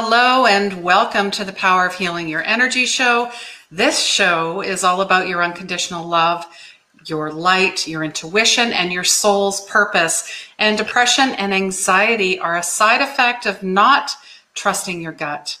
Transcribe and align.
Hello, 0.00 0.46
and 0.46 0.84
welcome 0.84 1.28
to 1.32 1.44
the 1.44 1.52
Power 1.52 1.84
of 1.84 1.92
Healing 1.92 2.28
Your 2.28 2.44
Energy 2.44 2.86
show. 2.86 3.32
This 3.68 4.00
show 4.00 4.60
is 4.60 4.84
all 4.84 5.00
about 5.00 5.26
your 5.26 5.42
unconditional 5.42 6.06
love, 6.06 6.46
your 7.06 7.32
light, 7.32 7.88
your 7.88 8.04
intuition, 8.04 8.72
and 8.72 8.92
your 8.92 9.02
soul's 9.02 9.66
purpose. 9.66 10.30
And 10.56 10.78
depression 10.78 11.30
and 11.30 11.52
anxiety 11.52 12.38
are 12.38 12.56
a 12.56 12.62
side 12.62 13.00
effect 13.00 13.44
of 13.44 13.64
not 13.64 14.12
trusting 14.54 15.02
your 15.02 15.10
gut, 15.10 15.58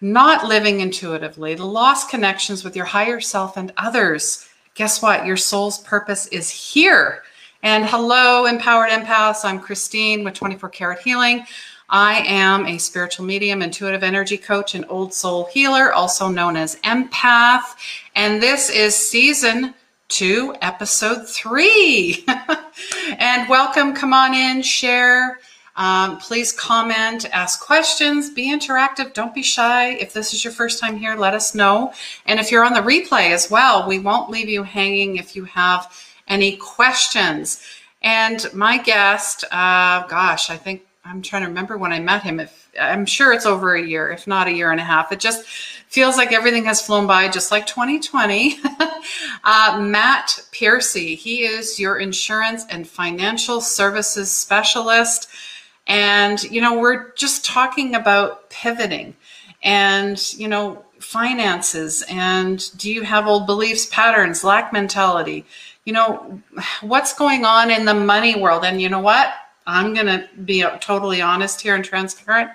not 0.00 0.48
living 0.48 0.80
intuitively, 0.80 1.54
lost 1.54 2.10
connections 2.10 2.64
with 2.64 2.74
your 2.74 2.86
higher 2.86 3.20
self 3.20 3.56
and 3.56 3.72
others. 3.76 4.48
Guess 4.74 5.00
what? 5.00 5.26
Your 5.26 5.36
soul's 5.36 5.78
purpose 5.78 6.26
is 6.26 6.50
here. 6.50 7.22
And 7.62 7.86
hello, 7.86 8.46
empowered 8.46 8.90
empaths. 8.90 9.44
I'm 9.44 9.60
Christine 9.60 10.24
with 10.24 10.34
24 10.34 10.70
Karat 10.70 10.98
Healing. 11.00 11.44
I 11.90 12.22
am 12.24 12.66
a 12.66 12.78
spiritual 12.78 13.26
medium, 13.26 13.62
intuitive 13.62 14.04
energy 14.04 14.38
coach, 14.38 14.76
and 14.76 14.84
old 14.88 15.12
soul 15.12 15.48
healer, 15.52 15.92
also 15.92 16.28
known 16.28 16.56
as 16.56 16.76
empath. 16.76 17.74
And 18.14 18.40
this 18.40 18.70
is 18.70 18.94
season 18.94 19.74
two, 20.08 20.54
episode 20.62 21.28
three. 21.28 22.24
and 23.18 23.48
welcome. 23.48 23.92
Come 23.92 24.12
on 24.12 24.34
in, 24.34 24.62
share. 24.62 25.40
Um, 25.74 26.18
please 26.18 26.52
comment, 26.52 27.28
ask 27.32 27.60
questions, 27.60 28.30
be 28.30 28.52
interactive. 28.52 29.12
Don't 29.12 29.34
be 29.34 29.42
shy. 29.42 29.90
If 29.94 30.12
this 30.12 30.32
is 30.32 30.44
your 30.44 30.52
first 30.52 30.78
time 30.78 30.96
here, 30.96 31.16
let 31.16 31.34
us 31.34 31.56
know. 31.56 31.92
And 32.26 32.38
if 32.38 32.52
you're 32.52 32.64
on 32.64 32.74
the 32.74 32.80
replay 32.80 33.30
as 33.30 33.50
well, 33.50 33.88
we 33.88 33.98
won't 33.98 34.30
leave 34.30 34.48
you 34.48 34.62
hanging 34.62 35.16
if 35.16 35.34
you 35.34 35.44
have 35.44 35.92
any 36.28 36.56
questions. 36.56 37.64
And 38.02 38.46
my 38.54 38.78
guest, 38.78 39.44
uh, 39.50 40.06
gosh, 40.06 40.50
I 40.50 40.56
think 40.56 40.82
I'm 41.04 41.22
trying 41.22 41.42
to 41.42 41.48
remember 41.48 41.78
when 41.78 41.92
I 41.92 41.98
met 41.98 42.22
him. 42.22 42.40
If 42.40 42.68
I'm 42.78 43.06
sure 43.06 43.32
it's 43.32 43.46
over 43.46 43.74
a 43.74 43.82
year, 43.82 44.10
if 44.10 44.26
not 44.26 44.48
a 44.48 44.52
year 44.52 44.70
and 44.70 44.80
a 44.80 44.84
half. 44.84 45.12
It 45.12 45.18
just 45.18 45.46
feels 45.46 46.16
like 46.16 46.32
everything 46.32 46.66
has 46.66 46.82
flown 46.82 47.06
by, 47.06 47.28
just 47.28 47.50
like 47.50 47.66
2020. 47.66 48.58
uh, 49.44 49.80
Matt 49.82 50.44
Pearcey, 50.52 51.16
he 51.16 51.44
is 51.44 51.80
your 51.80 51.98
insurance 51.98 52.66
and 52.68 52.86
financial 52.86 53.60
services 53.60 54.30
specialist. 54.30 55.28
And, 55.86 56.42
you 56.44 56.60
know, 56.60 56.78
we're 56.78 57.12
just 57.14 57.44
talking 57.44 57.94
about 57.94 58.50
pivoting 58.50 59.16
and, 59.62 60.32
you 60.34 60.48
know, 60.48 60.84
finances 60.98 62.04
and 62.10 62.76
do 62.78 62.92
you 62.92 63.02
have 63.02 63.26
old 63.26 63.46
beliefs, 63.46 63.86
patterns, 63.86 64.44
lack 64.44 64.70
mentality? 64.70 65.46
You 65.86 65.94
know, 65.94 66.42
what's 66.82 67.14
going 67.14 67.46
on 67.46 67.70
in 67.70 67.86
the 67.86 67.94
money 67.94 68.38
world? 68.38 68.64
And 68.66 68.82
you 68.82 68.90
know 68.90 69.00
what? 69.00 69.32
I'm 69.66 69.94
going 69.94 70.06
to 70.06 70.28
be 70.44 70.64
totally 70.80 71.20
honest 71.20 71.60
here 71.60 71.74
and 71.74 71.84
transparent. 71.84 72.50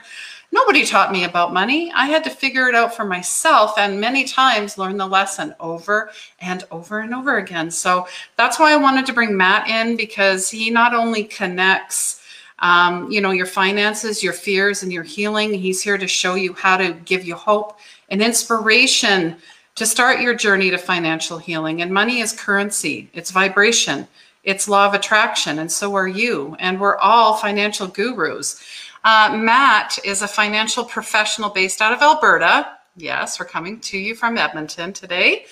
Nobody 0.51 0.85
taught 0.85 1.11
me 1.11 1.25
about 1.25 1.53
money. 1.53 1.91
I 1.93 2.05
had 2.05 2.23
to 2.23 2.29
figure 2.29 2.69
it 2.69 2.75
out 2.75 2.95
for 2.95 3.03
myself 3.03 3.77
and 3.77 3.99
many 3.99 4.23
times 4.23 4.77
learn 4.77 4.97
the 4.97 5.05
lesson 5.05 5.53
over 5.59 6.11
and 6.39 6.63
over 6.71 6.99
and 6.99 7.13
over 7.13 7.37
again. 7.37 7.69
So 7.71 8.07
that's 8.37 8.57
why 8.57 8.71
I 8.71 8.77
wanted 8.77 9.05
to 9.07 9.13
bring 9.13 9.35
Matt 9.35 9.67
in 9.67 9.97
because 9.97 10.49
he 10.49 10.69
not 10.69 10.93
only 10.93 11.25
connects 11.25 12.21
um, 12.59 13.11
you 13.11 13.19
know 13.19 13.31
your 13.31 13.45
finances 13.45 14.23
your 14.23 14.33
fears 14.33 14.81
and 14.81 14.91
your 14.91 15.03
healing 15.03 15.53
he's 15.53 15.81
here 15.81 15.97
to 15.97 16.07
show 16.07 16.35
you 16.35 16.53
how 16.53 16.77
to 16.77 16.93
give 17.05 17.25
you 17.25 17.35
hope 17.35 17.79
and 18.09 18.21
inspiration 18.21 19.35
to 19.75 19.85
start 19.85 20.21
your 20.21 20.33
journey 20.33 20.71
to 20.71 20.77
financial 20.77 21.37
healing 21.37 21.81
and 21.81 21.91
money 21.91 22.19
is 22.21 22.31
currency 22.31 23.09
it's 23.13 23.31
vibration 23.31 24.07
it's 24.45 24.67
law 24.69 24.85
of 24.85 24.93
attraction, 24.93 25.59
and 25.59 25.71
so 25.71 25.95
are 25.95 26.07
you. 26.07 26.55
And 26.59 26.79
we're 26.79 26.97
all 26.97 27.35
financial 27.35 27.87
gurus. 27.87 28.63
Uh, 29.03 29.35
Matt 29.35 29.99
is 30.05 30.21
a 30.21 30.27
financial 30.27 30.85
professional 30.85 31.49
based 31.49 31.81
out 31.81 31.93
of 31.93 32.01
Alberta. 32.01 32.77
Yes, 32.95 33.39
we're 33.39 33.45
coming 33.45 33.79
to 33.81 33.97
you 33.97 34.15
from 34.15 34.37
Edmonton 34.37 34.93
today. 34.93 35.45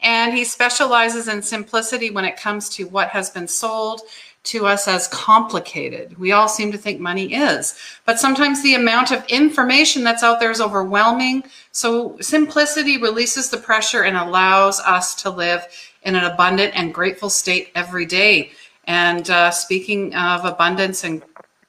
And 0.00 0.32
he 0.32 0.44
specializes 0.44 1.28
in 1.28 1.42
simplicity 1.42 2.10
when 2.10 2.24
it 2.24 2.36
comes 2.36 2.68
to 2.70 2.88
what 2.88 3.08
has 3.08 3.30
been 3.30 3.48
sold 3.48 4.02
to 4.44 4.66
us 4.66 4.88
as 4.88 5.08
complicated. 5.08 6.16
We 6.18 6.32
all 6.32 6.48
seem 6.48 6.72
to 6.72 6.78
think 6.78 7.00
money 7.00 7.34
is, 7.34 7.78
but 8.06 8.18
sometimes 8.18 8.62
the 8.62 8.74
amount 8.74 9.10
of 9.10 9.24
information 9.26 10.04
that's 10.04 10.22
out 10.22 10.40
there 10.40 10.50
is 10.50 10.60
overwhelming. 10.60 11.44
So 11.72 12.16
simplicity 12.20 12.96
releases 12.96 13.50
the 13.50 13.58
pressure 13.58 14.04
and 14.04 14.16
allows 14.16 14.80
us 14.80 15.14
to 15.22 15.30
live 15.30 15.66
in 16.08 16.16
an 16.16 16.24
abundant 16.24 16.72
and 16.74 16.92
grateful 16.92 17.28
state 17.28 17.70
every 17.74 18.06
day. 18.06 18.50
And 18.84 19.28
uh, 19.28 19.50
speaking 19.50 20.14
of 20.14 20.46
abundance 20.46 21.04
and 21.04 21.22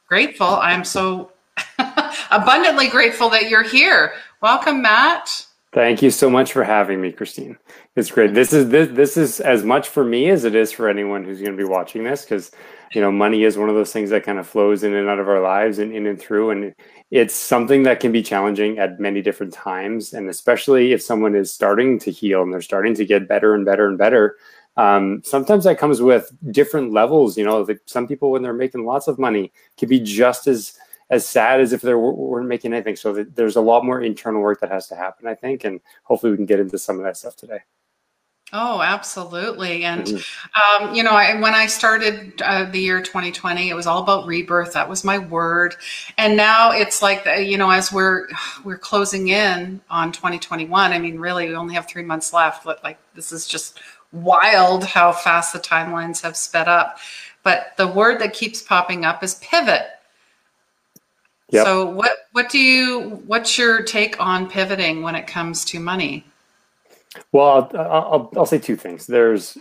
grateful, 0.08 0.48
I'm 0.48 0.86
so 0.86 1.34
abundantly 2.32 2.88
grateful 2.88 3.30
that 3.32 3.50
you're 3.50 3.64
here. 3.64 4.14
Welcome, 4.42 4.82
Matt. 4.82 5.46
Thank 5.74 6.02
you 6.02 6.10
so 6.10 6.30
much 6.30 6.54
for 6.54 6.64
having 6.64 7.00
me, 7.02 7.12
Christine. 7.12 7.58
It's 7.96 8.10
great. 8.10 8.34
This 8.34 8.54
is 8.54 8.70
this 8.70 8.88
this 8.90 9.18
is 9.18 9.40
as 9.40 9.64
much 9.64 9.90
for 9.90 10.04
me 10.04 10.30
as 10.30 10.46
it 10.46 10.56
is 10.56 10.72
for 10.72 10.90
anyone 10.90 11.24
who's 11.24 11.42
going 11.42 11.52
to 11.52 11.58
be 11.58 11.70
watching 11.70 12.04
this 12.04 12.24
because 12.24 12.52
you 12.94 13.02
know 13.02 13.12
money 13.12 13.44
is 13.44 13.58
one 13.58 13.70
of 13.70 13.76
those 13.76 13.94
things 13.94 14.10
that 14.10 14.24
kind 14.24 14.40
of 14.40 14.48
flows 14.48 14.84
in 14.84 14.96
and 14.96 15.08
out 15.08 15.20
of 15.20 15.30
our 15.30 15.42
lives 15.42 15.78
and 15.78 15.94
in 15.94 16.08
and 16.08 16.20
through 16.20 16.50
and 16.50 16.74
it's 17.12 17.34
something 17.34 17.84
that 17.84 18.00
can 18.00 18.12
be 18.12 18.22
challenging 18.22 18.78
at 18.78 19.00
many 19.00 19.22
different 19.22 19.54
times 19.54 20.14
and 20.14 20.30
especially 20.30 20.92
if 20.92 21.02
someone 21.02 21.36
is 21.36 21.52
starting 21.52 21.98
to 22.00 22.12
heal 22.12 22.44
and 22.44 22.54
they're 22.54 22.62
starting 22.62 22.94
to 22.94 23.06
get 23.06 23.28
better 23.28 23.56
and 23.56 23.66
better 23.66 23.88
and 23.88 23.98
better 23.98 24.38
um, 24.78 25.22
sometimes 25.26 25.64
that 25.64 25.80
comes 25.80 26.02
with 26.02 26.32
different 26.52 26.94
levels 26.94 27.38
you 27.38 27.44
know 27.46 27.62
like 27.62 27.82
some 27.86 28.08
people 28.08 28.32
when 28.32 28.42
they're 28.42 28.54
making 28.54 28.86
lots 28.86 29.08
of 29.08 29.20
money 29.20 29.52
can 29.78 29.90
be 29.90 30.00
just 30.00 30.48
as 30.48 30.78
as 31.10 31.26
sad 31.26 31.60
as 31.60 31.74
if 31.74 31.82
they 31.82 31.94
weren't 31.94 32.48
making 32.48 32.74
anything. 32.74 32.96
So 32.96 33.24
there's 33.24 33.56
a 33.56 33.62
lot 33.62 33.84
more 33.84 34.02
internal 34.02 34.42
work 34.42 34.60
that 34.62 34.72
has 34.72 34.88
to 34.88 34.96
happen, 34.96 35.28
I 35.28 35.36
think, 35.36 35.64
and 35.64 35.80
hopefully 36.04 36.32
we 36.32 36.38
can 36.38 36.46
get 36.46 36.60
into 36.60 36.78
some 36.78 36.98
of 36.98 37.04
that 37.04 37.18
stuff 37.18 37.36
today. 37.36 37.60
Oh, 38.52 38.82
absolutely. 38.82 39.84
And, 39.84 40.06
mm-hmm. 40.06 40.86
um, 40.86 40.96
you 40.96 41.04
know, 41.04 41.12
I, 41.12 41.40
when 41.40 41.54
I 41.54 41.68
started 41.68 42.42
uh, 42.42 42.66
the 42.66 42.80
year 42.80 43.00
2020, 43.00 43.70
it 43.70 43.76
was 43.76 43.86
all 43.86 44.02
about 44.02 44.26
rebirth. 44.26 44.74
That 44.74 44.90
was 44.90 45.04
my 45.04 45.20
word. 45.20 45.76
And 46.18 46.36
now 46.36 46.72
it's 46.72 47.02
like, 47.02 47.26
you 47.26 47.58
know, 47.58 47.70
as 47.70 47.92
we're, 47.92 48.28
we're 48.64 48.78
closing 48.78 49.28
in 49.28 49.82
on 49.90 50.12
2021, 50.12 50.92
I 50.92 50.98
mean, 50.98 51.20
really, 51.20 51.48
we 51.48 51.56
only 51.56 51.76
have 51.76 51.88
three 51.88 52.04
months 52.04 52.34
left. 52.34 52.64
But 52.64 52.84
like, 52.84 52.98
this 53.14 53.32
is 53.32 53.48
just 53.48 53.80
wild 54.12 54.84
how 54.84 55.12
fast 55.12 55.54
the 55.54 55.60
timelines 55.60 56.22
have 56.22 56.36
sped 56.36 56.68
up. 56.68 56.98
But 57.44 57.74
the 57.78 57.88
word 57.88 58.20
that 58.20 58.34
keeps 58.34 58.62
popping 58.62 59.06
up 59.06 59.24
is 59.24 59.36
pivot. 59.36 59.86
Yep. 61.52 61.66
So 61.66 61.90
what 61.90 62.12
what 62.32 62.50
do 62.50 62.60
you 62.60 63.22
what's 63.26 63.58
your 63.58 63.82
take 63.82 64.20
on 64.20 64.50
pivoting 64.50 65.02
when 65.02 65.16
it 65.16 65.26
comes 65.26 65.66
to 65.66 65.80
money? 65.80 66.26
Well, 67.32 67.70
I'll, 67.74 67.82
I'll, 67.82 68.32
I'll 68.38 68.46
say 68.46 68.60
two 68.60 68.76
things. 68.76 69.08
There's 69.08 69.58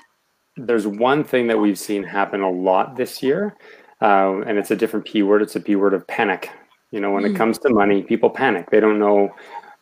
there's 0.57 0.87
one 0.87 1.25
thing 1.25 1.47
that 1.47 1.59
we've 1.59 1.79
seen 1.79 2.03
happen 2.03 2.43
a 2.43 2.51
lot 2.51 2.97
this 2.97 3.23
year, 3.23 3.57
uh, 4.03 4.41
and 4.41 4.59
it's 4.59 4.71
a 4.71 4.77
different 4.77 5.07
P 5.07 5.23
word. 5.23 5.43
It's 5.43 5.57
a 5.57 5.61
P 5.61 5.77
word 5.77 5.95
of 5.95 6.07
panic. 6.07 6.51
You 6.91 7.01
know, 7.01 7.13
when 7.13 7.25
mm. 7.25 7.35
it 7.35 7.37
comes 7.37 7.59
to 7.59 7.71
money, 7.71 8.03
people 8.03 8.31
panic. 8.31 8.71
They 8.71 8.81
don't 8.81 8.99
know 8.99 9.31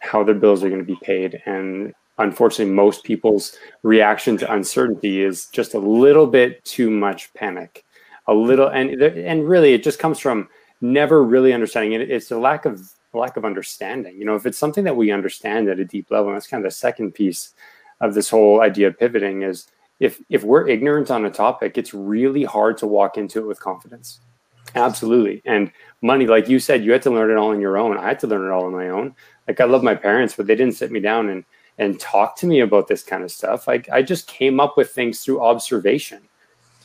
how 0.01 0.23
their 0.23 0.35
bills 0.35 0.63
are 0.63 0.69
going 0.69 0.85
to 0.85 0.87
be 0.87 0.99
paid, 1.03 1.41
and 1.47 1.93
unfortunately, 2.19 2.75
most 2.75 3.05
people's 3.05 3.57
reaction 3.83 4.37
to 4.39 4.53
uncertainty 4.53 5.23
is 5.23 5.47
just 5.47 5.75
a 5.75 5.79
little 5.79 6.27
bit 6.27 6.65
too 6.65 6.91
much 6.91 7.33
panic. 7.35 7.85
A 8.29 8.35
little, 8.35 8.69
and 8.69 8.91
and 9.01 9.49
really, 9.49 9.73
it 9.73 9.83
just 9.83 9.99
comes 9.99 10.19
from 10.19 10.49
never 10.81 11.23
really 11.23 11.53
understanding 11.53 11.93
it. 11.93 12.11
It's 12.11 12.31
a 12.31 12.39
lack 12.39 12.65
of 12.65 12.83
lack 13.16 13.37
of 13.37 13.44
understanding. 13.44 14.16
You 14.19 14.25
know, 14.25 14.37
if 14.37 14.47
it's 14.47 14.59
something 14.59 14.84
that 14.84 14.97
we 14.97 15.10
understand 15.10 15.69
at 15.69 15.78
a 15.78 15.84
deep 15.84 16.10
level, 16.10 16.28
and 16.28 16.37
that's 16.37 16.47
kind 16.47 16.65
of 16.65 16.71
the 16.71 16.77
second 16.77 17.12
piece 17.12 17.54
of 18.00 18.15
this 18.15 18.28
whole 18.28 18.60
idea 18.60 18.88
of 18.88 18.99
pivoting 18.99 19.43
is 19.43 19.69
if 20.00 20.21
if 20.28 20.43
we're 20.44 20.69
ignorant 20.69 21.10
on 21.10 21.25
a 21.25 21.31
topic, 21.31 21.78
it's 21.78 21.94
really 21.94 22.44
hard 22.44 22.77
to 22.78 22.87
walk 22.87 23.16
into 23.16 23.41
it 23.41 23.47
with 23.47 23.60
confidence. 23.60 24.21
Absolutely. 24.75 25.43
And 25.47 25.71
money, 26.03 26.27
like 26.27 26.49
you 26.49 26.59
said, 26.59 26.84
you 26.84 26.93
had 26.93 27.03
to 27.03 27.10
learn 27.10 27.31
it 27.31 27.37
all 27.37 27.50
on 27.50 27.60
your 27.60 27.78
own. 27.78 27.97
I 27.97 28.09
had 28.09 28.19
to 28.21 28.27
learn 28.27 28.47
it 28.47 28.53
all 28.53 28.66
on 28.66 28.72
my 28.72 28.88
own. 28.91 29.15
Like 29.48 29.60
I 29.60 29.65
love 29.65 29.83
my 29.83 29.95
parents, 29.95 30.34
but 30.36 30.47
they 30.47 30.57
didn't 30.57 30.74
sit 30.74 30.91
me 30.91 31.01
down 31.01 31.28
and 31.30 31.45
and 31.78 32.01
talk 32.01 32.36
to 32.36 32.47
me 32.47 32.60
about 32.60 32.89
this 32.89 33.03
kind 33.03 33.22
of 33.22 33.30
stuff. 33.30 33.66
Like 33.66 33.89
I 33.91 34.03
just 34.03 34.27
came 34.27 34.60
up 34.60 34.77
with 34.77 34.91
things 34.91 35.21
through 35.21 35.42
observation. 35.42 36.22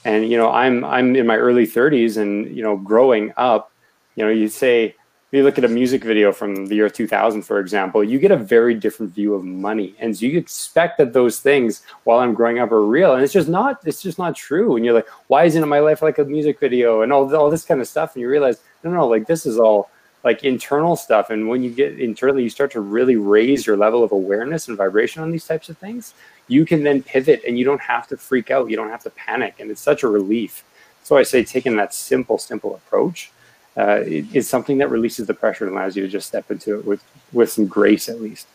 And 0.05 0.29
you 0.29 0.37
know, 0.37 0.51
I'm 0.51 0.83
I'm 0.83 1.15
in 1.15 1.27
my 1.27 1.37
early 1.37 1.67
30s 1.67 2.17
and 2.17 2.55
you 2.55 2.63
know, 2.63 2.77
growing 2.77 3.33
up, 3.37 3.71
you 4.15 4.23
know, 4.23 4.31
you 4.31 4.47
say 4.47 4.95
you 5.31 5.43
look 5.43 5.57
at 5.57 5.63
a 5.63 5.69
music 5.69 6.03
video 6.03 6.33
from 6.33 6.65
the 6.65 6.75
year 6.75 6.89
2000, 6.89 7.41
for 7.43 7.59
example, 7.59 8.03
you 8.03 8.19
get 8.19 8.31
a 8.31 8.37
very 8.37 8.73
different 8.73 9.13
view 9.13 9.33
of 9.33 9.45
money, 9.45 9.95
and 9.99 10.15
so 10.15 10.25
you 10.25 10.37
expect 10.37 10.97
that 10.97 11.13
those 11.13 11.39
things, 11.39 11.83
while 12.03 12.19
I'm 12.19 12.33
growing 12.33 12.59
up, 12.59 12.71
are 12.71 12.85
real, 12.85 13.13
and 13.13 13.23
it's 13.23 13.31
just 13.31 13.47
not. 13.47 13.79
It's 13.85 14.01
just 14.01 14.19
not 14.19 14.35
true. 14.35 14.75
And 14.75 14.83
you're 14.83 14.93
like, 14.93 15.07
why 15.27 15.45
isn't 15.45 15.67
my 15.67 15.79
life 15.79 16.01
like 16.01 16.19
a 16.19 16.25
music 16.25 16.59
video, 16.59 17.01
and 17.01 17.13
all 17.13 17.33
all 17.35 17.49
this 17.49 17.63
kind 17.63 17.79
of 17.79 17.87
stuff? 17.87 18.13
And 18.13 18.21
you 18.21 18.29
realize, 18.29 18.59
no, 18.83 18.91
no, 18.91 19.07
like 19.07 19.25
this 19.25 19.45
is 19.45 19.57
all 19.57 19.89
like 20.25 20.43
internal 20.43 20.95
stuff. 20.95 21.29
And 21.29 21.47
when 21.47 21.63
you 21.63 21.71
get 21.71 21.99
internally, 21.99 22.43
you 22.43 22.49
start 22.49 22.71
to 22.73 22.81
really 22.81 23.15
raise 23.15 23.65
your 23.65 23.77
level 23.77 24.03
of 24.03 24.11
awareness 24.11 24.67
and 24.67 24.77
vibration 24.77 25.23
on 25.23 25.31
these 25.31 25.47
types 25.47 25.69
of 25.69 25.77
things. 25.77 26.13
You 26.47 26.65
can 26.65 26.83
then 26.83 27.03
pivot, 27.03 27.41
and 27.47 27.57
you 27.57 27.63
don't 27.63 27.81
have 27.81 28.05
to 28.07 28.17
freak 28.17 28.51
out. 28.51 28.69
You 28.69 28.75
don't 28.75 28.89
have 28.89 29.03
to 29.03 29.09
panic, 29.11 29.55
and 29.59 29.71
it's 29.71 29.81
such 29.81 30.03
a 30.03 30.07
relief. 30.07 30.65
So 31.03 31.15
I 31.17 31.23
say, 31.23 31.43
taking 31.43 31.77
that 31.77 31.93
simple, 31.93 32.37
simple 32.37 32.75
approach 32.75 33.31
uh, 33.77 33.99
is 34.05 34.49
something 34.49 34.77
that 34.79 34.89
releases 34.89 35.27
the 35.27 35.33
pressure 35.33 35.65
and 35.65 35.73
allows 35.73 35.95
you 35.95 36.03
to 36.03 36.09
just 36.09 36.27
step 36.27 36.51
into 36.51 36.77
it 36.77 36.85
with 36.85 37.03
with 37.31 37.51
some 37.51 37.67
grace 37.67 38.09
at 38.09 38.21
least. 38.21 38.47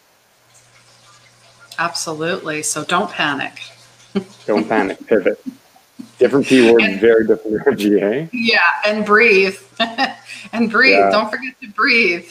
Absolutely. 1.79 2.63
So 2.63 2.85
don't 2.85 3.11
panic. 3.11 3.61
don't 4.47 4.69
panic. 4.69 5.07
Pivot. 5.07 5.43
Different 6.19 6.47
P 6.47 6.71
word, 6.71 6.83
and, 6.83 7.01
very 7.01 7.27
different 7.27 7.67
energy, 7.67 7.99
hey? 7.99 8.29
Yeah, 8.33 8.61
and 8.87 9.05
breathe. 9.05 9.59
and 10.53 10.71
breathe. 10.71 10.99
Yeah. 10.99 11.11
Don't 11.11 11.31
forget 11.31 11.59
to 11.61 11.69
breathe. 11.69 12.29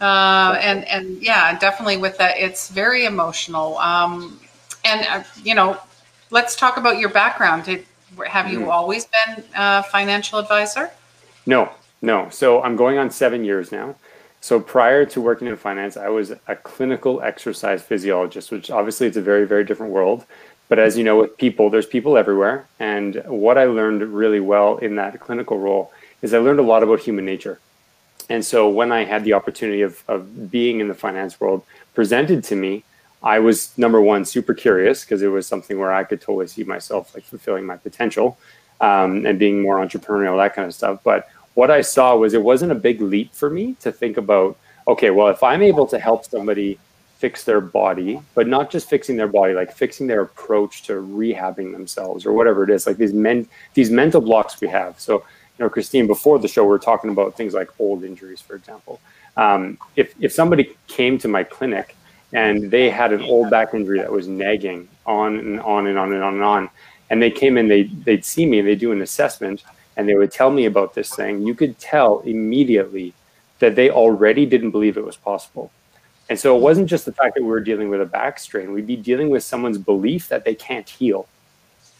Uh, 0.00 0.58
and 0.60 0.84
and 0.88 1.22
yeah, 1.22 1.58
definitely 1.58 1.96
with 1.96 2.18
that, 2.18 2.36
it's 2.36 2.68
very 2.68 3.04
emotional. 3.04 3.78
Um, 3.78 4.40
and 4.84 5.06
uh, 5.08 5.22
you 5.42 5.54
know, 5.54 5.78
let's 6.30 6.56
talk 6.56 6.76
about 6.76 6.98
your 6.98 7.10
background. 7.10 7.64
Did, 7.64 7.86
have 8.26 8.50
you 8.50 8.60
mm. 8.60 8.68
always 8.68 9.06
been 9.06 9.44
a 9.54 9.82
financial 9.84 10.38
advisor? 10.38 10.90
No, 11.46 11.70
no. 12.02 12.28
So 12.30 12.62
I'm 12.62 12.76
going 12.76 12.98
on 12.98 13.10
seven 13.10 13.44
years 13.44 13.72
now. 13.72 13.94
So 14.40 14.58
prior 14.58 15.04
to 15.06 15.20
working 15.20 15.46
in 15.46 15.56
finance, 15.56 15.96
I 15.96 16.08
was 16.08 16.32
a 16.48 16.56
clinical 16.56 17.22
exercise 17.22 17.80
physiologist, 17.80 18.50
which 18.50 18.70
obviously 18.70 19.06
it's 19.06 19.16
a 19.16 19.22
very, 19.22 19.46
very 19.46 19.64
different 19.64 19.92
world. 19.92 20.26
But 20.68 20.80
as 20.80 20.98
you 20.98 21.04
know, 21.04 21.18
with 21.20 21.36
people, 21.36 21.70
there's 21.70 21.86
people 21.86 22.16
everywhere. 22.16 22.66
And 22.80 23.22
what 23.26 23.56
I 23.56 23.64
learned 23.64 24.02
really 24.02 24.40
well 24.40 24.78
in 24.78 24.96
that 24.96 25.20
clinical 25.20 25.58
role 25.58 25.92
is 26.22 26.34
I 26.34 26.38
learned 26.38 26.58
a 26.60 26.64
lot 26.64 26.82
about 26.82 27.00
human 27.00 27.24
nature. 27.24 27.60
And 28.28 28.44
so 28.44 28.68
when 28.68 28.90
I 28.90 29.04
had 29.04 29.22
the 29.24 29.34
opportunity 29.34 29.82
of, 29.82 30.02
of 30.08 30.50
being 30.50 30.80
in 30.80 30.88
the 30.88 30.94
finance 30.94 31.40
world 31.40 31.62
presented 31.94 32.42
to 32.44 32.56
me, 32.56 32.84
I 33.22 33.38
was 33.38 33.76
number 33.78 34.00
one, 34.00 34.24
super 34.24 34.54
curious 34.54 35.04
because 35.04 35.22
it 35.22 35.28
was 35.28 35.46
something 35.46 35.78
where 35.78 35.92
I 35.92 36.02
could 36.02 36.20
totally 36.20 36.48
see 36.48 36.64
myself 36.64 37.14
like 37.14 37.24
fulfilling 37.24 37.66
my 37.66 37.76
potential 37.76 38.38
um, 38.80 39.24
and 39.26 39.38
being 39.38 39.62
more 39.62 39.76
entrepreneurial, 39.76 40.36
that 40.38 40.54
kind 40.54 40.66
of 40.66 40.74
stuff. 40.74 41.00
But 41.04 41.28
what 41.54 41.70
I 41.70 41.80
saw 41.80 42.16
was 42.16 42.34
it 42.34 42.42
wasn't 42.42 42.72
a 42.72 42.76
big 42.76 43.00
leap 43.00 43.34
for 43.34 43.50
me 43.50 43.76
to 43.80 43.92
think 43.92 44.16
about, 44.16 44.56
okay, 44.88 45.10
well, 45.10 45.28
if 45.28 45.42
I'm 45.42 45.62
able 45.62 45.86
to 45.88 45.98
help 45.98 46.24
somebody 46.24 46.78
fix 47.18 47.44
their 47.44 47.60
body, 47.60 48.20
but 48.34 48.48
not 48.48 48.70
just 48.70 48.88
fixing 48.88 49.16
their 49.16 49.28
body, 49.28 49.54
like 49.54 49.72
fixing 49.72 50.06
their 50.06 50.22
approach 50.22 50.82
to 50.82 50.94
rehabbing 50.94 51.72
themselves 51.72 52.26
or 52.26 52.32
whatever 52.32 52.64
it 52.64 52.70
is, 52.70 52.86
like 52.86 52.96
these 52.96 53.12
men, 53.12 53.46
these 53.74 53.90
mental 53.90 54.20
blocks 54.20 54.60
we 54.60 54.68
have. 54.68 54.98
So, 54.98 55.18
you 55.58 55.64
know, 55.64 55.68
Christine, 55.68 56.06
before 56.06 56.38
the 56.38 56.48
show, 56.48 56.64
we 56.64 56.74
are 56.74 56.80
talking 56.80 57.10
about 57.10 57.36
things 57.36 57.54
like 57.54 57.68
old 57.78 58.02
injuries, 58.02 58.40
for 58.40 58.56
example. 58.56 59.00
Um, 59.36 59.78
if, 59.94 60.14
if 60.20 60.32
somebody 60.32 60.74
came 60.88 61.16
to 61.18 61.28
my 61.28 61.44
clinic 61.44 61.94
and 62.32 62.70
they 62.70 62.90
had 62.90 63.12
an 63.12 63.22
old 63.22 63.50
back 63.50 63.72
injury 63.74 64.00
that 64.00 64.10
was 64.10 64.26
nagging 64.26 64.88
on 65.06 65.38
and 65.38 65.60
on 65.60 65.86
and 65.86 65.98
on 65.98 66.12
and 66.12 66.22
on 66.22 66.34
and 66.34 66.42
on, 66.42 66.70
and 67.10 67.22
they 67.22 67.30
came 67.30 67.58
in, 67.58 67.68
they, 67.68 67.84
they'd 67.84 68.24
see 68.24 68.46
me, 68.46 68.58
and 68.58 68.66
they 68.66 68.74
do 68.74 68.90
an 68.90 69.02
assessment, 69.02 69.62
and 69.96 70.08
they 70.08 70.14
would 70.14 70.32
tell 70.32 70.50
me 70.50 70.64
about 70.66 70.94
this 70.94 71.14
thing, 71.14 71.46
you 71.46 71.54
could 71.54 71.78
tell 71.78 72.20
immediately 72.20 73.14
that 73.58 73.76
they 73.76 73.90
already 73.90 74.46
didn't 74.46 74.70
believe 74.70 74.96
it 74.96 75.04
was 75.04 75.16
possible. 75.16 75.70
And 76.28 76.38
so 76.38 76.56
it 76.56 76.60
wasn't 76.60 76.88
just 76.88 77.04
the 77.04 77.12
fact 77.12 77.34
that 77.34 77.42
we 77.42 77.48
were 77.48 77.60
dealing 77.60 77.90
with 77.90 78.00
a 78.00 78.06
back 78.06 78.38
strain, 78.38 78.72
we'd 78.72 78.86
be 78.86 78.96
dealing 78.96 79.28
with 79.28 79.44
someone's 79.44 79.78
belief 79.78 80.28
that 80.28 80.44
they 80.44 80.54
can't 80.54 80.88
heal, 80.88 81.26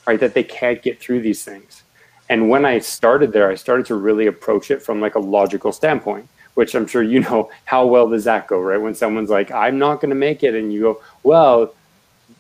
right? 0.07 0.19
That 0.19 0.35
they 0.35 0.45
can't 0.45 0.83
get 0.83 1.01
through 1.01 1.21
these 1.21 1.45
things. 1.45 1.83
And 2.29 2.49
when 2.49 2.65
I 2.65 2.79
started 2.79 3.33
there, 3.33 3.51
I 3.51 3.57
started 3.57 3.87
to 3.87 3.95
really 3.95 4.27
approach 4.27 4.71
it 4.71 4.83
from 4.83 5.01
like 5.01 5.17
a 5.17 5.21
logical 5.21 5.71
standpoint, 5.71 6.29
which 6.55 6.75
I'm 6.75 6.87
sure 6.87 7.03
you 7.03 7.21
know 7.21 7.51
how 7.65 7.87
well 7.87 8.09
does 8.09 8.25
that 8.25 8.47
go, 8.47 8.61
right? 8.61 8.81
When 8.81 8.95
someone's 8.95 9.31
like, 9.31 9.51
I'm 9.51 9.79
not 9.79 10.01
going 10.01 10.11
to 10.11 10.17
make 10.17 10.43
it, 10.43 10.55
and 10.55 10.73
you 10.73 10.81
go, 10.81 11.03
well, 11.23 11.75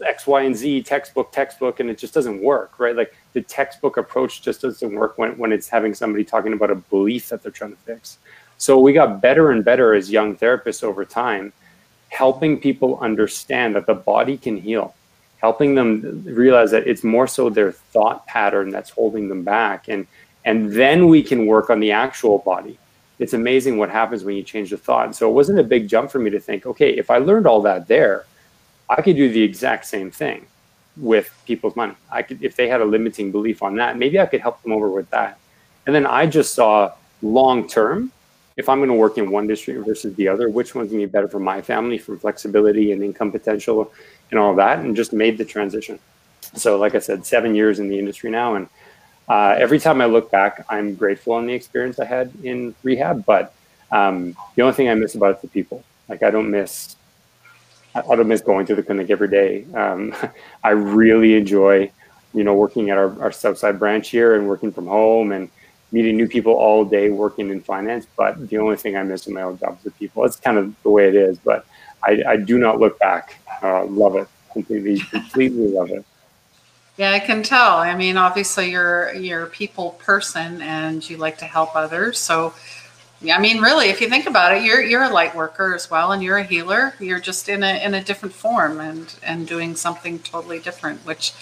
X, 0.02 0.26
Y, 0.26 0.42
and 0.42 0.56
Z, 0.56 0.82
textbook, 0.82 1.32
textbook, 1.32 1.80
and 1.80 1.90
it 1.90 1.98
just 1.98 2.14
doesn't 2.14 2.42
work, 2.42 2.78
right? 2.78 2.96
Like 2.96 3.14
the 3.32 3.42
textbook 3.42 3.96
approach 3.96 4.42
just 4.42 4.62
doesn't 4.62 4.94
work 4.94 5.18
when, 5.18 5.36
when 5.38 5.52
it's 5.52 5.68
having 5.68 5.94
somebody 5.94 6.24
talking 6.24 6.52
about 6.52 6.70
a 6.70 6.74
belief 6.74 7.28
that 7.28 7.42
they're 7.42 7.52
trying 7.52 7.72
to 7.72 7.78
fix. 7.78 8.18
So 8.58 8.78
we 8.78 8.92
got 8.92 9.20
better 9.20 9.50
and 9.50 9.64
better 9.64 9.94
as 9.94 10.10
young 10.10 10.36
therapists 10.36 10.84
over 10.84 11.04
time, 11.04 11.52
helping 12.10 12.60
people 12.60 12.98
understand 13.00 13.74
that 13.74 13.86
the 13.86 13.94
body 13.94 14.36
can 14.36 14.56
heal, 14.56 14.94
helping 15.38 15.74
them 15.74 16.22
realize 16.24 16.70
that 16.70 16.86
it's 16.86 17.02
more 17.02 17.26
so 17.26 17.50
their 17.50 17.72
thought 17.72 18.26
pattern 18.26 18.70
that's 18.70 18.90
holding 18.90 19.28
them 19.28 19.42
back. 19.42 19.88
And, 19.88 20.06
and 20.44 20.72
then 20.72 21.08
we 21.08 21.22
can 21.22 21.46
work 21.46 21.70
on 21.70 21.80
the 21.80 21.92
actual 21.92 22.38
body. 22.38 22.78
It's 23.18 23.34
amazing 23.34 23.78
what 23.78 23.90
happens 23.90 24.24
when 24.24 24.36
you 24.36 24.42
change 24.42 24.70
the 24.70 24.76
thought. 24.76 25.14
So 25.14 25.28
it 25.28 25.32
wasn't 25.32 25.58
a 25.58 25.64
big 25.64 25.88
jump 25.88 26.10
for 26.10 26.18
me 26.18 26.30
to 26.30 26.40
think, 26.40 26.66
okay, 26.66 26.90
if 26.90 27.10
I 27.10 27.18
learned 27.18 27.46
all 27.46 27.62
that 27.62 27.86
there, 27.86 28.26
I 28.96 29.00
could 29.00 29.16
do 29.16 29.30
the 29.30 29.42
exact 29.42 29.86
same 29.86 30.10
thing 30.10 30.46
with 30.98 31.32
people's 31.46 31.74
money. 31.76 31.94
I 32.10 32.22
could, 32.22 32.42
if 32.42 32.56
they 32.56 32.68
had 32.68 32.82
a 32.82 32.84
limiting 32.84 33.32
belief 33.32 33.62
on 33.62 33.76
that, 33.76 33.96
maybe 33.96 34.20
I 34.20 34.26
could 34.26 34.42
help 34.42 34.62
them 34.62 34.72
over 34.72 34.90
with 34.90 35.08
that. 35.10 35.38
And 35.86 35.94
then 35.94 36.06
I 36.06 36.26
just 36.26 36.54
saw 36.54 36.92
long 37.22 37.66
term, 37.66 38.12
if 38.58 38.68
I'm 38.68 38.78
going 38.80 38.90
to 38.90 38.94
work 38.94 39.16
in 39.16 39.30
one 39.30 39.46
district 39.46 39.86
versus 39.86 40.14
the 40.16 40.28
other, 40.28 40.50
which 40.50 40.74
one's 40.74 40.90
going 40.90 41.00
to 41.00 41.06
be 41.06 41.10
better 41.10 41.28
for 41.28 41.40
my 41.40 41.62
family 41.62 41.96
from 41.96 42.18
flexibility 42.18 42.92
and 42.92 43.02
income 43.02 43.32
potential 43.32 43.92
and 44.30 44.38
all 44.38 44.54
that, 44.56 44.80
and 44.80 44.94
just 44.94 45.14
made 45.14 45.38
the 45.38 45.44
transition. 45.44 45.98
So, 46.54 46.76
like 46.76 46.94
I 46.94 46.98
said, 46.98 47.24
seven 47.24 47.54
years 47.54 47.78
in 47.78 47.88
the 47.88 47.98
industry 47.98 48.30
now, 48.30 48.56
and 48.56 48.68
uh, 49.26 49.56
every 49.58 49.78
time 49.78 50.02
I 50.02 50.04
look 50.04 50.30
back, 50.30 50.66
I'm 50.68 50.94
grateful 50.94 51.32
on 51.32 51.46
the 51.46 51.54
experience 51.54 51.98
I 51.98 52.04
had 52.04 52.30
in 52.42 52.74
rehab. 52.82 53.24
But 53.24 53.54
um, 53.90 54.36
the 54.54 54.62
only 54.62 54.74
thing 54.74 54.90
I 54.90 54.94
miss 54.94 55.14
about 55.14 55.30
it 55.30 55.36
is 55.36 55.42
the 55.42 55.48
people. 55.48 55.82
Like 56.10 56.22
I 56.22 56.30
don't 56.30 56.50
miss 56.50 56.96
I 57.94 58.14
miss 58.16 58.40
going 58.40 58.66
to 58.66 58.74
the 58.74 58.82
clinic 58.82 59.10
every 59.10 59.28
day. 59.28 59.64
Um, 59.74 60.14
I 60.64 60.70
really 60.70 61.34
enjoy, 61.34 61.90
you 62.34 62.44
know, 62.44 62.54
working 62.54 62.90
at 62.90 62.98
our, 62.98 63.20
our 63.22 63.32
Southside 63.32 63.78
branch 63.78 64.08
here 64.08 64.34
and 64.34 64.48
working 64.48 64.72
from 64.72 64.86
home 64.86 65.32
and 65.32 65.50
meeting 65.90 66.16
new 66.16 66.26
people 66.26 66.54
all 66.54 66.84
day 66.84 67.10
working 67.10 67.50
in 67.50 67.60
finance. 67.60 68.06
But 68.16 68.48
the 68.48 68.58
only 68.58 68.76
thing 68.76 68.96
I 68.96 69.02
miss 69.02 69.26
in 69.26 69.34
my 69.34 69.42
old 69.42 69.60
job 69.60 69.76
is 69.78 69.84
the 69.84 69.90
people. 69.92 70.24
It's 70.24 70.36
kind 70.36 70.58
of 70.58 70.74
the 70.82 70.90
way 70.90 71.08
it 71.08 71.14
is. 71.14 71.38
But 71.38 71.66
I, 72.02 72.22
I 72.26 72.36
do 72.36 72.58
not 72.58 72.80
look 72.80 72.98
back. 72.98 73.36
Uh, 73.62 73.84
love 73.84 74.16
it 74.16 74.28
completely, 74.52 74.98
completely 74.98 75.68
love 75.68 75.90
it. 75.90 76.04
Yeah, 76.96 77.12
I 77.12 77.20
can 77.20 77.42
tell. 77.42 77.78
I 77.78 77.94
mean, 77.94 78.16
obviously 78.16 78.70
you're 78.70 79.14
you're 79.14 79.44
a 79.44 79.46
people 79.46 79.92
person 79.92 80.60
and 80.60 81.08
you 81.08 81.16
like 81.16 81.38
to 81.38 81.46
help 81.46 81.74
others. 81.74 82.18
So 82.18 82.52
I 83.30 83.38
mean, 83.38 83.60
really, 83.60 83.88
if 83.88 84.00
you 84.00 84.08
think 84.08 84.26
about 84.26 84.56
it, 84.56 84.62
you're 84.64 84.80
you're 84.82 85.02
a 85.02 85.08
light 85.08 85.34
worker 85.34 85.74
as 85.74 85.90
well, 85.90 86.12
and 86.12 86.22
you're 86.22 86.38
a 86.38 86.42
healer. 86.42 86.94
You're 86.98 87.20
just 87.20 87.48
in 87.48 87.62
a 87.62 87.84
in 87.84 87.94
a 87.94 88.02
different 88.02 88.34
form 88.34 88.80
and 88.80 89.14
and 89.22 89.46
doing 89.46 89.76
something 89.76 90.18
totally 90.20 90.58
different. 90.58 91.04
Which 91.06 91.32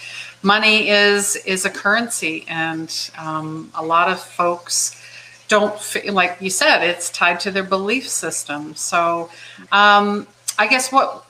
money 0.42 0.88
is 0.90 1.36
is 1.36 1.64
a 1.64 1.70
currency, 1.70 2.44
and 2.48 2.92
um, 3.16 3.70
a 3.74 3.82
lot 3.82 4.10
of 4.10 4.20
folks 4.20 5.00
don't 5.48 5.78
feel, 5.80 6.12
like 6.12 6.36
you 6.40 6.50
said 6.50 6.82
it's 6.82 7.10
tied 7.10 7.40
to 7.40 7.50
their 7.50 7.64
belief 7.64 8.08
system. 8.08 8.74
So, 8.74 9.30
um, 9.72 10.26
I 10.58 10.66
guess 10.66 10.92
what 10.92 11.24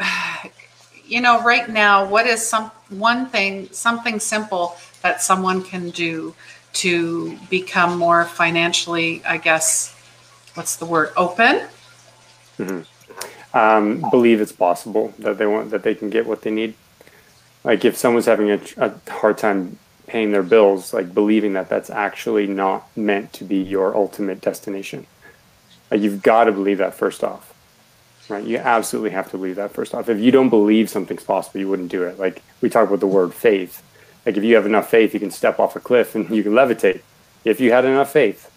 you 1.04 1.20
know 1.20 1.42
right 1.42 1.68
now, 1.68 2.08
what 2.08 2.26
is 2.26 2.46
some 2.46 2.70
one 2.88 3.26
thing, 3.26 3.68
something 3.72 4.18
simple 4.18 4.76
that 5.02 5.22
someone 5.22 5.62
can 5.62 5.90
do 5.90 6.34
to 6.72 7.36
become 7.48 7.98
more 7.98 8.24
financially, 8.24 9.22
I 9.24 9.36
guess 9.38 9.94
what's 10.54 10.76
the 10.76 10.86
word? 10.86 11.12
Open? 11.16 11.66
Mm-hmm. 12.58 13.56
um, 13.56 14.10
believe 14.10 14.40
it's 14.40 14.52
possible 14.52 15.14
that 15.18 15.38
they 15.38 15.46
want 15.46 15.70
that 15.70 15.82
they 15.82 15.94
can 15.94 16.10
get 16.10 16.26
what 16.26 16.42
they 16.42 16.50
need. 16.50 16.74
Like 17.64 17.84
if 17.84 17.96
someone's 17.96 18.26
having 18.26 18.50
a, 18.50 18.60
a 18.76 18.92
hard 19.10 19.38
time 19.38 19.78
paying 20.06 20.32
their 20.32 20.42
bills 20.42 20.92
like 20.92 21.14
believing 21.14 21.52
that 21.52 21.68
that's 21.68 21.88
actually 21.88 22.46
not 22.46 22.88
meant 22.96 23.32
to 23.32 23.44
be 23.44 23.56
your 23.56 23.96
ultimate 23.96 24.40
destination. 24.40 25.06
Like 25.90 26.00
you've 26.00 26.22
got 26.22 26.44
to 26.44 26.52
believe 26.52 26.78
that 26.78 26.94
first 26.94 27.24
off 27.24 27.54
right? 28.30 28.44
You 28.44 28.58
absolutely 28.58 29.10
have 29.10 29.30
to 29.30 29.36
believe 29.36 29.56
that 29.56 29.72
first 29.72 29.94
off. 29.94 30.08
If 30.08 30.20
you 30.20 30.30
don't 30.30 30.50
believe 30.50 30.88
something's 30.88 31.24
possible 31.24 31.60
you 31.60 31.68
wouldn't 31.68 31.90
do 31.90 32.04
it. 32.04 32.18
Like 32.18 32.42
we 32.60 32.70
talk 32.70 32.88
about 32.88 33.00
the 33.00 33.06
word 33.06 33.34
faith. 33.34 33.82
Like 34.24 34.36
if 34.36 34.44
you 34.44 34.54
have 34.54 34.66
enough 34.66 34.90
faith 34.90 35.14
you 35.14 35.20
can 35.20 35.30
step 35.30 35.58
off 35.58 35.76
a 35.76 35.80
cliff 35.80 36.14
and 36.14 36.30
you 36.36 36.42
can 36.42 36.52
levitate. 36.52 37.02
If 37.44 37.60
you 37.60 37.72
had 37.72 37.84
enough 37.84 38.12
faith 38.12 38.49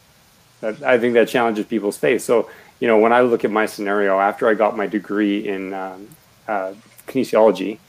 I 0.64 0.98
think 0.98 1.14
that 1.16 1.28
challenges 1.28 1.66
people's 1.66 1.98
faith. 1.98 2.22
So, 2.22 2.50
you 2.80 2.88
know, 2.88 2.98
when 2.98 3.14
I 3.14 3.22
look 3.22 3.44
at 3.46 3.52
my 3.52 3.66
scenario 3.66 4.20
after 4.20 4.48
I 4.48 4.54
got 4.54 4.78
my 4.78 4.88
degree 4.88 5.48
in 5.48 5.74
um, 5.74 6.08
uh, 6.48 6.74
kinesiology, 7.08 7.80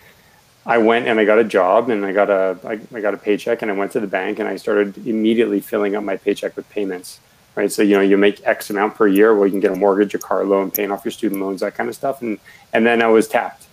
I 0.66 0.78
went 0.78 1.06
and 1.06 1.20
I 1.20 1.24
got 1.24 1.38
a 1.38 1.44
job 1.44 1.90
and 1.90 2.04
I 2.04 2.12
got 2.12 2.30
a 2.30 2.58
I, 2.64 2.80
I 2.96 3.00
got 3.00 3.14
a 3.14 3.18
paycheck 3.18 3.62
and 3.62 3.70
I 3.70 3.74
went 3.74 3.92
to 3.92 4.00
the 4.00 4.06
bank 4.06 4.38
and 4.38 4.48
I 4.48 4.56
started 4.56 4.96
immediately 5.06 5.60
filling 5.60 5.94
up 5.94 6.02
my 6.04 6.16
paycheck 6.16 6.56
with 6.56 6.68
payments. 6.70 7.20
Right. 7.54 7.70
So, 7.70 7.82
you 7.82 7.96
know, 7.96 8.02
you 8.02 8.16
make 8.16 8.44
X 8.44 8.70
amount 8.70 8.96
per 8.96 9.06
year 9.06 9.32
where 9.36 9.46
you 9.46 9.52
can 9.52 9.60
get 9.60 9.70
a 9.70 9.76
mortgage, 9.76 10.12
a 10.14 10.18
car 10.18 10.44
loan, 10.44 10.72
paying 10.72 10.90
off 10.90 11.04
your 11.04 11.12
student 11.12 11.40
loans, 11.40 11.60
that 11.60 11.76
kind 11.76 11.88
of 11.88 11.94
stuff. 11.94 12.20
And 12.20 12.38
and 12.72 12.84
then 12.84 13.00
I 13.00 13.06
was 13.06 13.28
tapped. 13.28 13.66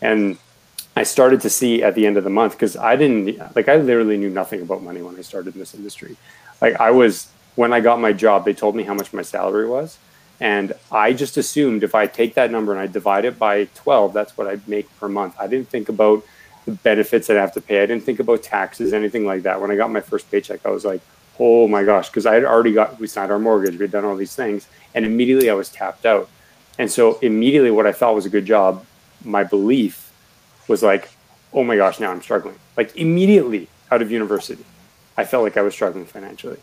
And 0.00 0.38
I 0.96 1.04
started 1.04 1.40
to 1.42 1.50
see 1.50 1.82
at 1.82 1.94
the 1.94 2.06
end 2.06 2.16
of 2.16 2.24
the 2.24 2.30
month 2.30 2.52
because 2.52 2.76
I 2.76 2.96
didn't 2.96 3.54
like 3.54 3.68
I 3.68 3.76
literally 3.76 4.16
knew 4.16 4.30
nothing 4.30 4.62
about 4.62 4.82
money 4.82 5.02
when 5.02 5.16
I 5.16 5.20
started 5.20 5.54
in 5.54 5.60
this 5.60 5.74
industry. 5.74 6.16
Like 6.60 6.80
I 6.80 6.90
was 6.90 7.28
when 7.58 7.72
I 7.72 7.80
got 7.80 7.98
my 7.98 8.12
job, 8.12 8.44
they 8.44 8.54
told 8.54 8.76
me 8.76 8.84
how 8.84 8.94
much 8.94 9.12
my 9.12 9.22
salary 9.22 9.68
was. 9.68 9.98
And 10.38 10.74
I 10.92 11.12
just 11.12 11.36
assumed 11.36 11.82
if 11.82 11.92
I 11.92 12.06
take 12.06 12.34
that 12.34 12.52
number 12.52 12.70
and 12.70 12.80
I 12.80 12.86
divide 12.86 13.24
it 13.24 13.36
by 13.36 13.64
12, 13.74 14.12
that's 14.12 14.38
what 14.38 14.46
I'd 14.46 14.68
make 14.68 14.86
per 15.00 15.08
month. 15.08 15.34
I 15.40 15.48
didn't 15.48 15.68
think 15.68 15.88
about 15.88 16.24
the 16.66 16.70
benefits 16.70 17.26
that 17.26 17.36
I'd 17.36 17.40
have 17.40 17.54
to 17.54 17.60
pay. 17.60 17.82
I 17.82 17.86
didn't 17.86 18.04
think 18.04 18.20
about 18.20 18.44
taxes, 18.44 18.92
anything 18.92 19.26
like 19.26 19.42
that. 19.42 19.60
When 19.60 19.72
I 19.72 19.74
got 19.74 19.90
my 19.90 20.00
first 20.00 20.30
paycheck, 20.30 20.64
I 20.64 20.70
was 20.70 20.84
like, 20.84 21.00
oh 21.40 21.66
my 21.66 21.82
gosh, 21.82 22.08
because 22.08 22.26
I 22.26 22.34
had 22.34 22.44
already 22.44 22.72
got, 22.72 23.00
we 23.00 23.08
signed 23.08 23.32
our 23.32 23.40
mortgage, 23.40 23.72
we 23.72 23.82
had 23.82 23.90
done 23.90 24.04
all 24.04 24.14
these 24.14 24.36
things. 24.36 24.68
And 24.94 25.04
immediately 25.04 25.50
I 25.50 25.54
was 25.54 25.68
tapped 25.68 26.06
out. 26.06 26.30
And 26.78 26.88
so 26.88 27.18
immediately 27.22 27.72
what 27.72 27.88
I 27.88 27.92
thought 27.92 28.14
was 28.14 28.24
a 28.24 28.30
good 28.30 28.46
job, 28.46 28.86
my 29.24 29.42
belief 29.42 30.12
was 30.68 30.84
like, 30.84 31.10
oh 31.52 31.64
my 31.64 31.74
gosh, 31.74 31.98
now 31.98 32.12
I'm 32.12 32.22
struggling. 32.22 32.60
Like 32.76 32.96
immediately 32.96 33.66
out 33.90 34.00
of 34.00 34.12
university, 34.12 34.64
I 35.16 35.24
felt 35.24 35.42
like 35.42 35.56
I 35.56 35.62
was 35.62 35.74
struggling 35.74 36.06
financially. 36.06 36.58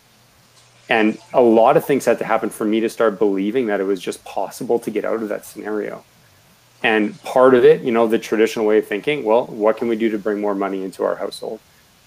And 0.90 1.18
a 1.34 1.42
lot 1.42 1.78
of 1.78 1.86
things 1.86 2.06
had 2.06 2.20
to 2.20 2.26
happen 2.26 2.50
for 2.50 2.66
me 2.66 2.80
to 2.82 2.90
start 2.90 3.18
believing 3.18 3.68
that 3.68 3.80
it 3.80 3.86
was 3.86 4.00
just 4.00 4.24
possible 4.24 4.78
to 4.80 4.92
get 4.92 5.04
out 5.04 5.22
of 5.22 5.30
that 5.30 5.46
scenario. 5.46 6.04
And 6.84 7.20
part 7.24 7.56
of 7.56 7.66
it, 7.66 7.82
you 7.82 7.92
know, 7.92 8.08
the 8.08 8.20
traditional 8.20 8.66
way 8.66 8.78
of 8.78 8.88
thinking, 8.88 9.24
well, 9.24 9.48
what 9.48 9.78
can 9.78 9.88
we 9.88 9.96
do 9.96 10.10
to 10.12 10.20
bring 10.20 10.40
more 10.40 10.54
money 10.54 10.84
into 10.84 11.04
our 11.04 11.16
household? 11.16 11.60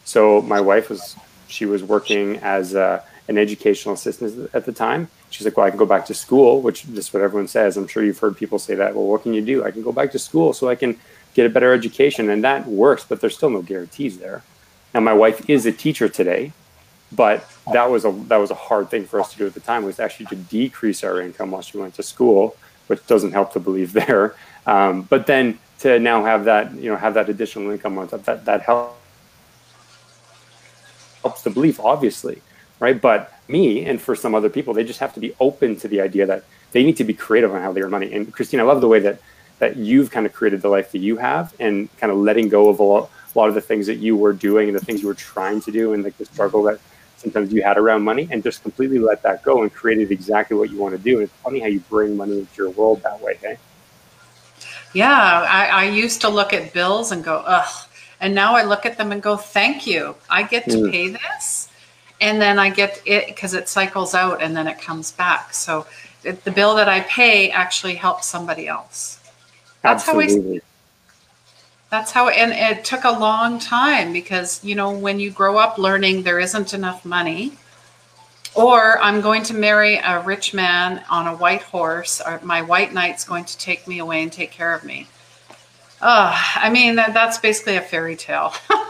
So 0.04 0.40
my 0.42 0.60
wife 0.60 0.88
was, 0.88 1.16
she 1.48 1.66
was 1.66 1.82
working 1.82 2.36
as 2.36 2.74
a, 2.74 3.02
an 3.26 3.36
educational 3.36 3.94
assistant 3.94 4.48
at 4.54 4.64
the 4.64 4.72
time. 4.72 5.08
She's 5.30 5.44
like, 5.44 5.56
well, 5.56 5.66
I 5.66 5.70
can 5.70 5.78
go 5.78 5.86
back 5.86 6.06
to 6.06 6.14
school, 6.14 6.62
which 6.62 6.84
is 6.84 7.12
what 7.12 7.22
everyone 7.22 7.48
says. 7.48 7.76
I'm 7.76 7.88
sure 7.88 8.04
you've 8.04 8.18
heard 8.18 8.36
people 8.36 8.58
say 8.58 8.76
that. 8.76 8.94
Well, 8.94 9.04
what 9.04 9.22
can 9.24 9.34
you 9.34 9.44
do? 9.44 9.64
I 9.64 9.72
can 9.72 9.82
go 9.82 9.92
back 9.92 10.12
to 10.12 10.18
school 10.18 10.52
so 10.52 10.68
I 10.68 10.76
can 10.76 10.98
get 11.34 11.44
a 11.44 11.50
better 11.50 11.72
education. 11.72 12.30
And 12.30 12.44
that 12.44 12.66
works, 12.66 13.04
but 13.04 13.20
there's 13.20 13.36
still 13.36 13.50
no 13.50 13.62
guarantees 13.62 14.18
there. 14.18 14.44
Now, 14.94 15.00
my 15.00 15.12
wife 15.12 15.50
is 15.50 15.66
a 15.66 15.72
teacher 15.72 16.08
today, 16.08 16.52
but 17.12 17.48
that 17.72 17.90
was 17.90 18.04
a 18.04 18.12
that 18.28 18.36
was 18.36 18.50
a 18.50 18.54
hard 18.54 18.90
thing 18.90 19.04
for 19.04 19.20
us 19.20 19.32
to 19.32 19.38
do 19.38 19.46
at 19.46 19.54
the 19.54 19.60
time 19.60 19.84
was 19.84 19.98
actually 19.98 20.26
to 20.26 20.36
decrease 20.36 21.02
our 21.04 21.20
income 21.20 21.50
while 21.50 21.62
she 21.62 21.78
went 21.78 21.94
to 21.94 22.02
school, 22.02 22.56
which 22.86 23.06
doesn't 23.06 23.32
help 23.32 23.52
to 23.52 23.60
believe 23.60 23.92
there. 24.06 24.34
Um, 24.66 25.02
but 25.02 25.26
then 25.26 25.58
to 25.80 25.98
now 25.98 26.24
have 26.24 26.44
that 26.44 26.74
you 26.74 26.90
know 26.90 26.96
have 26.96 27.14
that 27.14 27.28
additional 27.28 27.70
income 27.70 27.98
on 27.98 28.08
top 28.08 28.24
that 28.24 28.44
that 28.44 28.62
helps 28.62 28.94
helps 31.22 31.42
the 31.42 31.50
belief 31.50 31.80
obviously, 31.80 32.42
right? 32.78 33.00
But 33.00 33.32
me 33.48 33.84
and 33.86 34.00
for 34.00 34.14
some 34.14 34.34
other 34.34 34.50
people, 34.50 34.74
they 34.74 34.84
just 34.84 35.00
have 35.00 35.14
to 35.14 35.20
be 35.20 35.34
open 35.40 35.76
to 35.76 35.88
the 35.88 36.00
idea 36.00 36.26
that 36.26 36.44
they 36.72 36.84
need 36.84 36.96
to 36.98 37.04
be 37.04 37.14
creative 37.14 37.52
on 37.54 37.62
how 37.62 37.72
they 37.72 37.82
earn 37.82 37.90
money. 37.90 38.12
And 38.12 38.32
Christine, 38.32 38.60
I 38.60 38.64
love 38.64 38.80
the 38.80 38.88
way 38.88 39.00
that 39.00 39.20
that 39.58 39.76
you've 39.76 40.10
kind 40.10 40.26
of 40.26 40.32
created 40.32 40.62
the 40.62 40.68
life 40.68 40.92
that 40.92 40.98
you 40.98 41.16
have 41.16 41.52
and 41.58 41.88
kind 41.96 42.12
of 42.12 42.18
letting 42.18 42.48
go 42.48 42.68
of 42.68 42.78
a 42.78 42.82
lot, 42.82 43.10
a 43.34 43.38
lot 43.38 43.48
of 43.48 43.54
the 43.54 43.60
things 43.60 43.86
that 43.88 43.96
you 43.96 44.16
were 44.16 44.32
doing 44.32 44.68
and 44.68 44.78
the 44.78 44.84
things 44.84 45.02
you 45.02 45.08
were 45.08 45.14
trying 45.14 45.60
to 45.62 45.72
do 45.72 45.94
and 45.94 46.04
like 46.04 46.16
the 46.16 46.24
struggle 46.24 46.62
that 46.62 46.78
sometimes 47.18 47.52
you 47.52 47.62
had 47.62 47.76
around 47.76 48.02
money 48.02 48.28
and 48.30 48.42
just 48.42 48.62
completely 48.62 48.98
let 48.98 49.22
that 49.22 49.42
go 49.42 49.62
and 49.62 49.72
created 49.72 50.10
exactly 50.10 50.56
what 50.56 50.70
you 50.70 50.78
want 50.78 50.96
to 50.96 51.02
do. 51.02 51.14
And 51.14 51.22
it's 51.24 51.32
funny 51.42 51.60
how 51.60 51.66
you 51.66 51.80
bring 51.80 52.16
money 52.16 52.38
into 52.38 52.54
your 52.56 52.70
world 52.70 53.02
that 53.02 53.20
way, 53.20 53.38
hey? 53.42 53.58
Yeah, 54.94 55.12
I, 55.12 55.66
I 55.66 55.84
used 55.84 56.20
to 56.22 56.28
look 56.28 56.52
at 56.52 56.72
bills 56.72 57.12
and 57.12 57.22
go, 57.22 57.42
ugh. 57.44 57.88
And 58.20 58.34
now 58.34 58.54
I 58.56 58.64
look 58.64 58.86
at 58.86 58.96
them 58.96 59.12
and 59.12 59.22
go, 59.22 59.36
thank 59.36 59.86
you. 59.86 60.14
I 60.30 60.42
get 60.42 60.64
to 60.64 60.76
mm. 60.76 60.90
pay 60.90 61.08
this. 61.10 61.68
And 62.20 62.40
then 62.40 62.58
I 62.58 62.70
get 62.70 63.00
it 63.04 63.26
because 63.26 63.54
it 63.54 63.68
cycles 63.68 64.14
out 64.14 64.42
and 64.42 64.56
then 64.56 64.66
it 64.66 64.80
comes 64.80 65.12
back. 65.12 65.54
So 65.54 65.86
it, 66.24 66.42
the 66.44 66.50
bill 66.50 66.74
that 66.76 66.88
I 66.88 67.00
pay 67.00 67.50
actually 67.50 67.94
helps 67.94 68.26
somebody 68.26 68.66
else. 68.66 69.20
That's 69.82 70.08
Absolutely. 70.08 70.54
how 70.54 70.56
I 70.56 70.67
that's 71.90 72.12
how 72.12 72.28
and 72.28 72.52
it 72.52 72.84
took 72.84 73.04
a 73.04 73.10
long 73.10 73.58
time 73.58 74.12
because 74.12 74.62
you 74.64 74.74
know 74.74 74.90
when 74.90 75.18
you 75.18 75.30
grow 75.30 75.56
up 75.56 75.78
learning 75.78 76.22
there 76.22 76.38
isn't 76.38 76.74
enough 76.74 77.04
money 77.04 77.52
or 78.54 78.98
i'm 79.00 79.20
going 79.20 79.42
to 79.42 79.54
marry 79.54 79.96
a 79.96 80.20
rich 80.22 80.52
man 80.52 81.02
on 81.10 81.26
a 81.26 81.36
white 81.36 81.62
horse 81.62 82.20
or 82.24 82.40
my 82.42 82.62
white 82.62 82.92
knight's 82.92 83.24
going 83.24 83.44
to 83.44 83.56
take 83.58 83.86
me 83.86 83.98
away 83.98 84.22
and 84.22 84.32
take 84.32 84.50
care 84.50 84.74
of 84.74 84.84
me. 84.84 85.06
Oh 86.00 86.34
i 86.56 86.70
mean 86.70 86.96
that, 86.96 87.14
that's 87.14 87.38
basically 87.38 87.76
a 87.76 87.82
fairy 87.82 88.16
tale. 88.16 88.52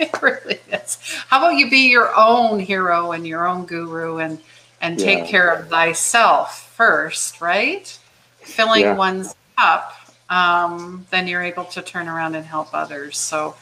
It 0.00 0.22
really 0.22 0.58
is. 0.72 0.96
How 1.28 1.38
about 1.38 1.58
you 1.58 1.68
be 1.68 1.90
your 1.90 2.10
own 2.16 2.58
hero 2.58 3.12
and 3.12 3.26
your 3.26 3.46
own 3.46 3.66
guru 3.66 4.16
and 4.16 4.40
and 4.80 4.98
take 4.98 5.18
yeah. 5.18 5.26
care 5.26 5.50
of 5.52 5.68
thyself 5.68 6.72
first 6.74 7.42
right? 7.42 7.98
Filling 8.38 8.82
yeah. 8.82 8.94
one's 8.94 9.34
cup 9.58 9.92
um, 10.30 11.06
then 11.10 11.28
you're 11.28 11.42
able 11.42 11.64
to 11.64 11.82
turn 11.82 12.08
around 12.08 12.36
and 12.36 12.46
help 12.46 12.68
others. 12.72 13.18
So 13.18 13.56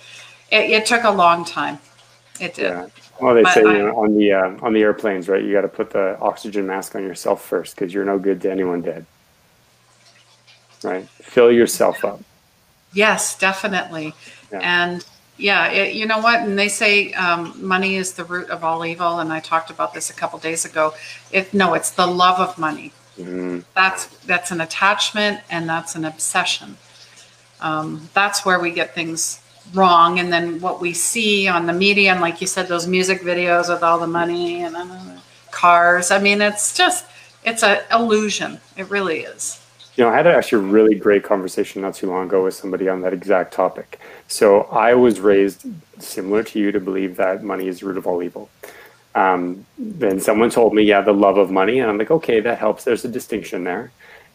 it, 0.53 0.71
it 0.71 0.87
took 0.87 1.05
a 1.05 1.11
long 1.11 1.45
time. 1.45 1.79
It 2.41 2.55
did. 2.55 2.71
Yeah. 2.71 2.87
Well, 3.21 3.35
they 3.35 3.43
but 3.43 3.55
say 3.55 3.65
I, 3.65 3.73
you 3.73 3.79
know, 3.79 3.97
on 3.97 4.17
the 4.17 4.33
uh, 4.33 4.57
on 4.63 4.73
the 4.73 4.83
airplanes, 4.83 5.29
right? 5.29 5.43
You 5.43 5.53
got 5.53 5.63
to 5.63 5.69
put 5.69 5.91
the 5.91 6.17
oxygen 6.21 6.67
mask 6.67 6.95
on 6.95 7.03
yourself 7.03 7.45
first 7.45 7.75
because 7.75 7.93
you're 7.93 8.05
no 8.05 8.19
good 8.19 8.41
to 8.43 8.51
anyone 8.51 8.81
dead. 8.81 9.07
Right? 10.85 11.09
Fill 11.09 11.51
yourself 11.51 12.05
up. 12.05 12.21
Yes, 12.93 13.37
definitely. 13.37 14.15
Yeah. 14.53 14.61
And 14.63 15.05
yeah, 15.37 15.69
it, 15.69 15.95
you 15.95 16.07
know 16.07 16.19
what? 16.19 16.43
And 16.43 16.57
they 16.57 16.69
say 16.69 17.13
um, 17.15 17.55
money 17.61 17.97
is 17.97 18.13
the 18.13 18.25
root 18.25 18.51
of 18.51 18.63
all 18.63 18.85
evil. 18.87 19.19
And 19.19 19.33
I 19.33 19.41
talked 19.41 19.71
about 19.71 19.95
this 19.95 20.11
a 20.11 20.13
couple 20.13 20.39
days 20.39 20.65
ago. 20.65 20.95
It 21.33 21.53
no, 21.53 21.75
it's 21.75 21.91
the 21.91 22.07
love 22.07 22.39
of 22.39 22.57
money. 22.57 22.93
Mm-hmm. 23.19 23.61
That's 23.75 24.07
that's 24.27 24.51
an 24.51 24.61
attachment 24.61 25.41
and 25.51 25.69
that's 25.69 25.97
an 25.97 26.05
obsession. 26.05 26.77
Um, 27.61 28.09
that's 28.15 28.47
where 28.47 28.61
we 28.61 28.71
get 28.71 28.95
things 28.95 29.41
wrong. 29.75 30.19
And 30.21 30.33
then 30.33 30.61
what 30.61 30.81
we 30.81 30.93
see 30.95 31.49
on 31.49 31.67
the 31.67 31.73
media, 31.73 32.13
and 32.13 32.21
like 32.21 32.41
you 32.41 32.47
said, 32.47 32.69
those 32.69 32.87
music 32.87 33.23
videos 33.23 33.69
with 33.69 33.83
all 33.83 33.99
the 33.99 34.07
money 34.07 34.63
and 34.63 34.77
uh, 34.77 35.19
cars. 35.51 36.11
I 36.11 36.19
mean, 36.19 36.41
it's 36.41 36.77
just 36.77 37.05
it's 37.45 37.63
an 37.63 37.81
illusion. 37.93 38.61
It 38.77 38.89
really 38.91 39.21
is. 39.21 39.65
You 39.97 40.05
know, 40.05 40.11
I 40.11 40.15
had 40.17 40.29
actually 40.29 40.65
a 40.65 40.71
really 40.71 40.95
great 40.95 41.25
conversation 41.25 41.83
not 41.83 41.95
too 41.95 42.09
long 42.09 42.27
ago 42.27 42.45
with 42.45 42.55
somebody 42.55 42.89
on 42.89 43.01
that 43.01 43.13
exact 43.13 43.53
topic. 43.53 43.99
So 44.29 44.63
I 44.65 44.95
was 44.95 45.19
raised 45.19 45.67
similar 45.99 46.45
to 46.45 46.59
you 46.61 46.71
to 46.71 46.79
believe 46.79 47.17
that 47.17 47.43
money 47.43 47.67
is 47.67 47.81
the 47.81 47.87
root 47.87 47.97
of 47.97 48.07
all 48.07 48.23
evil. 48.23 48.49
Um, 49.15 49.67
then 49.79 50.21
someone 50.21 50.51
told 50.51 50.75
me, 50.75 50.83
yeah, 50.83 51.01
the 51.01 51.13
love 51.13 51.39
of 51.39 51.51
money, 51.51 51.81
and 51.81 51.91
I'm 51.91 51.99
like, 51.99 52.11
okay, 52.11 52.41
that 52.41 52.59
helps. 52.59 52.85
There's 52.85 53.05
a 53.05 53.09
distinction 53.09 53.65
there. 53.65 53.91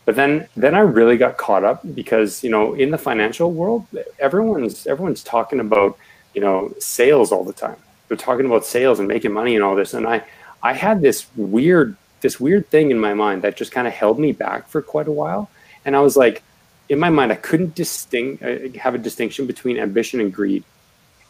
But 0.05 0.15
then, 0.15 0.47
then 0.57 0.75
I 0.75 0.79
really 0.79 1.17
got 1.17 1.37
caught 1.37 1.63
up 1.63 1.81
because 1.95 2.43
you 2.43 2.49
know, 2.49 2.73
in 2.73 2.91
the 2.91 2.97
financial 2.97 3.51
world, 3.51 3.85
everyone's 4.19 4.85
everyone's 4.85 5.23
talking 5.23 5.59
about 5.59 5.97
you 6.33 6.41
know 6.41 6.73
sales 6.79 7.31
all 7.31 7.43
the 7.43 7.53
time. 7.53 7.77
They're 8.07 8.17
talking 8.17 8.45
about 8.45 8.65
sales 8.65 8.99
and 8.99 9.07
making 9.07 9.31
money 9.31 9.55
and 9.55 9.63
all 9.63 9.75
this, 9.75 9.93
and 9.93 10.05
I 10.05 10.23
I 10.61 10.73
had 10.73 11.01
this 11.01 11.27
weird 11.35 11.95
this 12.21 12.39
weird 12.39 12.69
thing 12.69 12.91
in 12.91 12.99
my 12.99 13.13
mind 13.13 13.41
that 13.43 13.55
just 13.55 13.71
kind 13.71 13.87
of 13.87 13.93
held 13.93 14.19
me 14.19 14.31
back 14.31 14.67
for 14.67 14.81
quite 14.81 15.07
a 15.07 15.11
while, 15.11 15.49
and 15.85 15.95
I 15.95 16.01
was 16.01 16.17
like, 16.17 16.43
in 16.89 16.99
my 16.99 17.09
mind, 17.09 17.31
I 17.31 17.35
couldn't 17.35 17.75
distinct 17.75 18.43
uh, 18.43 18.77
have 18.79 18.95
a 18.95 18.97
distinction 18.97 19.47
between 19.47 19.77
ambition 19.77 20.19
and 20.19 20.33
greed. 20.33 20.63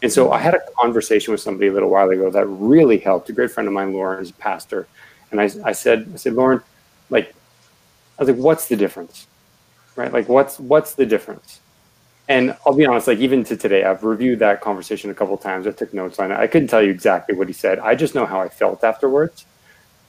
And 0.04 0.12
so 0.12 0.34
I 0.34 0.40
had 0.40 0.54
a 0.54 0.60
conversation 0.78 1.32
with 1.32 1.40
somebody 1.40 1.68
a 1.68 1.72
little 1.72 1.90
while 1.90 2.10
ago 2.10 2.30
that 2.30 2.46
really 2.46 2.98
helped. 2.98 3.30
A 3.30 3.34
great 3.34 3.52
friend 3.52 3.68
of 3.68 3.74
mine, 3.74 3.94
Lauren, 3.94 4.22
is 4.22 4.32
a 4.32 4.34
pastor. 4.34 4.86
And 5.32 5.40
I, 5.40 5.50
I 5.64 5.72
said, 5.72 6.10
I 6.14 6.18
said, 6.18 6.34
Lauren, 6.34 6.62
like, 7.10 7.34
I 8.20 8.24
was 8.24 8.28
like, 8.28 8.38
what's 8.38 8.68
the 8.68 8.76
difference? 8.76 9.28
Right? 9.96 10.12
Like, 10.12 10.28
what's, 10.28 10.60
what's 10.60 10.96
the 10.96 11.06
difference? 11.06 11.62
And 12.28 12.54
I'll 12.66 12.76
be 12.76 12.86
honest, 12.86 13.08
like, 13.08 13.20
even 13.20 13.46
to 13.46 13.56
today, 13.56 13.86
I've 13.86 14.04
reviewed 14.04 14.40
that 14.40 14.60
conversation 14.60 15.10
a 15.10 15.14
couple 15.14 15.38
times. 15.38 15.68
I 15.68 15.72
took 15.72 15.94
notes 15.94 16.20
on 16.20 16.34
it. 16.34 16.36
I 16.38 16.48
couldn't 16.48 16.68
tell 16.68 16.84
you 16.84 16.92
exactly 16.92 17.34
what 17.34 17.48
he 17.48 17.54
said. 17.54 17.80
I 17.80 17.96
just 17.96 18.14
know 18.14 18.26
how 18.26 18.42
I 18.42 18.50
felt 18.50 18.84
afterwards. 18.84 19.46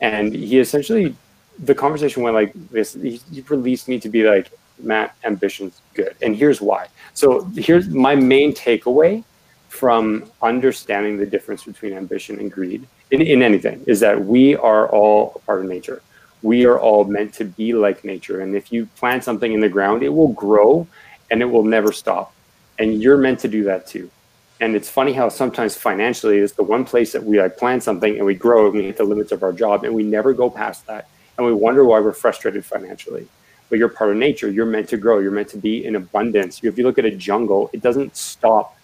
And 0.01 0.35
he 0.35 0.59
essentially, 0.59 1.15
the 1.61 1.75
conversation 1.75 2.25
went 2.25 2.35
like 2.35 2.53
this. 2.71 2.95
He, 2.95 3.21
he 3.33 3.43
released 3.43 3.87
me 3.87 4.01
to 4.01 4.09
be 4.09 4.29
like, 4.29 4.51
Matt, 4.81 5.15
ambition's 5.23 5.81
good. 5.95 6.17
And 6.21 6.35
here's 6.35 6.61
why. 6.61 6.89
So 7.13 7.45
here's 7.55 7.89
my 7.89 8.17
main 8.17 8.53
takeaway 8.53 9.23
from 9.75 10.25
understanding 10.40 11.16
the 11.16 11.26
difference 11.26 11.64
between 11.64 11.93
ambition 11.95 12.38
and 12.38 12.52
greed 12.52 12.87
in, 13.11 13.21
in 13.21 13.43
anything 13.43 13.83
is 13.88 13.99
that 13.99 14.25
we 14.25 14.54
are 14.54 14.88
all 14.88 15.43
part 15.47 15.62
of 15.62 15.69
nature. 15.69 16.00
We 16.43 16.64
are 16.64 16.78
all 16.78 17.04
meant 17.04 17.35
to 17.35 17.45
be 17.45 17.73
like 17.73 18.04
nature. 18.04 18.40
And 18.40 18.54
if 18.54 18.73
you 18.73 18.87
plant 18.95 19.25
something 19.25 19.52
in 19.52 19.59
the 19.59 19.69
ground, 19.69 20.04
it 20.04 20.11
will 20.11 20.33
grow 20.33 20.87
and 21.28 21.43
it 21.43 21.47
will 21.47 21.64
never 21.64 21.90
stop. 21.90 22.33
And 22.78 23.02
you're 23.02 23.16
meant 23.16 23.40
to 23.40 23.49
do 23.49 23.64
that 23.64 23.88
too. 23.88 24.09
And 24.61 24.76
it's 24.76 24.88
funny 24.88 25.12
how 25.12 25.28
sometimes 25.28 25.76
financially 25.76 26.38
is 26.38 26.52
the 26.52 26.62
one 26.62 26.85
place 26.85 27.11
that 27.11 27.25
we 27.25 27.40
like 27.40 27.57
plant 27.57 27.83
something 27.83 28.16
and 28.16 28.25
we 28.25 28.35
grow 28.35 28.66
and 28.66 28.76
we 28.76 28.85
hit 28.85 28.97
the 28.97 29.02
limits 29.02 29.33
of 29.33 29.43
our 29.43 29.52
job 29.52 29.83
and 29.83 29.93
we 29.93 30.04
never 30.04 30.33
go 30.33 30.49
past 30.49 30.87
that. 30.87 31.09
And 31.37 31.45
we 31.45 31.52
wonder 31.52 31.85
why 31.85 31.99
we're 31.99 32.12
frustrated 32.12 32.64
financially. 32.64 33.26
But 33.71 33.81
you're 33.81 33.88
part 33.88 34.11
of 34.11 34.19
nature. 34.19 34.49
You're 34.49 34.66
meant 34.66 34.88
to 34.90 34.97
grow. 34.97 35.19
You're 35.19 35.33
meant 35.33 35.49
to 35.49 35.59
be 35.59 35.85
in 35.85 35.97
abundance. 35.97 36.62
If 36.62 36.78
you 36.78 36.85
look 36.85 37.00
at 37.00 37.04
a 37.04 37.11
jungle, 37.11 37.71
it 37.73 37.83
doesn't 37.83 38.16
stop 38.16 38.78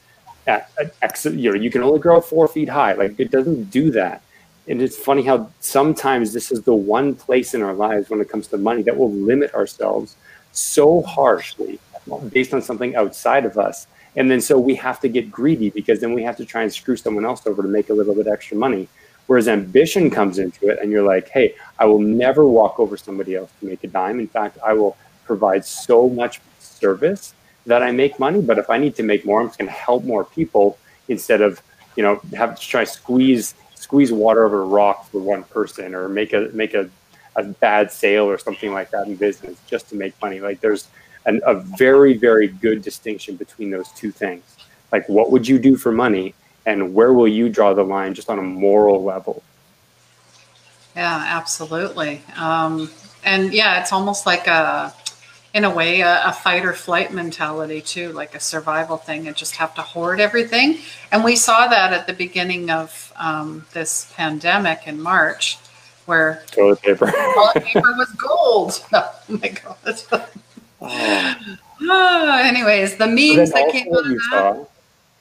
at, 0.46 0.70
at 1.02 1.24
you 1.24 1.50
know, 1.50 1.56
you 1.56 1.70
can 1.70 1.82
only 1.82 2.00
grow 2.00 2.20
four 2.20 2.48
feet 2.48 2.68
high. 2.68 2.92
Like 2.94 3.18
it 3.18 3.30
doesn't 3.30 3.70
do 3.70 3.90
that. 3.92 4.22
And 4.68 4.80
it's 4.80 4.96
funny 4.96 5.22
how 5.22 5.50
sometimes 5.60 6.32
this 6.32 6.52
is 6.52 6.62
the 6.62 6.74
one 6.74 7.14
place 7.14 7.54
in 7.54 7.62
our 7.62 7.74
lives 7.74 8.10
when 8.10 8.20
it 8.20 8.28
comes 8.28 8.46
to 8.48 8.58
money 8.58 8.82
that 8.82 8.96
will 8.96 9.12
limit 9.12 9.52
ourselves 9.54 10.16
so 10.52 11.02
harshly 11.02 11.78
based 12.30 12.54
on 12.54 12.62
something 12.62 12.94
outside 12.96 13.44
of 13.44 13.58
us. 13.58 13.86
And 14.16 14.30
then 14.30 14.40
so 14.40 14.58
we 14.58 14.74
have 14.76 15.00
to 15.00 15.08
get 15.08 15.30
greedy 15.30 15.70
because 15.70 16.00
then 16.00 16.12
we 16.12 16.22
have 16.22 16.36
to 16.36 16.44
try 16.44 16.62
and 16.62 16.72
screw 16.72 16.96
someone 16.96 17.24
else 17.24 17.46
over 17.46 17.62
to 17.62 17.68
make 17.68 17.90
a 17.90 17.92
little 17.92 18.14
bit 18.14 18.26
extra 18.26 18.56
money. 18.56 18.88
Whereas 19.26 19.46
ambition 19.46 20.10
comes 20.10 20.38
into 20.38 20.68
it 20.68 20.80
and 20.82 20.90
you're 20.90 21.04
like, 21.04 21.28
hey, 21.28 21.54
I 21.78 21.84
will 21.84 22.00
never 22.00 22.46
walk 22.46 22.80
over 22.80 22.96
somebody 22.96 23.36
else 23.36 23.50
to 23.60 23.66
make 23.66 23.84
a 23.84 23.86
dime. 23.86 24.18
In 24.18 24.26
fact, 24.26 24.58
I 24.64 24.72
will 24.72 24.96
provide 25.24 25.64
so 25.64 26.08
much 26.08 26.40
service 26.58 27.34
that 27.66 27.82
I 27.82 27.92
make 27.92 28.18
money. 28.18 28.40
But 28.40 28.58
if 28.58 28.70
I 28.70 28.78
need 28.78 28.94
to 28.96 29.02
make 29.02 29.24
more, 29.24 29.40
I'm 29.40 29.48
just 29.48 29.58
going 29.58 29.68
to 29.68 29.74
help 29.74 30.04
more 30.04 30.24
people 30.24 30.78
instead 31.08 31.40
of 31.40 31.60
you 31.96 32.02
know 32.02 32.20
have 32.34 32.58
to 32.58 32.66
try 32.66 32.84
squeeze 32.84 33.54
squeeze 33.74 34.12
water 34.12 34.44
over 34.44 34.62
a 34.62 34.66
rock 34.66 35.08
for 35.10 35.20
one 35.20 35.42
person 35.44 35.94
or 35.94 36.08
make 36.08 36.32
a 36.32 36.50
make 36.52 36.74
a, 36.74 36.88
a 37.36 37.44
bad 37.44 37.90
sale 37.90 38.24
or 38.24 38.38
something 38.38 38.72
like 38.72 38.90
that 38.90 39.06
in 39.06 39.16
business 39.16 39.58
just 39.66 39.88
to 39.90 39.96
make 39.96 40.14
money. 40.22 40.40
Like 40.40 40.60
there's 40.60 40.88
an, 41.26 41.40
a 41.44 41.54
very 41.54 42.14
very 42.14 42.48
good 42.48 42.82
distinction 42.82 43.36
between 43.36 43.70
those 43.70 43.88
two 43.92 44.10
things. 44.10 44.44
Like 44.92 45.08
what 45.08 45.30
would 45.30 45.46
you 45.46 45.58
do 45.58 45.76
for 45.76 45.92
money, 45.92 46.34
and 46.66 46.94
where 46.94 47.12
will 47.12 47.28
you 47.28 47.48
draw 47.48 47.74
the 47.74 47.84
line 47.84 48.14
just 48.14 48.28
on 48.28 48.38
a 48.38 48.42
moral 48.42 49.02
level? 49.02 49.42
Yeah, 50.96 51.24
absolutely. 51.28 52.20
Um, 52.36 52.90
and 53.24 53.52
yeah, 53.52 53.80
it's 53.80 53.92
almost 53.92 54.26
like 54.26 54.46
a 54.46 54.92
in 55.52 55.64
a 55.64 55.70
way 55.70 56.00
a, 56.00 56.22
a, 56.26 56.32
fight 56.32 56.64
or 56.64 56.72
flight 56.72 57.12
mentality 57.12 57.80
too 57.80 58.12
like 58.12 58.34
a 58.34 58.40
survival 58.40 58.96
thing 58.96 59.26
and 59.26 59.36
just 59.36 59.56
have 59.56 59.74
to 59.74 59.82
hoard 59.82 60.20
everything. 60.20 60.78
And 61.10 61.24
we 61.24 61.36
saw 61.36 61.66
that 61.66 61.92
at 61.92 62.06
the 62.06 62.12
beginning 62.12 62.70
of 62.70 63.12
um, 63.16 63.66
this 63.72 64.12
pandemic 64.16 64.86
in 64.86 65.00
march 65.00 65.58
where 66.06 66.42
toilet 66.50 66.80
paper. 66.82 67.06
toilet 67.34 67.64
paper 67.64 67.92
was 67.96 68.10
gold. 68.12 68.84
Oh 68.92 69.38
my 69.40 69.48
god. 69.48 70.28
Oh. 70.80 71.56
oh, 71.82 72.40
anyways 72.42 72.96
the 72.96 73.06
memes 73.06 73.52
that 73.52 73.70
came 73.70 73.92
out 73.92 74.06
of 74.06 74.12
that. 74.12 74.20
saw, 74.30 74.66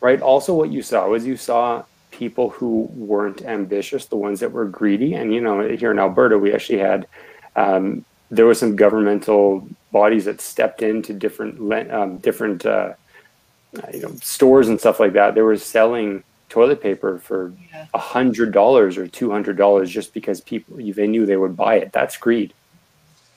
right? 0.02 0.22
Also 0.22 0.54
what 0.54 0.72
you 0.72 0.82
saw 0.82 1.08
was 1.08 1.26
you 1.26 1.38
saw 1.38 1.84
people 2.12 2.50
who 2.50 2.90
weren't 2.94 3.44
ambitious 3.44 4.06
the 4.06 4.16
ones 4.16 4.40
that 4.40 4.52
were 4.52 4.66
greedy. 4.66 5.14
And 5.16 5.34
you 5.34 5.42
know 5.42 5.68
here 5.68 5.92
in 5.92 6.00
alberta 6.00 6.38
we 6.38 6.54
actually 6.54 6.80
had 6.80 7.08
um, 7.56 8.06
there 8.32 8.46
was 8.46 8.60
some 8.60 8.76
governmental 8.76 9.68
bodies 9.92 10.26
that 10.26 10.42
stepped 10.42 10.82
into 10.82 11.14
different 11.14 11.92
um, 11.92 12.18
different 12.18 12.66
uh, 12.66 12.94
you 13.94 14.02
know 14.02 14.12
stores 14.22 14.68
and 14.70 14.80
stuff 14.80 15.00
like 15.00 15.14
that. 15.14 15.36
They 15.36 15.42
were 15.42 15.58
selling 15.58 16.24
toilet 16.50 16.82
paper 16.82 17.20
for 17.20 17.54
a 17.94 17.98
hundred 17.98 18.52
dollars 18.52 18.98
or 18.98 19.08
two 19.08 19.32
hundred 19.32 19.58
dollars 19.58 19.90
just 19.90 20.14
because 20.14 20.42
people 20.42 20.78
they 20.78 21.08
knew 21.08 21.26
they 21.26 21.38
would 21.38 21.56
buy 21.56 21.76
it. 21.76 21.92
That's 21.92 22.18
greed, 22.18 22.54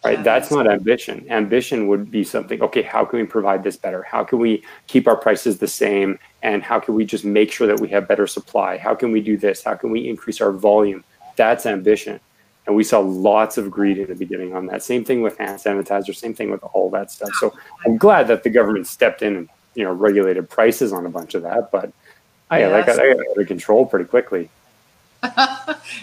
right? 0.04 0.18
Yeah, 0.18 0.22
that's, 0.22 0.48
that's 0.48 0.56
not 0.56 0.70
ambition. 0.70 1.26
Ambition 1.30 1.88
would 1.88 2.10
be 2.10 2.24
something. 2.24 2.60
Okay, 2.62 2.82
how 2.82 3.04
can 3.04 3.18
we 3.20 3.26
provide 3.26 3.62
this 3.62 3.76
better? 3.76 4.02
How 4.02 4.24
can 4.24 4.38
we 4.38 4.62
keep 4.86 5.06
our 5.06 5.16
prices 5.16 5.58
the 5.58 5.68
same? 5.68 6.18
And 6.42 6.62
how 6.62 6.80
can 6.80 6.94
we 6.94 7.04
just 7.04 7.24
make 7.24 7.52
sure 7.52 7.66
that 7.66 7.80
we 7.80 7.88
have 7.90 8.08
better 8.08 8.26
supply? 8.26 8.76
How 8.76 8.94
can 8.94 9.12
we 9.12 9.20
do 9.20 9.36
this? 9.36 9.62
How 9.62 9.74
can 9.74 9.90
we 9.90 10.08
increase 10.08 10.40
our 10.40 10.50
volume? 10.52 11.04
That's 11.36 11.66
ambition. 11.66 12.18
And 12.66 12.76
we 12.76 12.84
saw 12.84 13.00
lots 13.00 13.58
of 13.58 13.70
greed 13.70 13.98
in 13.98 14.08
the 14.08 14.14
beginning 14.14 14.54
on 14.54 14.66
that. 14.66 14.82
Same 14.82 15.04
thing 15.04 15.22
with 15.22 15.36
hand 15.38 15.58
sanitizer, 15.58 16.14
same 16.14 16.34
thing 16.34 16.50
with 16.50 16.62
all 16.62 16.90
that 16.90 17.10
stuff. 17.10 17.30
So 17.40 17.52
I'm 17.84 17.96
glad 17.96 18.28
that 18.28 18.44
the 18.44 18.50
government 18.50 18.86
stepped 18.86 19.22
in 19.22 19.36
and 19.36 19.48
you 19.74 19.84
know 19.84 19.92
regulated 19.92 20.48
prices 20.48 20.92
on 20.92 21.06
a 21.06 21.08
bunch 21.08 21.34
of 21.34 21.42
that. 21.42 21.72
But 21.72 21.92
I 22.50 22.60
yes. 22.60 22.70
that 22.70 22.86
got, 22.86 22.96
that 22.96 23.16
got 23.16 23.26
under 23.30 23.44
control 23.44 23.86
pretty 23.86 24.04
quickly. 24.04 24.48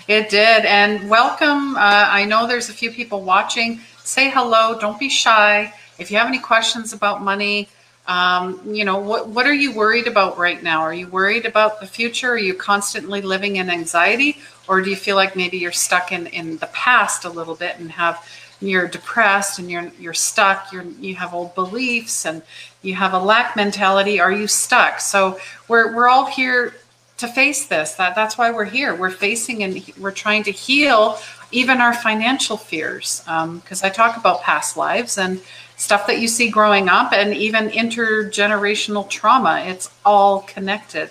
it 0.08 0.30
did. 0.30 0.66
And 0.66 1.10
welcome. 1.10 1.76
Uh, 1.76 2.08
I 2.10 2.26
know 2.26 2.48
there's 2.48 2.70
a 2.70 2.74
few 2.74 2.92
people 2.92 3.22
watching. 3.24 3.80
Say 4.04 4.30
hello. 4.30 4.80
Don't 4.80 5.00
be 5.00 5.10
shy. 5.10 5.74
If 5.98 6.10
you 6.10 6.18
have 6.18 6.28
any 6.28 6.40
questions 6.40 6.94
about 6.94 7.22
money, 7.22 7.68
um, 8.10 8.60
you 8.66 8.86
know, 8.86 8.98
what, 8.98 9.28
what 9.30 9.46
are 9.46 9.54
you 9.54 9.72
worried 9.72 10.08
about 10.08 10.40
right 10.40 10.62
now? 10.64 10.82
Are 10.82 10.94
you 10.94 11.08
worried 11.08 11.46
about 11.46 11.80
the 11.80 11.86
future? 11.86 12.32
Are 12.32 12.40
you 12.40 12.56
constantly 12.56 13.22
living 13.22 13.58
in 13.58 13.70
anxiety? 13.70 14.40
Or 14.68 14.82
do 14.82 14.90
you 14.90 14.96
feel 14.96 15.16
like 15.16 15.36
maybe 15.36 15.58
you're 15.58 15.72
stuck 15.72 16.12
in, 16.12 16.26
in 16.28 16.58
the 16.58 16.66
past 16.68 17.24
a 17.24 17.30
little 17.30 17.54
bit 17.54 17.78
and 17.78 17.92
have 17.92 18.28
you're 18.62 18.88
depressed 18.88 19.60
and 19.60 19.70
you're 19.72 19.92
you're 20.00 20.14
stuck, 20.14 20.74
you're 20.74 20.84
you 20.84 21.16
have 21.16 21.34
old 21.34 21.54
beliefs 21.56 22.26
and 22.26 22.42
you 22.82 22.96
have 22.96 23.14
a 23.14 23.20
lack 23.20 23.56
mentality, 23.56 24.20
are 24.20 24.32
you 24.32 24.48
stuck? 24.48 25.00
So 25.00 25.40
we're 25.68 25.96
we're 25.96 26.10
all 26.10 26.26
here 26.26 26.74
to 27.18 27.28
face 27.28 27.68
this. 27.68 27.94
That 27.94 28.16
that's 28.16 28.38
why 28.38 28.52
we're 28.52 28.66
here. 28.66 28.96
We're 28.96 29.12
facing 29.12 29.64
and 29.64 29.82
we're 30.00 30.12
trying 30.12 30.44
to 30.44 30.52
heal 30.52 31.20
even 31.52 31.82
our 31.82 31.94
financial 31.94 32.58
fears. 32.58 33.22
Because 33.26 33.84
um, 33.84 33.88
I 33.88 33.90
talk 33.90 34.18
about 34.18 34.42
past 34.42 34.78
lives 34.78 35.18
and 35.18 35.42
stuff 35.78 36.08
that 36.08 36.20
you 36.20 36.28
see 36.28 36.50
growing 36.50 36.90
up 36.90 37.14
and 37.14 37.34
even 37.34 37.70
intergenerational 37.70 39.10
trauma. 39.10 39.64
It's 39.66 39.90
all 40.06 40.42
connected 40.42 41.10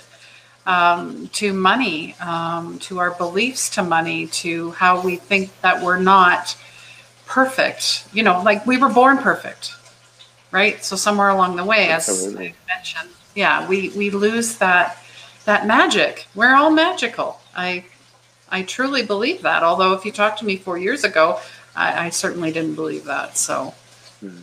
um, 0.67 1.29
to 1.29 1.55
money, 1.55 2.15
um, 2.21 2.79
to 2.81 2.99
our 2.99 3.13
beliefs 3.13 3.71
to 3.71 3.83
money, 3.83 4.27
to 4.27 4.73
how 4.73 5.01
we 5.01 5.17
think 5.17 5.59
that 5.63 5.83
we're 5.83 5.99
not 5.99 6.57
perfect. 7.27 8.07
You 8.13 8.23
know, 8.23 8.43
like 8.43 8.67
we 8.67 8.77
were 8.77 8.91
born 8.91 9.19
perfect, 9.19 9.75
right? 10.51 10.85
So 10.85 10.95
somewhere 10.95 11.31
along 11.31 11.57
the 11.57 11.65
way, 11.65 11.89
Absolutely. 11.89 12.49
as 12.49 12.53
I 12.53 12.75
mentioned, 12.75 13.11
yeah, 13.35 13.67
we 13.67 13.89
we 13.91 14.11
lose 14.11 14.59
that 14.59 14.99
that 15.47 15.67
magic. 15.67 16.27
We're 16.35 16.55
all 16.55 16.71
magical. 16.71 17.41
I 17.57 17.87
I 18.51 18.63
truly 18.63 19.05
believe 19.05 19.43
that. 19.43 19.63
Although 19.63 19.93
if 19.93 20.05
you 20.05 20.13
talked 20.13 20.39
to 20.41 20.45
me 20.45 20.57
four 20.57 20.79
years 20.79 21.05
ago, 21.05 21.41
I, 21.77 22.07
I 22.07 22.11
certainly 22.11 22.53
didn't 22.53 22.75
believe 22.75 23.05
that. 23.05 23.37
So. 23.37 23.75
Hmm. 24.21 24.41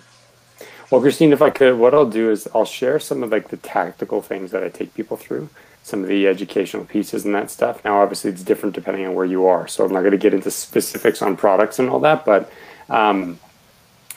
Well, 0.92 1.02
Christine, 1.02 1.34
if 1.34 1.42
I 1.42 1.50
could, 1.50 1.78
what 1.78 1.94
I'll 1.94 2.10
do 2.10 2.30
is 2.30 2.48
I'll 2.54 2.66
share 2.66 3.00
some 3.00 3.24
of 3.24 3.32
like 3.32 3.50
the 3.50 3.58
tactical 3.58 4.22
things 4.22 4.52
that 4.52 4.64
I 4.64 4.70
take 4.70 4.94
people 4.94 5.18
through 5.18 5.50
some 5.86 6.02
of 6.02 6.08
the 6.08 6.28
educational 6.28 6.84
pieces 6.84 7.26
and 7.26 7.36
that 7.36 7.52
stuff. 7.52 7.86
Now, 7.86 8.02
obviously, 8.02 8.32
it's 8.32 8.42
different 8.42 8.74
depending 8.74 9.06
on 9.06 9.14
where 9.14 9.26
you 9.26 9.46
are. 9.46 9.68
So 9.68 9.86
I'm 9.86 9.94
not 9.94 10.00
going 10.00 10.14
to 10.14 10.18
get 10.18 10.34
into 10.34 10.50
specifics 10.50 11.22
on 11.22 11.38
products 11.38 11.78
and 11.78 11.92
all 11.92 12.00
that, 12.00 12.26
but 12.26 12.52
um, 12.90 13.40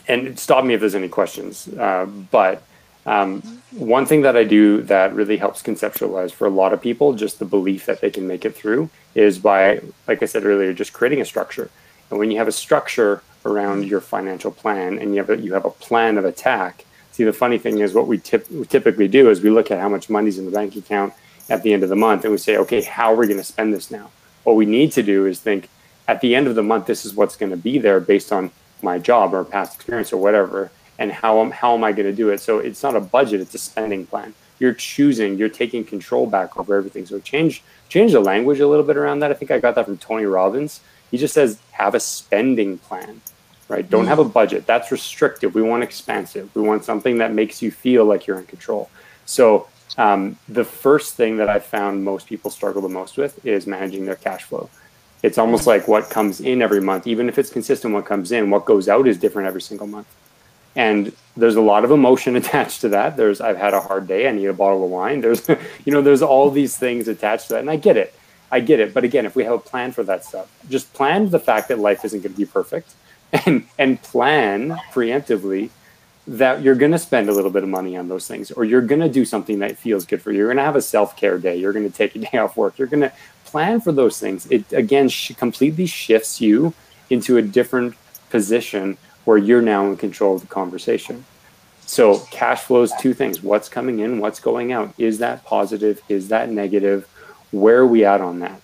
and 0.09 0.38
stop 0.38 0.64
me 0.64 0.72
if 0.72 0.81
there's 0.81 0.94
any 0.94 1.09
questions. 1.09 1.68
Uh, 1.68 2.07
but 2.07 2.62
um, 3.05 3.42
one 3.72 4.07
thing 4.07 4.22
that 4.22 4.35
I 4.35 4.44
do 4.44 4.81
that 4.85 5.14
really 5.14 5.37
helps 5.37 5.62
conceptualize 5.62 6.33
for 6.33 6.46
a 6.46 6.51
lot 6.51 6.72
of 6.72 6.81
people, 6.81 7.12
just 7.12 7.38
the 7.38 7.44
belief 7.44 7.85
that 7.85 8.01
they 8.01 8.11
can 8.11 8.27
make 8.27 8.46
it 8.46 8.55
through, 8.57 8.88
is 9.18 9.38
by, 9.38 9.83
like 10.07 10.22
I 10.22 10.26
said 10.26 10.44
earlier, 10.44 10.72
just 10.72 10.92
creating 10.92 11.20
a 11.20 11.24
structure. 11.24 11.70
And 12.11 12.18
when 12.18 12.31
you 12.31 12.38
have 12.38 12.48
a 12.48 12.52
structure 12.52 13.22
around 13.44 13.85
your 13.85 14.00
financial 14.00 14.50
plan 14.50 14.98
and 14.98 15.14
you 15.14 15.18
have 15.20 15.31
a, 15.31 15.37
you 15.38 15.54
have 15.54 15.64
a 15.64 15.70
plan 15.70 16.18
of 16.18 16.24
attack, 16.24 16.85
see 17.12 17.24
the 17.24 17.33
funny 17.33 17.59
thing 17.59 17.81
is 17.81 17.94
what 17.94 18.07
we, 18.07 18.18
tip, 18.18 18.50
we 18.50 18.64
typically 18.64 19.09
do 19.09 19.28
is 19.28 19.40
we 19.40 19.50
look 19.50 19.70
at 19.70 19.81
how 19.81 19.88
much 19.88 20.09
money's 20.09 20.38
in 20.38 20.44
the 20.44 20.52
bank 20.52 20.76
account 20.76 21.12
at 21.50 21.62
the 21.62 21.72
end 21.72 21.83
of 21.83 21.88
the 21.88 21.96
month 21.96 22.24
and 22.24 22.31
we 22.31 22.38
say, 22.38 22.57
okay, 22.57 22.81
how 22.83 23.12
are 23.12 23.16
we 23.16 23.26
going 23.26 23.38
to 23.38 23.44
spend 23.44 23.74
this 23.74 23.90
now? 23.90 24.11
What 24.44 24.57
we 24.57 24.66
need 24.66 24.92
to 24.92 25.02
do 25.02 25.26
is 25.26 25.40
think 25.40 25.68
at 26.07 26.20
the 26.20 26.35
end 26.35 26.46
of 26.46 26.54
the 26.54 26.62
month, 26.62 26.87
this 26.87 27.04
is 27.04 27.14
what's 27.14 27.37
going 27.37 27.50
to 27.50 27.57
be 27.57 27.78
there 27.78 28.00
based 28.00 28.33
on 28.33 28.50
my 28.83 28.98
job 28.98 29.35
or 29.35 29.44
past 29.44 29.74
experience 29.74 30.12
or 30.12 30.18
whatever. 30.18 30.70
And 30.98 31.12
how 31.12 31.50
how 31.50 31.74
am 31.74 31.85
I 31.85 31.92
going 31.92 32.07
to 32.07 32.14
do 32.14 32.31
it? 32.31 32.40
So 32.40 32.59
it's 32.59 32.83
not 32.83 32.96
a 32.96 33.00
budget, 33.00 33.40
it's 33.40 33.54
a 33.54 33.59
spending 33.59 34.07
plan. 34.07 34.35
You're 34.59 34.75
choosing, 34.75 35.38
you're 35.38 35.49
taking 35.49 35.85
control 35.85 36.27
back 36.27 36.57
over 36.57 36.77
everything. 36.77 37.07
So 37.07 37.18
change, 37.21 37.62
change 37.88 38.12
the 38.12 38.21
language 38.21 38.61
a 38.61 38.66
little 38.66 38.85
bit 38.85 38.97
around 38.97 39.21
that. 39.21 39.31
I 39.31 39.35
think 39.35 39.51
I 39.51 39.59
got 39.59 39.75
that 39.77 39.87
from 39.87 39.99
Tony 39.99 40.25
Robbins. 40.25 40.81
He 41.11 41.16
just 41.16 41.35
says, 41.35 41.59
have 41.73 41.94
a 41.94 42.01
spending 42.01 42.79
plan, 42.79 43.21
right? 43.68 43.88
Don't 43.88 44.07
have 44.07 44.18
a 44.18 44.25
budget. 44.25 44.66
That's 44.66 44.90
restrictive. 44.90 45.55
We 45.55 45.62
want 45.62 45.83
expansive. 45.83 46.55
We 46.55 46.62
want 46.62 46.85
something 46.85 47.18
that 47.18 47.33
makes 47.33 47.62
you 47.62 47.71
feel 47.71 48.05
like 48.05 48.27
you're 48.27 48.38
in 48.38 48.47
control. 48.47 48.90
So 49.25 49.68
um, 49.97 50.38
the 50.49 50.64
first 50.64 51.14
thing 51.14 51.38
that 51.38 51.49
I 51.49 51.61
found 51.61 52.05
most 52.05 52.27
people 52.27 52.51
struggle 52.51 52.83
the 52.83 52.88
most 52.88 53.16
with 53.16 53.44
is 53.47 53.66
managing 53.66 54.05
their 54.05 54.16
cash 54.16 54.44
flow. 54.44 54.68
It's 55.23 55.38
almost 55.38 55.66
like 55.66 55.88
what 55.88 56.11
comes 56.11 56.40
in 56.40 56.62
every 56.62 56.81
month, 56.81 57.07
even 57.07 57.29
if 57.29 57.38
it's 57.38 57.51
consistent, 57.51 57.92
what 57.92 58.07
comes 58.07 58.31
in, 58.31 58.51
what 58.51 58.64
goes 58.64 58.88
out 58.88 59.09
is 59.09 59.18
different 59.18 59.49
every 59.49 59.62
single 59.62 59.87
month. 59.87 60.07
And 60.76 61.12
there's 61.37 61.57
a 61.57 61.61
lot 61.61 61.85
of 61.85 61.90
emotion 61.90 62.37
attached 62.42 62.81
to 62.83 62.90
that. 62.90 63.16
There's, 63.16 63.40
I've 63.40 63.57
had 63.57 63.74
a 63.74 63.81
hard 63.81 64.07
day. 64.07 64.28
I 64.28 64.33
need 64.33 64.46
a 64.46 64.52
bottle 64.52 64.85
of 64.85 64.90
wine. 64.90 65.20
There's, 65.20 65.48
you 65.85 65.92
know, 65.92 66.02
there's 66.02 66.22
all 66.22 66.50
these 66.50 66.76
things 66.76 67.09
attached 67.09 67.48
to 67.48 67.54
that. 67.54 67.61
And 67.61 67.70
I 67.70 67.76
get 67.76 67.96
it. 67.96 68.14
I 68.50 68.61
get 68.61 68.81
it. 68.81 68.94
But 68.94 69.04
again, 69.04 69.26
if 69.26 69.37
we 69.37 69.44
have 69.44 69.52
a 69.52 69.59
plan 69.59 69.92
for 69.92 70.02
that 70.04 70.24
stuff, 70.24 70.50
just 70.70 70.92
plan 70.94 71.31
the 71.31 71.38
fact 71.38 71.68
that 71.68 71.78
life 71.78 72.04
isn't 72.04 72.20
going 72.20 72.33
to 72.33 72.38
be 72.38 72.46
perfect 72.46 72.94
and, 73.33 73.66
and 73.78 74.00
plan 74.02 74.78
preemptively 74.92 75.70
that 76.26 76.62
you're 76.62 76.74
going 76.74 76.92
to 76.92 76.98
spend 76.98 77.28
a 77.31 77.33
little 77.33 77.50
bit 77.50 77.62
of 77.62 77.70
money 77.70 77.96
on 77.96 78.09
those 78.09 78.28
things 78.28 78.50
or 78.50 78.62
you're 78.62 78.83
going 78.83 79.00
to 79.00 79.09
do 79.09 79.24
something 79.24 79.61
that 79.61 79.78
feels 79.78 80.04
good 80.04 80.20
for 80.20 80.31
you. 80.31 80.38
You're 80.38 80.48
going 80.48 80.59
to 80.59 80.62
have 80.62 80.76
a 80.76 80.83
self-care 80.83 81.38
day. 81.38 81.57
You're 81.57 81.72
going 81.72 81.90
to 81.90 81.96
take 81.96 82.14
a 82.16 82.18
day 82.18 82.37
off 82.37 82.57
work. 82.57 82.78
You're 82.78 82.88
going 82.88 83.00
to 83.00 83.12
plan 83.46 83.81
for 83.81 83.92
those 83.92 84.20
things. 84.20 84.46
It 84.46 84.70
again 84.72 85.09
sh- 85.09 85.33
completely 85.37 85.87
shifts 85.87 86.38
you 86.40 86.74
into 87.09 87.38
a 87.38 87.42
different 87.42 87.94
position 88.28 88.98
where 89.28 89.36
you're 89.36 89.60
now 89.60 89.84
in 89.84 89.94
control 89.94 90.36
of 90.36 90.40
the 90.40 90.46
conversation. 90.46 91.22
So 91.84 92.20
cash 92.30 92.62
flow 92.62 92.80
is 92.80 92.94
two 92.98 93.12
things. 93.12 93.42
What's 93.42 93.68
coming 93.68 93.98
in, 93.98 94.20
what's 94.20 94.40
going 94.40 94.72
out? 94.72 94.94
Is 94.96 95.18
that 95.18 95.44
positive? 95.44 96.00
Is 96.08 96.28
that 96.28 96.48
negative? 96.48 97.06
Where 97.50 97.80
are 97.80 97.86
we 97.86 98.06
at 98.06 98.22
on 98.22 98.38
that? 98.38 98.58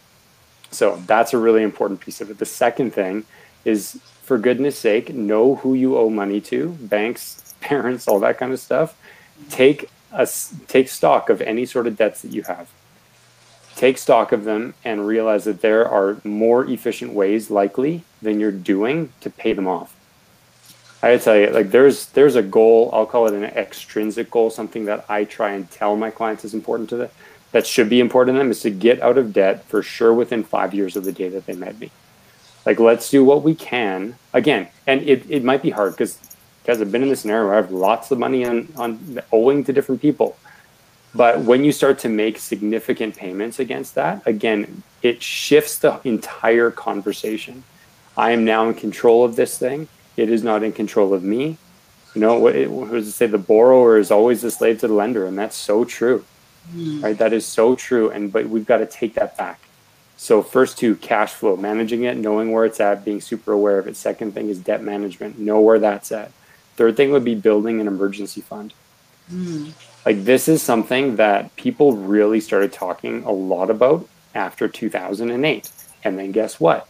So 0.70 0.96
that's 1.07 1.35
a 1.35 1.38
really 1.38 1.62
important 1.62 2.00
piece 2.00 2.22
of 2.22 2.31
it. 2.31 2.38
The 2.38 2.46
second 2.46 2.94
thing 2.94 3.27
is 3.66 4.00
for 4.22 4.38
goodness 4.38 4.79
sake, 4.79 5.12
know 5.12 5.57
who 5.57 5.74
you 5.74 5.98
owe 5.98 6.09
money 6.09 6.40
to, 6.40 6.70
banks, 6.81 7.55
parents, 7.61 8.09
all 8.09 8.20
that 8.20 8.38
kind 8.38 8.55
of 8.55 8.59
stuff. 8.59 8.96
Take 9.50 9.90
a, 10.12 10.27
take 10.66 10.88
stock 10.88 11.29
of 11.29 11.42
any 11.42 11.66
sort 11.66 11.87
of 11.87 11.98
debts 11.98 12.22
that 12.22 12.33
you 12.33 12.40
have. 12.44 12.70
Take 13.77 13.98
stock 13.98 14.33
of 14.33 14.44
them 14.44 14.72
and 14.83 15.07
realize 15.07 15.44
that 15.44 15.61
there 15.61 15.87
are 15.87 16.22
more 16.24 16.64
efficient 16.64 17.12
ways, 17.12 17.50
likely, 17.50 18.03
than 18.22 18.40
you're 18.40 18.50
doing 18.50 19.12
to 19.20 19.29
pay 19.29 19.53
them 19.53 19.68
off. 19.68 19.94
I 21.05 21.19
tell 21.19 21.37
you, 21.37 21.49
like 21.51 21.71
there's 21.71 22.07
there's 22.07 22.37
a 22.37 22.43
goal. 22.43 22.90
I'll 22.93 23.07
call 23.07 23.27
it 23.27 23.35
an 23.35 23.45
extrinsic 23.45 24.31
goal, 24.31 24.51
something 24.51 24.87
that 24.87 25.05
I 25.09 25.25
try 25.25 25.53
and 25.53 25.71
tell 25.71 25.97
my 25.97 26.11
clients 26.11 26.45
is 26.45 26.55
important 26.55 26.88
to 26.90 26.97
them, 26.97 27.11
that 27.53 27.67
should 27.67 27.88
be 27.88 28.01
important 28.01 28.35
to 28.35 28.38
them 28.38 28.51
is 28.51 28.62
to 28.62 28.71
get 28.71 29.01
out 29.01 29.19
of 29.19 29.33
debt 29.33 29.64
for 29.67 29.83
sure 29.83 30.12
within 30.12 30.43
five 30.43 30.75
years 30.75 30.97
of 30.97 31.05
the 31.05 31.12
day 31.12 31.29
that 31.29 31.47
they 31.47 31.55
met 31.55 31.79
me. 31.79 31.90
Like, 32.67 32.81
let's 32.81 33.11
do 33.11 33.25
what 33.25 33.43
we 33.43 33.55
can 33.55 34.17
again. 34.33 34.69
And 34.87 35.03
it, 35.03 35.31
it 35.31 35.45
might 35.45 35.62
be 35.62 35.71
hard 35.71 35.93
because 35.93 36.19
guys, 36.64 36.81
I've 36.81 36.90
been 36.90 37.03
in 37.03 37.11
this 37.11 37.21
scenario 37.21 37.47
where 37.47 37.55
I 37.55 37.57
have 37.57 37.71
lots 37.71 38.11
of 38.11 38.19
money 38.19 38.45
on, 38.45 38.73
on 38.77 39.21
owing 39.31 39.62
to 39.64 39.73
different 39.73 40.01
people. 40.01 40.37
But 41.14 41.43
when 41.43 41.62
you 41.64 41.71
start 41.71 42.01
to 42.01 42.09
make 42.09 42.38
significant 42.38 43.17
payments 43.17 43.61
against 43.61 43.95
that, 43.95 44.27
again, 44.27 44.83
it 45.03 45.23
shifts 45.23 45.79
the 45.79 46.01
entire 46.03 46.71
conversation. 46.73 47.62
I 48.17 48.33
am 48.33 48.45
now 48.45 48.69
in 48.69 48.75
control 48.75 49.25
of 49.25 49.37
this 49.37 49.59
thing. 49.59 49.87
It 50.16 50.31
is 50.31 50.42
not 50.42 50.62
in 50.62 50.72
control 50.72 51.14
of 51.14 51.22
me. 51.22 51.59
You 52.14 52.20
know, 52.20 52.38
what, 52.38 52.55
what 52.68 52.90
does 52.92 53.09
it 53.09 53.12
say? 53.12 53.27
The 53.27 53.38
borrower 53.38 53.98
is 53.98 54.11
always 54.11 54.42
the 54.42 54.50
slave 54.50 54.81
to 54.81 54.88
the 54.88 54.94
lender. 54.94 55.27
And 55.27 55.37
that's 55.37 55.57
so 55.57 55.85
true, 55.85 56.24
mm. 56.72 57.03
right? 57.03 57.18
That 57.18 57.33
is 57.33 57.44
so 57.44 57.74
true. 57.74 58.11
And, 58.11 58.33
but 58.33 58.48
we've 58.48 58.66
got 58.66 58.79
to 58.79 58.87
take 58.87 59.14
that 59.14 59.37
back. 59.37 59.61
So 60.16 60.42
first 60.42 60.79
two, 60.79 60.94
cash 60.96 61.33
flow, 61.33 61.57
managing 61.57 62.05
it, 62.05 62.16
knowing 62.16 62.53
where 62.53 62.64
it's 62.64 62.79
at, 62.81 63.05
being 63.05 63.20
super 63.20 63.53
aware 63.53 63.79
of 63.79 63.88
it. 63.88 63.96
Second 63.96 64.33
thing 64.33 64.48
is 64.48 64.59
debt 64.59 64.83
management, 64.83 65.38
know 65.38 65.61
where 65.61 65.79
that's 65.79 66.12
at. 66.12 66.31
Third 66.77 66.96
thing 66.96 67.11
would 67.11 67.24
be 67.24 67.35
building 67.35 67.81
an 67.81 67.88
emergency 67.88 68.40
fund. 68.40 68.74
Mm. 69.33 69.72
Like 70.07 70.24
this 70.24 70.48
is 70.48 70.62
something 70.62 71.16
that 71.16 71.55
people 71.57 71.96
really 71.96 72.40
started 72.40 72.72
talking 72.72 73.24
a 73.24 73.33
lot 73.33 73.70
about 73.70 74.09
after 74.35 74.68
2008. 74.68 75.70
And 76.05 76.18
then 76.18 76.33
guess 76.33 76.61
what? 76.61 76.88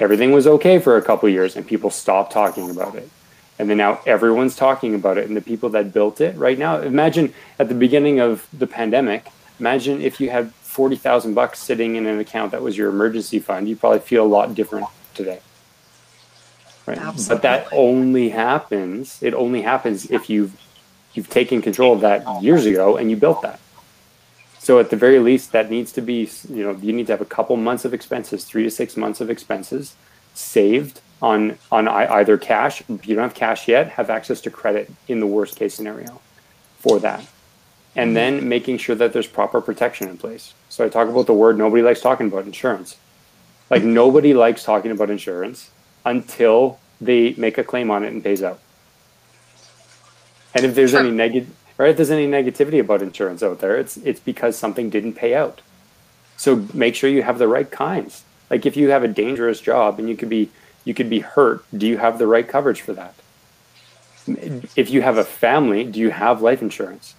Everything 0.00 0.32
was 0.32 0.46
okay 0.46 0.78
for 0.78 0.96
a 0.96 1.02
couple 1.02 1.28
years 1.28 1.56
and 1.56 1.66
people 1.66 1.90
stopped 1.90 2.32
talking 2.32 2.70
about 2.70 2.94
it. 2.94 3.08
And 3.58 3.68
then 3.68 3.78
now 3.78 4.00
everyone's 4.06 4.54
talking 4.54 4.94
about 4.94 5.18
it. 5.18 5.26
And 5.26 5.36
the 5.36 5.40
people 5.40 5.68
that 5.70 5.92
built 5.92 6.20
it 6.20 6.36
right 6.36 6.58
now, 6.58 6.80
imagine 6.80 7.34
at 7.58 7.68
the 7.68 7.74
beginning 7.74 8.20
of 8.20 8.46
the 8.52 8.66
pandemic, 8.66 9.26
imagine 9.58 10.00
if 10.00 10.20
you 10.20 10.30
had 10.30 10.52
40,000 10.54 11.34
bucks 11.34 11.58
sitting 11.58 11.96
in 11.96 12.06
an 12.06 12.20
account 12.20 12.52
that 12.52 12.62
was 12.62 12.78
your 12.78 12.88
emergency 12.88 13.40
fund, 13.40 13.68
you 13.68 13.74
probably 13.74 13.98
feel 13.98 14.24
a 14.24 14.28
lot 14.28 14.54
different 14.54 14.86
today. 15.14 15.40
Right? 16.86 16.98
Absolutely. 16.98 17.34
But 17.34 17.42
that 17.42 17.68
only 17.72 18.28
happens, 18.28 19.20
it 19.22 19.34
only 19.34 19.62
happens 19.62 20.10
if 20.10 20.30
you've 20.30 20.56
you've 21.14 21.28
taken 21.28 21.60
control 21.60 21.94
of 21.94 22.00
that 22.02 22.42
years 22.42 22.64
ago 22.64 22.96
and 22.96 23.10
you 23.10 23.16
built 23.16 23.42
that. 23.42 23.58
So 24.68 24.78
at 24.78 24.90
the 24.90 24.96
very 24.96 25.18
least, 25.18 25.52
that 25.52 25.70
needs 25.70 25.92
to 25.92 26.02
be, 26.02 26.28
you 26.50 26.62
know, 26.62 26.72
you 26.72 26.92
need 26.92 27.06
to 27.06 27.12
have 27.14 27.22
a 27.22 27.24
couple 27.36 27.56
months 27.56 27.86
of 27.86 27.94
expenses, 27.94 28.44
three 28.44 28.64
to 28.64 28.70
six 28.70 28.98
months 28.98 29.18
of 29.22 29.30
expenses 29.30 29.94
saved 30.34 31.00
on 31.22 31.56
on 31.72 31.88
either 31.88 32.36
cash. 32.36 32.82
If 32.86 33.08
you 33.08 33.14
don't 33.14 33.22
have 33.22 33.34
cash 33.34 33.66
yet, 33.66 33.88
have 33.92 34.10
access 34.10 34.42
to 34.42 34.50
credit 34.50 34.92
in 35.08 35.20
the 35.20 35.26
worst 35.26 35.56
case 35.56 35.72
scenario 35.74 36.20
for 36.80 36.98
that. 36.98 37.26
And 37.96 38.14
then 38.14 38.46
making 38.46 38.76
sure 38.76 38.94
that 38.94 39.14
there's 39.14 39.26
proper 39.26 39.62
protection 39.62 40.06
in 40.06 40.18
place. 40.18 40.52
So 40.68 40.84
I 40.84 40.90
talk 40.90 41.08
about 41.08 41.24
the 41.24 41.32
word 41.32 41.56
nobody 41.56 41.82
likes 41.82 42.02
talking 42.02 42.26
about 42.26 42.44
insurance. 42.44 42.98
Like 43.70 43.82
nobody 43.82 44.34
likes 44.34 44.64
talking 44.64 44.90
about 44.90 45.08
insurance 45.08 45.70
until 46.04 46.78
they 47.00 47.32
make 47.38 47.56
a 47.56 47.64
claim 47.64 47.90
on 47.90 48.04
it 48.04 48.12
and 48.12 48.22
pays 48.22 48.42
out. 48.42 48.60
And 50.54 50.66
if 50.66 50.74
there's 50.74 50.90
sure. 50.90 51.00
any 51.00 51.10
negative, 51.10 51.54
right, 51.78 51.90
if 51.90 51.96
there's 51.96 52.10
any 52.10 52.26
negativity 52.26 52.80
about 52.80 53.02
insurance 53.02 53.42
out 53.42 53.60
there, 53.60 53.76
it's 53.76 53.96
it's 53.98 54.20
because 54.20 54.56
something 54.56 54.90
didn't 54.90 55.14
pay 55.14 55.34
out. 55.34 55.60
So 56.36 56.66
make 56.74 56.94
sure 56.94 57.10
you 57.10 57.22
have 57.22 57.38
the 57.38 57.48
right 57.48 57.70
kinds. 57.70 58.24
Like 58.50 58.66
if 58.66 58.76
you 58.76 58.90
have 58.90 59.04
a 59.04 59.08
dangerous 59.08 59.60
job 59.60 59.98
and 59.98 60.08
you 60.08 60.16
could 60.16 60.28
be 60.28 60.50
you 60.84 60.94
could 60.94 61.10
be 61.10 61.20
hurt, 61.20 61.64
do 61.76 61.86
you 61.86 61.98
have 61.98 62.18
the 62.18 62.26
right 62.26 62.48
coverage 62.48 62.80
for 62.80 62.92
that? 62.94 63.14
If 64.76 64.90
you 64.90 65.02
have 65.02 65.16
a 65.16 65.24
family, 65.24 65.84
do 65.84 66.00
you 66.00 66.10
have 66.10 66.42
life 66.42 66.62
insurance? 66.62 67.14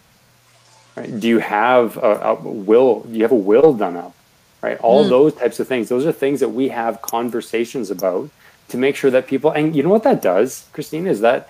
Right? 0.95 1.19
Do 1.19 1.27
you 1.27 1.39
have 1.39 1.97
a, 1.97 2.21
a 2.21 2.33
will? 2.35 3.01
Do 3.01 3.13
you 3.13 3.23
have 3.23 3.31
a 3.31 3.35
will 3.35 3.73
done 3.73 3.95
up? 3.95 4.15
Right? 4.61 4.77
All 4.79 5.05
mm. 5.05 5.09
those 5.09 5.33
types 5.35 5.59
of 5.59 5.67
things. 5.67 5.89
Those 5.89 6.05
are 6.05 6.11
things 6.11 6.39
that 6.41 6.49
we 6.49 6.69
have 6.69 7.01
conversations 7.01 7.89
about 7.89 8.29
to 8.69 8.77
make 8.77 8.95
sure 8.95 9.11
that 9.11 9.27
people. 9.27 9.51
And 9.51 9.75
you 9.75 9.83
know 9.83 9.89
what 9.89 10.03
that 10.03 10.21
does, 10.21 10.67
Christine, 10.73 11.07
is 11.07 11.21
that 11.21 11.49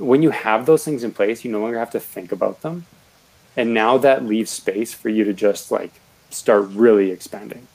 when 0.00 0.22
you 0.22 0.30
have 0.30 0.66
those 0.66 0.84
things 0.84 1.04
in 1.04 1.12
place, 1.12 1.44
you 1.44 1.52
no 1.52 1.60
longer 1.60 1.78
have 1.78 1.90
to 1.90 2.00
think 2.00 2.32
about 2.32 2.62
them. 2.62 2.86
And 3.56 3.74
now 3.74 3.98
that 3.98 4.24
leaves 4.24 4.50
space 4.50 4.94
for 4.94 5.08
you 5.08 5.24
to 5.24 5.32
just 5.32 5.70
like 5.70 5.92
start 6.30 6.68
really 6.70 7.10
expanding. 7.10 7.66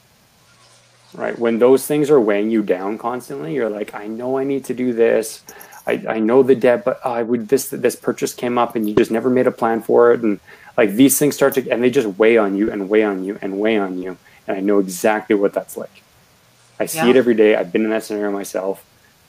Right. 1.14 1.38
When 1.38 1.60
those 1.60 1.88
things 1.88 2.10
are 2.10 2.20
weighing 2.20 2.52
you 2.52 2.62
down 2.62 2.98
constantly, 2.98 3.54
you're 3.54 3.70
like, 3.70 3.94
I 3.94 4.08
know 4.08 4.38
I 4.38 4.44
need 4.44 4.66
to 4.66 4.74
do 4.74 4.92
this. 4.92 5.44
I, 5.88 6.04
I 6.10 6.20
know 6.20 6.44
the 6.44 6.56
debt, 6.56 6.84
but 6.84 7.06
I 7.06 7.24
would 7.24 7.48
this 7.48 7.70
this 7.70 7.96
purchase 7.96 8.34
came 8.34 8.58
up 8.58 8.76
and 8.76 8.90
you 8.90 8.96
just 8.96 9.12
never 9.12 9.30
made 9.30 9.48
a 9.48 9.52
plan 9.52 9.82
for 9.82 10.12
it. 10.12 10.22
And 10.22 10.40
like 10.76 10.92
these 10.92 11.18
things 11.18 11.36
start 11.36 11.54
to 11.54 11.70
and 11.70 11.84
they 11.84 11.90
just 11.90 12.18
weigh 12.18 12.38
on 12.38 12.58
you 12.58 12.72
and 12.72 12.90
weigh 12.90 13.04
on 13.04 13.24
you 13.24 13.38
and 13.42 13.60
weigh 13.60 13.78
on 13.78 14.02
you. 14.02 14.18
And 14.48 14.58
I 14.58 14.60
know 14.62 14.80
exactly 14.80 15.36
what 15.36 15.54
that's 15.54 15.78
like. 15.78 16.02
I 16.80 16.88
see 16.88 16.98
yeah. 16.98 17.12
it 17.12 17.16
every 17.16 17.36
day. 17.36 17.56
I've 17.56 17.72
been 17.72 17.86
in 17.86 17.92
that 17.92 18.04
scenario 18.04 18.32
myself. 18.32 18.84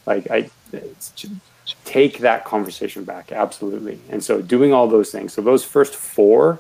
Like 0.07 0.31
I, 0.31 0.51
take 1.85 2.19
that 2.19 2.45
conversation 2.45 3.05
back. 3.05 3.33
Absolutely. 3.33 3.99
And 4.11 4.23
so 4.23 4.41
doing 4.41 4.73
all 4.73 4.87
those 4.87 5.11
things. 5.11 5.33
So 5.33 5.43
those 5.43 5.65
first 5.65 5.95
four 5.95 6.59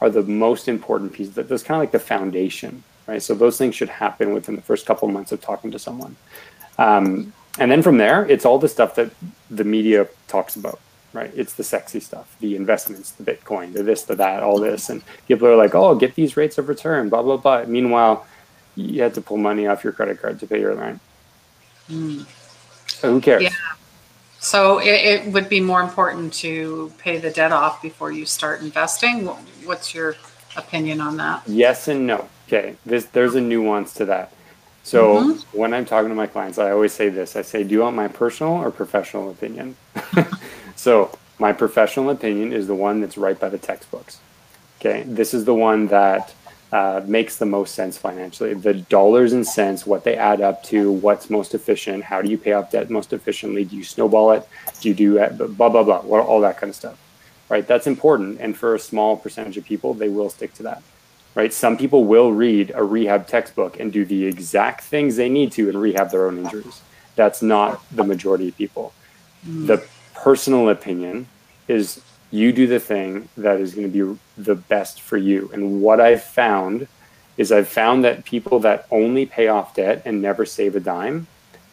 are 0.00 0.10
the 0.10 0.22
most 0.22 0.68
important 0.68 1.12
piece. 1.12 1.30
That 1.30 1.48
that's 1.48 1.62
kind 1.62 1.76
of 1.76 1.82
like 1.82 1.92
the 1.92 2.00
foundation, 2.00 2.82
right? 3.06 3.22
So 3.22 3.34
those 3.34 3.56
things 3.56 3.74
should 3.74 3.88
happen 3.88 4.32
within 4.32 4.56
the 4.56 4.62
first 4.62 4.86
couple 4.86 5.06
of 5.06 5.14
months 5.14 5.32
of 5.32 5.40
talking 5.40 5.70
to 5.70 5.78
someone. 5.78 6.16
Um, 6.78 7.32
and 7.58 7.70
then 7.70 7.82
from 7.82 7.98
there, 7.98 8.24
it's 8.26 8.44
all 8.44 8.58
the 8.58 8.68
stuff 8.68 8.94
that 8.96 9.10
the 9.50 9.64
media 9.64 10.08
talks 10.26 10.56
about, 10.56 10.80
right? 11.12 11.30
It's 11.36 11.54
the 11.54 11.62
sexy 11.62 12.00
stuff, 12.00 12.34
the 12.40 12.56
investments, 12.56 13.12
the 13.12 13.24
Bitcoin, 13.24 13.74
the 13.74 13.82
this, 13.82 14.02
the 14.04 14.16
that, 14.16 14.42
all 14.42 14.58
this. 14.58 14.88
And 14.88 15.02
people 15.28 15.46
are 15.46 15.56
like, 15.56 15.74
oh, 15.74 15.94
get 15.94 16.14
these 16.14 16.36
rates 16.36 16.58
of 16.58 16.68
return, 16.68 17.08
blah, 17.10 17.22
blah, 17.22 17.36
blah. 17.36 17.64
Meanwhile, 17.64 18.26
you 18.74 19.02
had 19.02 19.14
to 19.14 19.20
pull 19.20 19.36
money 19.36 19.66
off 19.66 19.84
your 19.84 19.92
credit 19.92 20.20
card 20.20 20.40
to 20.40 20.46
pay 20.46 20.60
your 20.60 20.74
rent. 20.74 21.00
Mm. 21.90 22.26
So 22.88 23.12
who 23.12 23.20
cares? 23.20 23.42
Yeah. 23.42 23.50
So 24.42 24.80
it, 24.80 24.88
it, 24.88 25.32
would 25.32 25.48
be 25.48 25.60
more 25.60 25.80
important 25.80 26.32
to 26.34 26.92
pay 26.98 27.18
the 27.18 27.30
debt 27.30 27.52
off 27.52 27.80
before 27.80 28.10
you 28.10 28.26
start 28.26 28.60
investing. 28.60 29.26
What's 29.64 29.94
your 29.94 30.16
opinion 30.56 31.00
on 31.00 31.16
that? 31.18 31.44
Yes 31.46 31.86
and 31.86 32.08
no. 32.08 32.28
Okay, 32.48 32.74
this, 32.84 33.04
there's 33.06 33.36
a 33.36 33.40
nuance 33.40 33.94
to 33.94 34.04
that. 34.06 34.32
So 34.82 35.18
mm-hmm. 35.18 35.56
when 35.56 35.72
I'm 35.72 35.84
talking 35.84 36.08
to 36.08 36.16
my 36.16 36.26
clients, 36.26 36.58
I 36.58 36.72
always 36.72 36.92
say 36.92 37.08
this. 37.08 37.36
I 37.36 37.42
say, 37.42 37.62
"Do 37.62 37.70
you 37.70 37.80
want 37.82 37.94
my 37.94 38.08
personal 38.08 38.54
or 38.54 38.72
professional 38.72 39.30
opinion?" 39.30 39.76
so 40.76 41.16
my 41.38 41.52
professional 41.52 42.10
opinion 42.10 42.52
is 42.52 42.66
the 42.66 42.74
one 42.74 43.00
that's 43.00 43.16
right 43.16 43.38
by 43.38 43.48
the 43.48 43.58
textbooks. 43.58 44.18
Okay, 44.80 45.04
this 45.04 45.34
is 45.34 45.44
the 45.44 45.54
one 45.54 45.86
that 45.86 46.34
uh, 46.72 47.02
makes 47.06 47.36
the 47.36 47.44
most 47.44 47.74
sense 47.74 47.98
financially. 47.98 48.54
The 48.54 48.72
dollars 48.72 49.34
and 49.34 49.46
cents, 49.46 49.86
what 49.86 50.04
they 50.04 50.16
add 50.16 50.40
up 50.40 50.62
to, 50.64 50.90
what's 50.90 51.28
most 51.28 51.54
efficient, 51.54 52.02
how 52.02 52.22
do 52.22 52.30
you 52.30 52.38
pay 52.38 52.54
off 52.54 52.70
debt 52.70 52.88
most 52.88 53.12
efficiently? 53.12 53.64
Do 53.64 53.76
you 53.76 53.84
snowball 53.84 54.32
it? 54.32 54.48
Do 54.80 54.88
you 54.88 54.94
do 54.94 55.18
it? 55.18 55.36
Blah, 55.36 55.68
blah, 55.68 55.82
blah, 55.82 55.98
all 55.98 56.40
that 56.40 56.56
kind 56.56 56.70
of 56.70 56.74
stuff, 56.74 56.98
right? 57.50 57.66
That's 57.66 57.86
important. 57.86 58.40
And 58.40 58.56
for 58.56 58.74
a 58.74 58.78
small 58.78 59.18
percentage 59.18 59.58
of 59.58 59.66
people, 59.66 59.92
they 59.92 60.08
will 60.08 60.30
stick 60.30 60.54
to 60.54 60.62
that, 60.62 60.82
right? 61.34 61.52
Some 61.52 61.76
people 61.76 62.04
will 62.04 62.32
read 62.32 62.72
a 62.74 62.82
rehab 62.82 63.26
textbook 63.26 63.78
and 63.78 63.92
do 63.92 64.06
the 64.06 64.24
exact 64.24 64.82
things 64.84 65.16
they 65.16 65.28
need 65.28 65.52
to 65.52 65.68
and 65.68 65.78
rehab 65.78 66.10
their 66.10 66.26
own 66.26 66.38
injuries. 66.38 66.80
That's 67.16 67.42
not 67.42 67.82
the 67.94 68.04
majority 68.04 68.48
of 68.48 68.56
people. 68.56 68.94
The 69.44 69.84
personal 70.14 70.70
opinion 70.70 71.26
is 71.68 72.00
you 72.32 72.50
do 72.50 72.66
the 72.66 72.80
thing 72.80 73.28
that 73.36 73.60
is 73.60 73.74
going 73.74 73.92
to 73.92 74.14
be 74.14 74.18
the 74.42 74.54
best 74.54 75.00
for 75.00 75.18
you. 75.18 75.50
And 75.52 75.82
what 75.82 76.00
I've 76.00 76.24
found 76.24 76.88
is 77.36 77.52
I've 77.52 77.68
found 77.68 78.04
that 78.04 78.24
people 78.24 78.58
that 78.60 78.86
only 78.90 79.26
pay 79.26 79.48
off 79.48 79.74
debt 79.74 80.02
and 80.04 80.20
never 80.20 80.44
save 80.44 80.74
a 80.74 80.80
dime, 80.80 81.26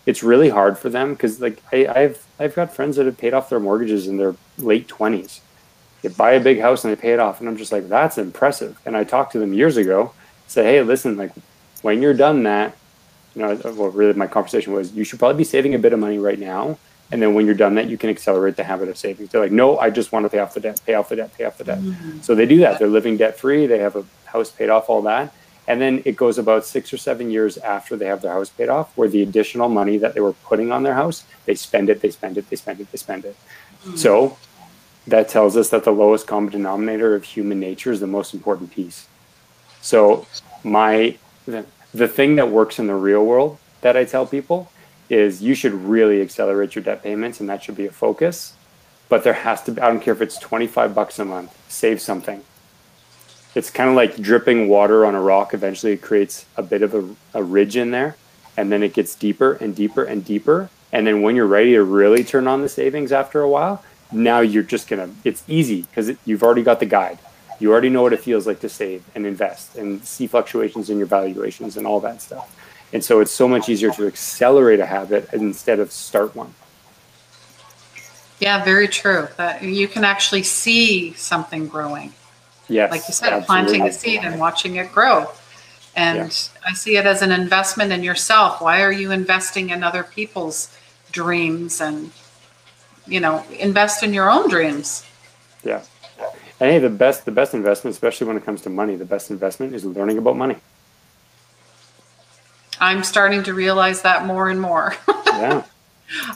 it's 0.05 0.21
really 0.21 0.49
hard 0.49 0.77
for 0.77 0.89
them 0.89 1.13
because 1.13 1.39
like 1.39 1.63
I, 1.71 1.99
have 1.99 2.19
I've 2.39 2.55
got 2.55 2.75
friends 2.75 2.97
that 2.97 3.05
have 3.05 3.17
paid 3.17 3.33
off 3.33 3.49
their 3.49 3.59
mortgages 3.59 4.07
in 4.07 4.17
their 4.17 4.35
late 4.57 4.87
twenties. 4.87 5.41
They 6.01 6.09
buy 6.09 6.31
a 6.31 6.39
big 6.39 6.59
house 6.59 6.83
and 6.83 6.95
they 6.95 7.01
pay 7.01 7.11
it 7.11 7.19
off, 7.19 7.39
and 7.39 7.49
I'm 7.49 7.57
just 7.57 7.71
like, 7.71 7.89
that's 7.89 8.17
impressive. 8.17 8.79
And 8.85 8.95
I 8.95 9.03
talked 9.03 9.33
to 9.33 9.39
them 9.39 9.53
years 9.53 9.75
ago, 9.77 10.13
say, 10.47 10.63
hey, 10.63 10.81
listen, 10.81 11.17
like 11.17 11.31
when 11.81 12.01
you're 12.01 12.13
done 12.13 12.43
that, 12.43 12.75
you 13.35 13.41
know, 13.41 13.59
well, 13.63 13.89
really 13.89 14.13
my 14.13 14.27
conversation 14.27 14.73
was, 14.73 14.93
you 14.93 15.03
should 15.03 15.19
probably 15.19 15.37
be 15.37 15.43
saving 15.43 15.75
a 15.75 15.79
bit 15.79 15.93
of 15.93 15.99
money 15.99 16.17
right 16.17 16.39
now 16.39 16.77
and 17.11 17.21
then 17.21 17.33
when 17.33 17.45
you're 17.45 17.55
done 17.55 17.75
that, 17.75 17.89
you 17.89 17.97
can 17.97 18.09
accelerate 18.09 18.55
the 18.55 18.63
habit 18.63 18.87
of 18.87 18.97
savings. 18.97 19.29
They're 19.29 19.41
like, 19.41 19.51
no, 19.51 19.79
I 19.79 19.89
just 19.89 20.11
want 20.11 20.25
to 20.25 20.29
pay 20.29 20.39
off 20.39 20.53
the 20.53 20.59
debt, 20.59 20.79
pay 20.85 20.93
off 20.93 21.09
the 21.09 21.15
debt, 21.15 21.33
pay 21.35 21.45
off 21.45 21.57
the 21.57 21.63
debt. 21.63 21.79
Mm-hmm. 21.79 22.21
So 22.21 22.35
they 22.35 22.45
do 22.45 22.59
that. 22.59 22.77
They're 22.77 22.87
living 22.87 23.17
debt 23.17 23.37
free. 23.37 23.65
They 23.65 23.79
have 23.79 23.95
a 23.95 24.05
house 24.25 24.51
paid 24.51 24.69
off, 24.69 24.89
all 24.89 25.01
that. 25.03 25.33
And 25.67 25.81
then 25.81 26.01
it 26.05 26.15
goes 26.15 26.37
about 26.37 26.65
six 26.65 26.93
or 26.93 26.97
seven 26.97 27.29
years 27.29 27.57
after 27.57 27.95
they 27.95 28.07
have 28.07 28.21
their 28.21 28.31
house 28.31 28.49
paid 28.49 28.69
off, 28.69 28.95
where 28.97 29.07
the 29.07 29.21
additional 29.21 29.69
money 29.69 29.97
that 29.97 30.13
they 30.13 30.21
were 30.21 30.33
putting 30.33 30.71
on 30.71 30.83
their 30.83 30.95
house, 30.95 31.25
they 31.45 31.55
spend 31.55 31.89
it, 31.89 32.01
they 32.01 32.09
spend 32.11 32.37
it, 32.37 32.49
they 32.49 32.55
spend 32.55 32.79
it, 32.79 32.91
they 32.91 32.97
spend 32.97 33.25
it. 33.25 33.35
Mm-hmm. 33.83 33.95
So 33.95 34.37
that 35.07 35.29
tells 35.29 35.57
us 35.57 35.69
that 35.69 35.83
the 35.83 35.91
lowest 35.91 36.27
common 36.27 36.51
denominator 36.51 37.15
of 37.15 37.23
human 37.23 37.59
nature 37.59 37.91
is 37.91 37.99
the 37.99 38.07
most 38.07 38.33
important 38.33 38.71
piece. 38.71 39.07
So 39.81 40.27
my 40.63 41.17
the, 41.45 41.65
the 41.93 42.07
thing 42.07 42.35
that 42.35 42.49
works 42.49 42.79
in 42.79 42.87
the 42.87 42.95
real 42.95 43.25
world 43.25 43.57
that 43.81 43.95
I 43.97 44.05
tell 44.05 44.25
people 44.25 44.71
is 45.09 45.41
you 45.41 45.55
should 45.55 45.73
really 45.73 46.21
accelerate 46.21 46.75
your 46.75 46.83
debt 46.83 47.01
payments 47.03 47.39
and 47.39 47.49
that 47.49 47.63
should 47.63 47.75
be 47.75 47.85
a 47.85 47.91
focus 47.91 48.53
but 49.07 49.23
there 49.23 49.33
has 49.33 49.61
to 49.63 49.71
be 49.71 49.81
i 49.81 49.87
don't 49.87 50.01
care 50.01 50.13
if 50.13 50.21
it's 50.21 50.37
25 50.37 50.93
bucks 50.93 51.19
a 51.19 51.25
month 51.25 51.55
save 51.67 51.99
something 51.99 52.43
it's 53.55 53.71
kind 53.71 53.89
of 53.89 53.95
like 53.95 54.15
dripping 54.17 54.67
water 54.67 55.05
on 55.05 55.15
a 55.15 55.21
rock. 55.21 55.53
Eventually, 55.53 55.93
it 55.93 56.01
creates 56.01 56.45
a 56.55 56.63
bit 56.63 56.81
of 56.83 56.93
a, 56.93 57.15
a 57.33 57.43
ridge 57.43 57.75
in 57.75 57.91
there, 57.91 58.15
and 58.55 58.71
then 58.71 58.83
it 58.83 58.93
gets 58.93 59.15
deeper 59.15 59.53
and 59.53 59.75
deeper 59.75 60.03
and 60.03 60.23
deeper. 60.23 60.69
And 60.91 61.05
then 61.05 61.21
when 61.21 61.35
you're 61.35 61.47
ready 61.47 61.73
to 61.73 61.83
really 61.83 62.23
turn 62.23 62.47
on 62.47 62.61
the 62.61 62.69
savings 62.69 63.11
after 63.11 63.41
a 63.41 63.49
while, 63.49 63.83
now 64.11 64.39
you're 64.39 64.63
just 64.63 64.87
gonna. 64.87 65.09
It's 65.23 65.43
easy 65.47 65.83
because 65.83 66.09
it, 66.09 66.17
you've 66.25 66.43
already 66.43 66.63
got 66.63 66.79
the 66.79 66.85
guide. 66.85 67.19
You 67.59 67.71
already 67.71 67.89
know 67.89 68.03
what 68.03 68.13
it 68.13 68.21
feels 68.21 68.47
like 68.47 68.59
to 68.61 68.69
save 68.69 69.03
and 69.15 69.25
invest 69.25 69.75
and 69.75 70.03
see 70.05 70.27
fluctuations 70.27 70.89
in 70.89 70.97
your 70.97 71.07
valuations 71.07 71.75
and 71.75 71.85
all 71.85 71.99
that 72.01 72.21
stuff. 72.21 72.55
And 72.91 73.04
so 73.04 73.19
it's 73.19 73.32
so 73.32 73.47
much 73.47 73.69
easier 73.69 73.91
to 73.91 74.08
accelerate 74.08 74.80
a 74.80 74.86
habit 74.86 75.30
instead 75.34 75.80
of 75.80 75.91
start 75.91 76.36
one. 76.36 76.54
Yeah, 78.39 78.63
very 78.63 78.88
true. 78.88 79.28
That 79.38 79.62
you 79.62 79.88
can 79.88 80.04
actually 80.04 80.43
see 80.43 81.13
something 81.13 81.67
growing. 81.67 82.13
Yes. 82.67 82.91
Like 82.91 83.02
you 83.08 83.13
said, 83.13 83.34
absolutely. 83.34 83.45
planting 83.45 83.88
a 83.88 83.91
seed 83.91 84.21
and 84.23 84.39
watching 84.39 84.78
it 84.78 84.91
grow. 84.91 85.28
And 85.95 86.17
yeah. 86.17 86.69
I 86.69 86.73
see 86.73 86.97
it 86.97 87.06
as 87.06 87.21
an 87.21 87.32
investment 87.32 87.91
in 87.91 88.04
yourself. 88.04 88.62
Why 88.62 88.82
are 88.82 88.91
you 88.91 89.12
investing 89.12 89.71
in 89.71 89.84
other 89.84 90.04
people's 90.04 90.75
dreams 91.12 91.82
and 91.82 92.12
you 93.10 93.19
know, 93.19 93.43
invest 93.58 94.04
in 94.04 94.13
your 94.13 94.30
own 94.30 94.49
dreams? 94.49 95.06
Yeah. 95.63 95.84
And 96.60 96.71
hey, 96.71 96.80
the 96.80 96.89
best 96.89 97.25
the 97.25 97.32
best 97.32 97.54
investment, 97.54 97.93
especially 97.95 98.28
when 98.28 98.38
it 98.38 98.45
comes 98.45 98.62
to 98.63 98.69
money, 98.69 98.95
the 98.95 99.06
best 99.06 99.32
investment 99.32 99.73
is 99.73 99.86
learning 99.86 100.17
about 100.17 100.38
money. 100.38 100.58
I'm 102.79 103.03
starting 103.03 103.43
to 103.43 103.53
realize 103.53 104.01
that 104.03 104.25
more 104.25 104.49
and 104.49 104.61
more. 104.61 104.95
yeah. 105.27 105.63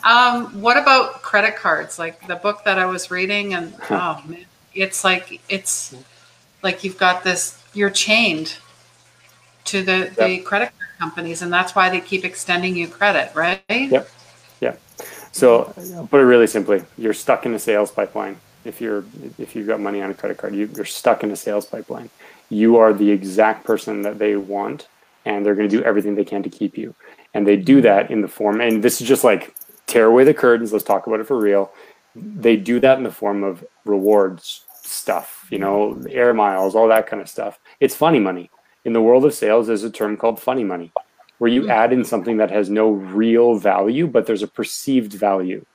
Um, 0.03 0.61
what 0.61 0.77
about 0.77 1.21
credit 1.21 1.55
cards? 1.55 1.97
Like 1.97 2.27
the 2.27 2.35
book 2.35 2.63
that 2.65 2.77
I 2.77 2.85
was 2.85 3.09
reading, 3.09 3.53
and 3.53 3.73
oh 3.89 4.21
man, 4.25 4.45
it's 4.73 5.03
like 5.03 5.41
it's 5.49 5.95
like 6.61 6.83
you've 6.83 6.97
got 6.97 7.23
this. 7.23 7.61
You're 7.73 7.89
chained 7.89 8.57
to 9.65 9.83
the 9.83 9.91
yep. 9.91 10.15
the 10.15 10.39
credit 10.39 10.71
card 10.77 10.89
companies, 10.99 11.41
and 11.41 11.51
that's 11.51 11.75
why 11.75 11.89
they 11.89 12.01
keep 12.01 12.23
extending 12.23 12.75
you 12.75 12.87
credit, 12.87 13.33
right? 13.33 13.61
Yep. 13.67 14.09
Yeah. 14.61 14.75
So 15.31 15.73
I'll 15.95 16.07
put 16.07 16.19
it 16.19 16.25
really 16.25 16.47
simply: 16.47 16.83
you're 16.97 17.13
stuck 17.13 17.45
in 17.45 17.53
a 17.53 17.59
sales 17.59 17.91
pipeline. 17.91 18.37
If 18.65 18.79
you're 18.79 19.03
if 19.39 19.55
you've 19.55 19.67
got 19.67 19.79
money 19.79 20.01
on 20.01 20.11
a 20.11 20.13
credit 20.13 20.37
card, 20.37 20.55
you, 20.55 20.69
you're 20.75 20.85
stuck 20.85 21.23
in 21.23 21.31
a 21.31 21.35
sales 21.35 21.65
pipeline. 21.65 22.09
You 22.49 22.77
are 22.77 22.93
the 22.93 23.09
exact 23.09 23.65
person 23.65 24.03
that 24.03 24.19
they 24.19 24.35
want, 24.35 24.87
and 25.25 25.45
they're 25.45 25.55
going 25.55 25.69
to 25.69 25.77
do 25.77 25.83
everything 25.83 26.15
they 26.15 26.25
can 26.25 26.43
to 26.43 26.49
keep 26.49 26.77
you. 26.77 26.93
And 27.33 27.47
they 27.47 27.55
do 27.55 27.81
that 27.81 28.11
in 28.11 28.21
the 28.21 28.27
form, 28.27 28.61
and 28.61 28.83
this 28.83 29.01
is 29.01 29.07
just 29.07 29.23
like 29.23 29.55
tear 29.87 30.05
away 30.05 30.23
the 30.23 30.33
curtains. 30.33 30.71
Let's 30.71 30.83
talk 30.83 31.07
about 31.07 31.19
it 31.19 31.27
for 31.27 31.39
real. 31.39 31.71
They 32.15 32.57
do 32.57 32.79
that 32.79 32.97
in 32.97 33.03
the 33.03 33.11
form 33.11 33.43
of 33.43 33.65
rewards 33.85 34.65
stuff, 34.83 35.47
you 35.49 35.59
know, 35.59 35.99
air 36.09 36.33
miles, 36.33 36.75
all 36.75 36.87
that 36.87 37.07
kind 37.07 37.21
of 37.21 37.29
stuff. 37.29 37.59
It's 37.79 37.95
funny 37.95 38.19
money. 38.19 38.51
In 38.85 38.93
the 38.93 39.01
world 39.01 39.25
of 39.25 39.33
sales, 39.33 39.67
there's 39.67 39.83
a 39.83 39.89
term 39.89 40.17
called 40.17 40.39
funny 40.39 40.63
money, 40.63 40.91
where 41.37 41.49
you 41.49 41.63
hmm. 41.63 41.71
add 41.71 41.93
in 41.93 42.03
something 42.03 42.37
that 42.37 42.51
has 42.51 42.69
no 42.69 42.91
real 42.91 43.55
value, 43.55 44.07
but 44.07 44.25
there's 44.25 44.43
a 44.43 44.47
perceived 44.47 45.13
value. 45.13 45.65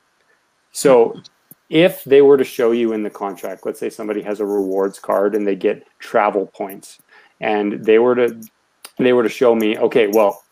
So 0.71 1.21
if 1.69 2.03
they 2.03 2.21
were 2.21 2.37
to 2.37 2.43
show 2.43 2.71
you 2.71 2.93
in 2.93 3.03
the 3.03 3.09
contract, 3.09 3.65
let's 3.65 3.79
say 3.79 3.89
somebody 3.89 4.21
has 4.21 4.39
a 4.39 4.45
rewards 4.45 4.99
card 4.99 5.35
and 5.35 5.45
they 5.45 5.55
get 5.55 5.85
travel 5.99 6.47
points, 6.47 6.99
and 7.41 7.83
they 7.83 7.99
were 7.99 8.15
to 8.15 8.41
they 9.05 9.13
were 9.13 9.23
to 9.23 9.29
show 9.29 9.55
me, 9.55 9.77
okay, 9.77 10.07
well, 10.07 10.43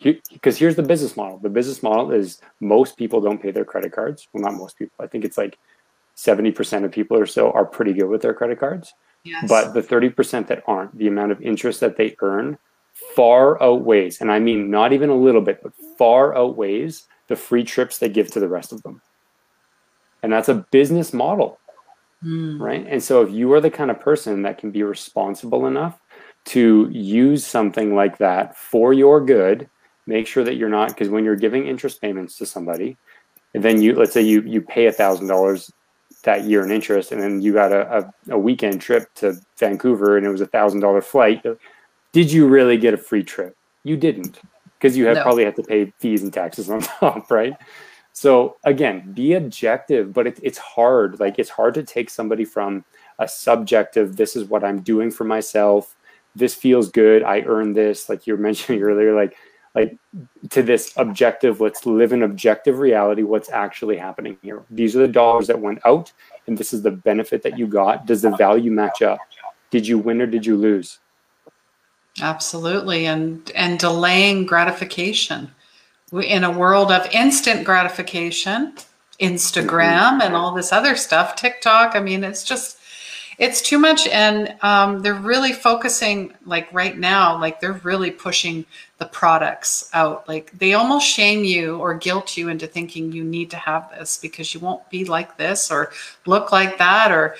because 0.00 0.56
here's 0.56 0.76
the 0.76 0.82
business 0.82 1.16
model. 1.16 1.38
The 1.38 1.48
business 1.48 1.82
model 1.82 2.12
is 2.12 2.40
most 2.60 2.96
people 2.96 3.20
don't 3.20 3.40
pay 3.40 3.50
their 3.50 3.64
credit 3.64 3.92
cards. 3.92 4.28
Well, 4.32 4.42
not 4.42 4.54
most 4.54 4.78
people. 4.78 4.94
I 5.00 5.06
think 5.06 5.24
it's 5.24 5.38
like 5.38 5.58
70% 6.16 6.84
of 6.84 6.92
people 6.92 7.16
or 7.16 7.26
so 7.26 7.50
are 7.52 7.64
pretty 7.64 7.92
good 7.92 8.08
with 8.08 8.22
their 8.22 8.34
credit 8.34 8.60
cards. 8.60 8.92
Yes. 9.24 9.46
But 9.48 9.74
the 9.74 9.82
30% 9.82 10.46
that 10.46 10.62
aren't, 10.66 10.96
the 10.96 11.08
amount 11.08 11.32
of 11.32 11.40
interest 11.42 11.80
that 11.80 11.96
they 11.96 12.16
earn 12.20 12.58
far 13.14 13.62
outweighs, 13.62 14.20
and 14.20 14.30
I 14.30 14.38
mean 14.38 14.70
not 14.70 14.92
even 14.92 15.10
a 15.10 15.16
little 15.16 15.40
bit, 15.40 15.62
but 15.62 15.72
far 15.98 16.36
outweighs 16.36 17.06
the 17.28 17.36
free 17.36 17.64
trips 17.64 17.98
they 17.98 18.08
give 18.08 18.30
to 18.32 18.40
the 18.40 18.48
rest 18.48 18.72
of 18.72 18.82
them. 18.82 19.02
And 20.22 20.32
that's 20.32 20.48
a 20.48 20.66
business 20.70 21.12
model. 21.12 21.58
Mm. 22.24 22.60
Right. 22.60 22.86
And 22.88 23.02
so 23.02 23.22
if 23.22 23.30
you 23.30 23.52
are 23.52 23.60
the 23.60 23.70
kind 23.70 23.90
of 23.90 24.00
person 24.00 24.42
that 24.42 24.58
can 24.58 24.70
be 24.70 24.82
responsible 24.82 25.66
enough 25.66 26.00
to 26.46 26.88
use 26.90 27.44
something 27.44 27.94
like 27.94 28.18
that 28.18 28.56
for 28.56 28.92
your 28.92 29.24
good 29.24 29.68
make 30.06 30.26
sure 30.26 30.44
that 30.44 30.56
you're 30.56 30.68
not 30.68 30.88
because 30.88 31.08
when 31.08 31.24
you're 31.24 31.36
giving 31.36 31.66
interest 31.66 32.00
payments 32.00 32.38
to 32.38 32.46
somebody 32.46 32.96
and 33.54 33.62
then 33.62 33.82
you 33.82 33.94
let's 33.94 34.12
say 34.12 34.22
you 34.22 34.40
you 34.42 34.60
pay 34.60 34.86
a 34.86 34.92
thousand 34.92 35.26
dollars 35.26 35.72
that 36.22 36.44
year 36.44 36.64
in 36.64 36.70
interest 36.70 37.12
and 37.12 37.20
then 37.20 37.40
you 37.40 37.52
got 37.52 37.72
a, 37.72 37.98
a, 37.98 38.34
a 38.34 38.38
weekend 38.38 38.80
trip 38.80 39.12
to 39.14 39.38
vancouver 39.58 40.16
and 40.16 40.26
it 40.26 40.30
was 40.30 40.40
a 40.40 40.46
thousand 40.46 40.80
dollar 40.80 41.02
flight 41.02 41.44
did 42.12 42.32
you 42.32 42.46
really 42.46 42.78
get 42.78 42.94
a 42.94 42.96
free 42.96 43.22
trip? 43.22 43.54
You 43.84 43.96
didn't 43.96 44.40
because 44.78 44.96
you 44.96 45.06
have 45.06 45.16
no. 45.16 45.22
probably 45.22 45.44
had 45.44 45.56
to 45.56 45.62
pay 45.62 45.92
fees 45.98 46.22
and 46.22 46.32
taxes 46.32 46.70
on 46.70 46.80
top 46.80 47.30
right? 47.30 47.54
So 48.12 48.56
again 48.64 49.12
be 49.12 49.34
objective 49.34 50.12
but 50.12 50.26
it, 50.26 50.40
it's 50.42 50.58
hard. 50.58 51.20
Like 51.20 51.38
it's 51.38 51.50
hard 51.50 51.74
to 51.74 51.82
take 51.82 52.08
somebody 52.08 52.44
from 52.44 52.84
a 53.18 53.26
subjective 53.26 54.16
this 54.16 54.36
is 54.36 54.44
what 54.44 54.62
i'm 54.62 54.80
doing 54.82 55.10
for 55.10 55.24
myself 55.24 55.96
this 56.36 56.54
feels 56.54 56.90
good 56.90 57.22
i 57.22 57.40
earned 57.42 57.74
this 57.74 58.08
like 58.08 58.26
you 58.26 58.34
were 58.34 58.42
mentioning 58.48 58.82
earlier 58.82 59.14
like 59.14 59.36
like 59.76 59.98
to 60.48 60.62
this 60.62 60.92
objective 60.96 61.60
let's 61.60 61.84
live 61.86 62.12
in 62.12 62.22
objective 62.22 62.78
reality 62.78 63.22
what's 63.22 63.50
actually 63.50 63.98
happening 63.98 64.36
here. 64.42 64.64
These 64.70 64.96
are 64.96 65.00
the 65.00 65.08
dollars 65.08 65.46
that 65.48 65.60
went 65.60 65.84
out 65.84 66.12
and 66.46 66.56
this 66.56 66.72
is 66.72 66.82
the 66.82 66.90
benefit 66.90 67.42
that 67.42 67.58
you 67.58 67.66
got. 67.66 68.06
Does 68.06 68.22
the 68.22 68.34
value 68.36 68.70
match 68.70 69.02
up? 69.02 69.18
Did 69.70 69.86
you 69.86 69.98
win 69.98 70.22
or 70.22 70.26
did 70.26 70.46
you 70.46 70.56
lose? 70.56 70.98
Absolutely 72.22 73.06
and 73.06 73.52
and 73.54 73.78
delaying 73.78 74.46
gratification. 74.46 75.50
In 76.10 76.42
a 76.42 76.58
world 76.58 76.90
of 76.90 77.06
instant 77.12 77.64
gratification 77.64 78.72
instagram 79.20 80.22
and 80.22 80.34
all 80.34 80.52
this 80.52 80.74
other 80.74 80.94
stuff 80.94 81.36
tiktok 81.36 81.96
i 81.96 82.00
mean 82.00 82.22
it's 82.22 82.44
just 82.44 82.75
it's 83.38 83.60
too 83.60 83.78
much 83.78 84.06
and 84.08 84.56
um, 84.62 85.02
they're 85.02 85.14
really 85.14 85.52
focusing 85.52 86.32
like 86.46 86.72
right 86.72 86.96
now 86.96 87.38
like 87.38 87.60
they're 87.60 87.80
really 87.84 88.10
pushing 88.10 88.64
the 88.98 89.06
products 89.06 89.90
out. 89.92 90.26
Like 90.28 90.50
they 90.52 90.74
almost 90.74 91.06
shame 91.06 91.44
you 91.44 91.76
or 91.76 91.94
guilt 91.94 92.36
you 92.36 92.48
into 92.48 92.66
thinking 92.66 93.12
you 93.12 93.24
need 93.24 93.50
to 93.50 93.56
have 93.56 93.90
this 93.90 94.18
because 94.18 94.54
you 94.54 94.60
won't 94.60 94.88
be 94.90 95.04
like 95.04 95.36
this 95.36 95.70
or 95.70 95.92
look 96.24 96.50
like 96.50 96.78
that 96.78 97.12
or 97.12 97.36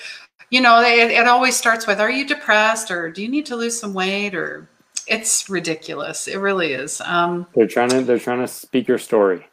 you 0.49 0.61
know 0.61 0.81
it, 0.81 1.11
it 1.11 1.27
always 1.27 1.55
starts 1.55 1.87
with 1.87 1.99
are 1.99 2.11
you 2.11 2.25
depressed 2.25 2.91
or 2.91 3.11
do 3.11 3.21
you 3.21 3.27
need 3.27 3.45
to 3.47 3.55
lose 3.55 3.79
some 3.79 3.93
weight? 3.93 4.35
or 4.35 4.67
it's 5.07 5.49
ridiculous. 5.49 6.27
It 6.27 6.37
really 6.37 6.73
is. 6.73 6.99
Um, 7.01 7.47
they're 7.55 7.67
trying 7.67 7.89
to 7.89 8.01
they're 8.01 8.19
trying 8.19 8.41
to 8.41 8.47
speak 8.47 8.87
your 8.87 8.99
story. 8.99 9.47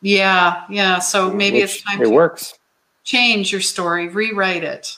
Yeah 0.00 0.64
yeah. 0.70 1.00
So 1.00 1.32
maybe 1.32 1.58
it's 1.58 1.82
time 1.82 2.00
it 2.00 2.10
works. 2.10 2.54
change 3.02 3.50
your 3.50 3.60
story 3.60 4.08
rewrite 4.08 4.62
it 4.62 4.96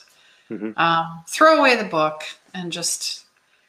Mm-hmm. 0.49 0.77
Um, 0.77 1.23
throw 1.27 1.59
away 1.59 1.75
the 1.75 1.89
book 1.89 2.23
and 2.53 2.71
just 2.71 3.25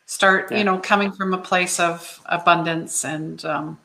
start, 0.06 0.50
yeah. 0.50 0.58
you 0.58 0.64
know, 0.64 0.78
coming 0.78 1.12
from 1.12 1.32
a 1.34 1.38
place 1.38 1.80
of 1.80 2.20
abundance 2.26 3.04
and 3.04 3.44
um, 3.44 3.78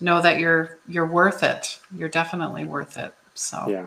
know 0.00 0.20
that 0.20 0.38
you're 0.38 0.78
you're 0.88 1.06
worth 1.06 1.42
it. 1.42 1.78
You're 1.94 2.08
definitely 2.08 2.64
worth 2.64 2.98
it. 2.98 3.14
So 3.34 3.64
yeah. 3.68 3.86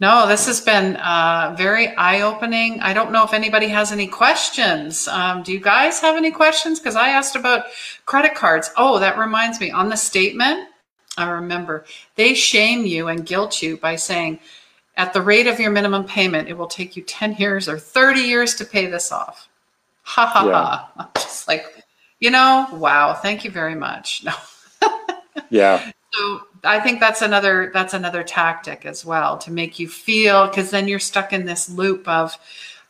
No, 0.00 0.28
this 0.28 0.46
has 0.46 0.60
been 0.60 0.94
uh, 0.96 1.56
very 1.58 1.88
eye 1.96 2.20
opening. 2.20 2.78
I 2.80 2.92
don't 2.92 3.10
know 3.10 3.24
if 3.24 3.34
anybody 3.34 3.66
has 3.68 3.90
any 3.90 4.06
questions. 4.06 5.08
Um, 5.08 5.42
do 5.42 5.52
you 5.52 5.58
guys 5.58 5.98
have 6.00 6.16
any 6.16 6.30
questions? 6.30 6.78
Because 6.78 6.94
I 6.94 7.08
asked 7.08 7.34
about 7.34 7.64
credit 8.06 8.36
cards. 8.36 8.70
Oh, 8.76 9.00
that 9.00 9.18
reminds 9.18 9.58
me. 9.58 9.72
On 9.72 9.88
the 9.88 9.96
statement, 9.96 10.68
I 11.16 11.28
remember 11.28 11.84
they 12.14 12.34
shame 12.34 12.86
you 12.86 13.08
and 13.08 13.26
guilt 13.26 13.60
you 13.60 13.76
by 13.76 13.96
saying 13.96 14.38
at 14.98 15.12
the 15.12 15.22
rate 15.22 15.46
of 15.46 15.58
your 15.58 15.70
minimum 15.70 16.04
payment, 16.04 16.48
it 16.48 16.58
will 16.58 16.66
take 16.66 16.96
you 16.96 17.02
10 17.02 17.36
years 17.36 17.68
or 17.68 17.78
30 17.78 18.20
years 18.20 18.54
to 18.56 18.64
pay 18.64 18.86
this 18.86 19.12
off. 19.12 19.48
Ha 20.02 20.26
ha 20.26 20.44
yeah. 20.44 20.52
ha. 20.52 20.92
I'm 20.98 21.08
just 21.14 21.48
like, 21.48 21.64
you 22.20 22.30
know, 22.30 22.66
wow, 22.72 23.14
thank 23.14 23.44
you 23.44 23.50
very 23.50 23.74
much. 23.74 24.24
No. 24.80 24.90
yeah. 25.50 25.90
So 26.12 26.42
I 26.64 26.80
think 26.80 27.00
that's 27.00 27.22
another 27.22 27.70
that's 27.74 27.94
another 27.94 28.22
tactic 28.22 28.86
as 28.86 29.04
well 29.04 29.38
to 29.38 29.50
make 29.50 29.78
you 29.78 29.88
feel 29.88 30.46
because 30.46 30.70
then 30.70 30.88
you're 30.88 30.98
stuck 30.98 31.32
in 31.32 31.44
this 31.44 31.68
loop 31.68 32.06
of 32.08 32.36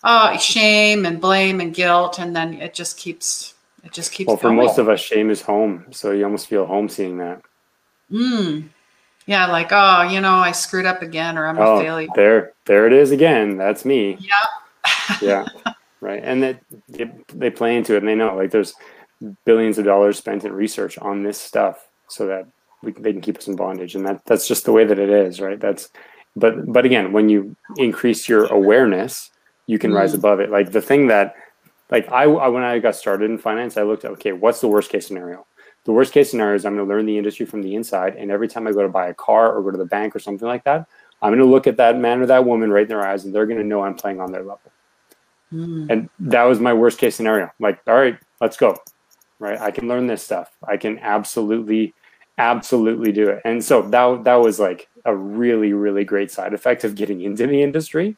oh 0.05 0.37
shame 0.38 1.05
and 1.07 1.21
blame 1.21 1.61
and 1.61 1.75
guilt 1.75 2.18
and 2.18 2.35
then 2.35 2.55
it 2.55 2.75
just 2.75 2.99
keeps 2.99 3.55
it 3.85 3.92
just 3.92 4.12
keeps 4.12 4.29
well 4.29 4.37
for 4.37 4.49
going. 4.49 4.57
most 4.57 4.79
of 4.79 4.88
us 4.88 5.01
shame 5.01 5.31
is 5.31 5.42
home 5.42 5.87
so 5.90 6.12
you 6.12 6.25
almost 6.25 6.47
feel 6.47 6.66
home 6.66 6.88
seeing 6.88 7.18
that 7.18 7.42
mm, 8.11 8.68
yeah, 9.29 9.47
like, 9.47 9.69
oh, 9.73 10.09
you 10.11 10.23
know, 10.23 10.37
I 10.37 10.53
screwed 10.53 10.87
up 10.87 11.03
again 11.03 11.37
or 11.37 11.47
I'm 11.47 11.59
oh, 11.59 11.77
a 11.77 11.83
failure. 11.83 12.09
There, 12.14 12.53
there 12.64 12.87
it 12.87 12.95
is 12.95 13.11
again. 13.11 13.59
That's 13.59 13.85
me. 13.85 14.17
Yeah. 14.19 15.17
yeah. 15.21 15.47
Right. 16.01 16.23
And 16.25 16.43
that 16.43 16.61
they, 16.88 17.11
they 17.35 17.51
play 17.51 17.77
into 17.77 17.95
it 17.95 17.99
and 17.99 18.09
they 18.09 18.14
know 18.14 18.35
like 18.35 18.51
there's 18.51 18.73
billions 19.45 19.77
of 19.77 19.85
dollars 19.85 20.17
spent 20.17 20.45
in 20.45 20.53
research 20.55 20.97
on 20.97 21.25
this 21.25 21.38
stuff 21.38 21.88
so 22.09 22.27
that 22.27 22.47
we, 22.83 22.93
they 22.93 23.12
can 23.12 23.21
keep 23.21 23.37
us 23.37 23.49
in 23.49 23.55
bondage. 23.55 23.95
And 23.95 24.07
that 24.07 24.25
that's 24.25 24.49
just 24.49 24.64
the 24.64 24.73
way 24.73 24.87
that 24.87 24.99
it 24.99 25.11
is. 25.11 25.43
Right. 25.43 25.61
That's, 25.61 25.91
but, 26.35 26.73
but 26.73 26.87
again, 26.87 27.12
when 27.12 27.29
you 27.29 27.55
increase 27.77 28.31
your 28.31 28.47
awareness, 28.47 29.31
you 29.67 29.79
can 29.79 29.91
mm. 29.91 29.97
rise 29.97 30.14
above 30.14 30.41
it. 30.41 30.51
Like 30.51 30.73
the 30.73 30.81
thing 30.81 31.09
that 31.09 31.35
like 31.91 32.11
I, 32.11 32.25
I 32.25 32.49
when 32.49 32.62
I 32.62 32.79
got 32.79 32.97
started 32.97 33.31
in 33.31 33.37
finance, 33.37 33.77
I 33.77 33.83
looked 33.83 34.07
at 34.07 34.12
okay, 34.12 34.33
what's 34.33 34.62
the 34.62 34.69
worst 34.69 34.91
case 34.91 35.07
scenario? 35.07 35.47
The 35.88 35.94
worst 35.94 36.12
case 36.12 36.31
scenario 36.31 36.55
is 36.55 36.66
I'm 36.66 36.77
going 36.77 36.87
to 36.87 36.94
learn 36.94 37.07
the 37.07 37.16
industry 37.16 37.46
from 37.46 37.62
the 37.62 37.74
inside, 37.74 38.14
and 38.16 38.31
every 38.31 38.46
time 38.46 38.66
I 38.66 38.72
go 38.72 38.83
to 38.83 38.90
buy 38.90 39.09
a 39.09 39.14
car 39.14 39.55
or 39.55 39.62
go 39.62 39.70
to 39.70 39.79
the 39.79 39.87
bank 39.87 40.14
or 40.14 40.18
something 40.18 40.46
like 40.46 40.62
that, 40.64 40.87
I'm 41.22 41.31
going 41.31 41.38
to 41.38 41.46
look 41.46 41.66
at 41.66 41.79
that 41.79 41.96
man 41.96 42.20
or 42.20 42.27
that 42.27 42.44
woman 42.44 42.70
right 42.70 42.83
in 42.83 42.88
their 42.88 43.07
eyes, 43.07 43.24
and 43.24 43.35
they're 43.35 43.46
going 43.46 43.57
to 43.59 43.64
know 43.64 43.83
I'm 43.83 43.94
playing 43.94 44.20
on 44.20 44.31
their 44.31 44.42
level. 44.42 44.70
Mm. 45.51 45.88
And 45.88 46.11
that 46.20 46.42
was 46.42 46.61
my 46.61 46.74
worst 46.74 46.98
case 46.98 47.16
scenario. 47.16 47.51
Like, 47.59 47.81
all 47.87 47.94
right, 47.94 48.18
let's 48.38 48.59
go. 48.59 48.77
Right, 49.38 49.59
I 49.59 49.70
can 49.70 49.88
learn 49.88 50.07
this 50.07 50.22
stuff. 50.22 50.51
I 50.62 50.77
can 50.77 50.98
absolutely, 50.98 51.94
absolutely 52.37 53.11
do 53.11 53.31
it. 53.31 53.40
And 53.46 53.64
so 53.64 53.81
that 53.81 54.24
that 54.24 54.35
was 54.35 54.61
like 54.61 54.90
a 55.07 55.16
really, 55.16 55.72
really 55.72 56.05
great 56.05 56.31
side 56.31 56.53
effect 56.53 56.85
of 56.85 56.96
getting 56.96 57.22
into 57.22 57.46
the 57.46 57.62
industry. 57.62 58.14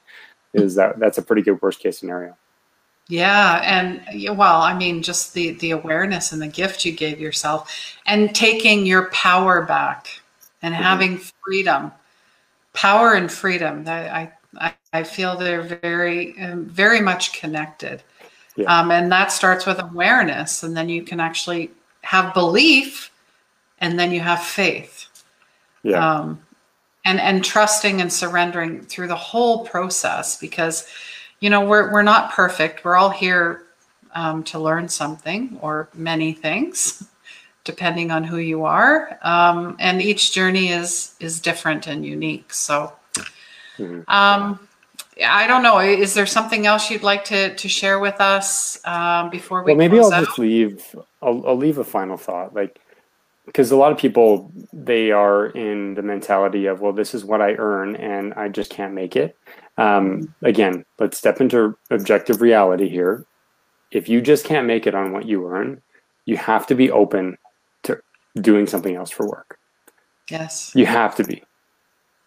Is 0.54 0.74
that 0.74 0.98
that's 0.98 1.18
a 1.18 1.22
pretty 1.22 1.42
good 1.42 1.62
worst 1.62 1.78
case 1.78 2.00
scenario. 2.00 2.36
Yeah, 3.10 3.60
and 3.64 4.38
well, 4.38 4.62
I 4.62 4.72
mean, 4.72 5.02
just 5.02 5.34
the 5.34 5.50
the 5.50 5.72
awareness 5.72 6.30
and 6.30 6.40
the 6.40 6.46
gift 6.46 6.84
you 6.84 6.92
gave 6.92 7.18
yourself, 7.18 7.96
and 8.06 8.32
taking 8.32 8.86
your 8.86 9.10
power 9.10 9.62
back, 9.62 10.06
and 10.62 10.72
mm-hmm. 10.72 10.82
having 10.84 11.18
freedom, 11.44 11.90
power 12.72 13.14
and 13.14 13.30
freedom. 13.30 13.82
I 13.88 14.30
I, 14.60 14.74
I 14.92 15.02
feel 15.02 15.36
they're 15.36 15.60
very 15.60 16.40
um, 16.40 16.66
very 16.66 17.00
much 17.00 17.32
connected, 17.32 18.04
yeah. 18.54 18.66
um, 18.66 18.92
and 18.92 19.10
that 19.10 19.32
starts 19.32 19.66
with 19.66 19.80
awareness, 19.80 20.62
and 20.62 20.76
then 20.76 20.88
you 20.88 21.02
can 21.02 21.18
actually 21.18 21.72
have 22.02 22.32
belief, 22.32 23.10
and 23.80 23.98
then 23.98 24.12
you 24.12 24.20
have 24.20 24.40
faith. 24.40 25.08
Yeah. 25.82 25.98
Um, 25.98 26.40
and 27.04 27.18
and 27.18 27.44
trusting 27.44 28.00
and 28.00 28.12
surrendering 28.12 28.82
through 28.82 29.08
the 29.08 29.16
whole 29.16 29.66
process 29.66 30.38
because 30.38 30.86
you 31.40 31.50
know, 31.50 31.64
we're, 31.64 31.92
we're 31.92 32.02
not 32.02 32.32
perfect. 32.32 32.84
We're 32.84 32.96
all 32.96 33.10
here 33.10 33.64
um, 34.14 34.42
to 34.44 34.58
learn 34.58 34.88
something 34.88 35.58
or 35.62 35.88
many 35.94 36.32
things, 36.32 37.08
depending 37.64 38.10
on 38.10 38.24
who 38.24 38.36
you 38.38 38.64
are. 38.64 39.18
Um, 39.22 39.76
and 39.78 40.00
each 40.02 40.32
journey 40.32 40.68
is, 40.68 41.14
is 41.18 41.40
different 41.40 41.86
and 41.86 42.04
unique. 42.04 42.52
So, 42.52 42.92
mm-hmm. 43.78 44.02
um, 44.08 44.60
I 45.24 45.46
don't 45.46 45.62
know. 45.62 45.78
Is 45.78 46.14
there 46.14 46.26
something 46.26 46.66
else 46.66 46.90
you'd 46.90 47.02
like 47.02 47.24
to, 47.26 47.54
to 47.54 47.68
share 47.68 47.98
with 47.98 48.20
us 48.20 48.78
um, 48.86 49.30
before 49.30 49.62
we? 49.62 49.72
Well, 49.72 49.78
maybe 49.78 49.98
I'll 49.98 50.12
out? 50.12 50.24
just 50.24 50.38
leave. 50.38 50.94
I'll, 51.22 51.46
I'll 51.46 51.56
leave 51.56 51.78
a 51.78 51.84
final 51.84 52.16
thought. 52.16 52.54
Like, 52.54 52.78
because 53.46 53.70
a 53.70 53.76
lot 53.76 53.92
of 53.92 53.98
people 53.98 54.52
they 54.72 55.10
are 55.10 55.46
in 55.46 55.94
the 55.94 56.02
mentality 56.02 56.66
of, 56.66 56.80
well, 56.80 56.92
this 56.92 57.14
is 57.14 57.24
what 57.24 57.42
I 57.42 57.54
earn, 57.54 57.96
and 57.96 58.32
I 58.34 58.48
just 58.48 58.70
can't 58.70 58.94
make 58.94 59.16
it. 59.16 59.36
Um, 59.80 60.34
again, 60.42 60.84
let's 60.98 61.16
step 61.16 61.40
into 61.40 61.74
objective 61.90 62.42
reality 62.42 62.86
here. 62.86 63.24
If 63.90 64.10
you 64.10 64.20
just 64.20 64.44
can't 64.44 64.66
make 64.66 64.86
it 64.86 64.94
on 64.94 65.12
what 65.12 65.24
you 65.24 65.48
earn, 65.48 65.80
you 66.26 66.36
have 66.36 66.66
to 66.66 66.74
be 66.74 66.90
open 66.90 67.38
to 67.84 67.98
doing 68.36 68.66
something 68.66 68.94
else 68.94 69.10
for 69.10 69.26
work. 69.26 69.58
Yes. 70.30 70.72
You 70.74 70.84
have 70.84 71.16
to 71.16 71.24
be. 71.24 71.42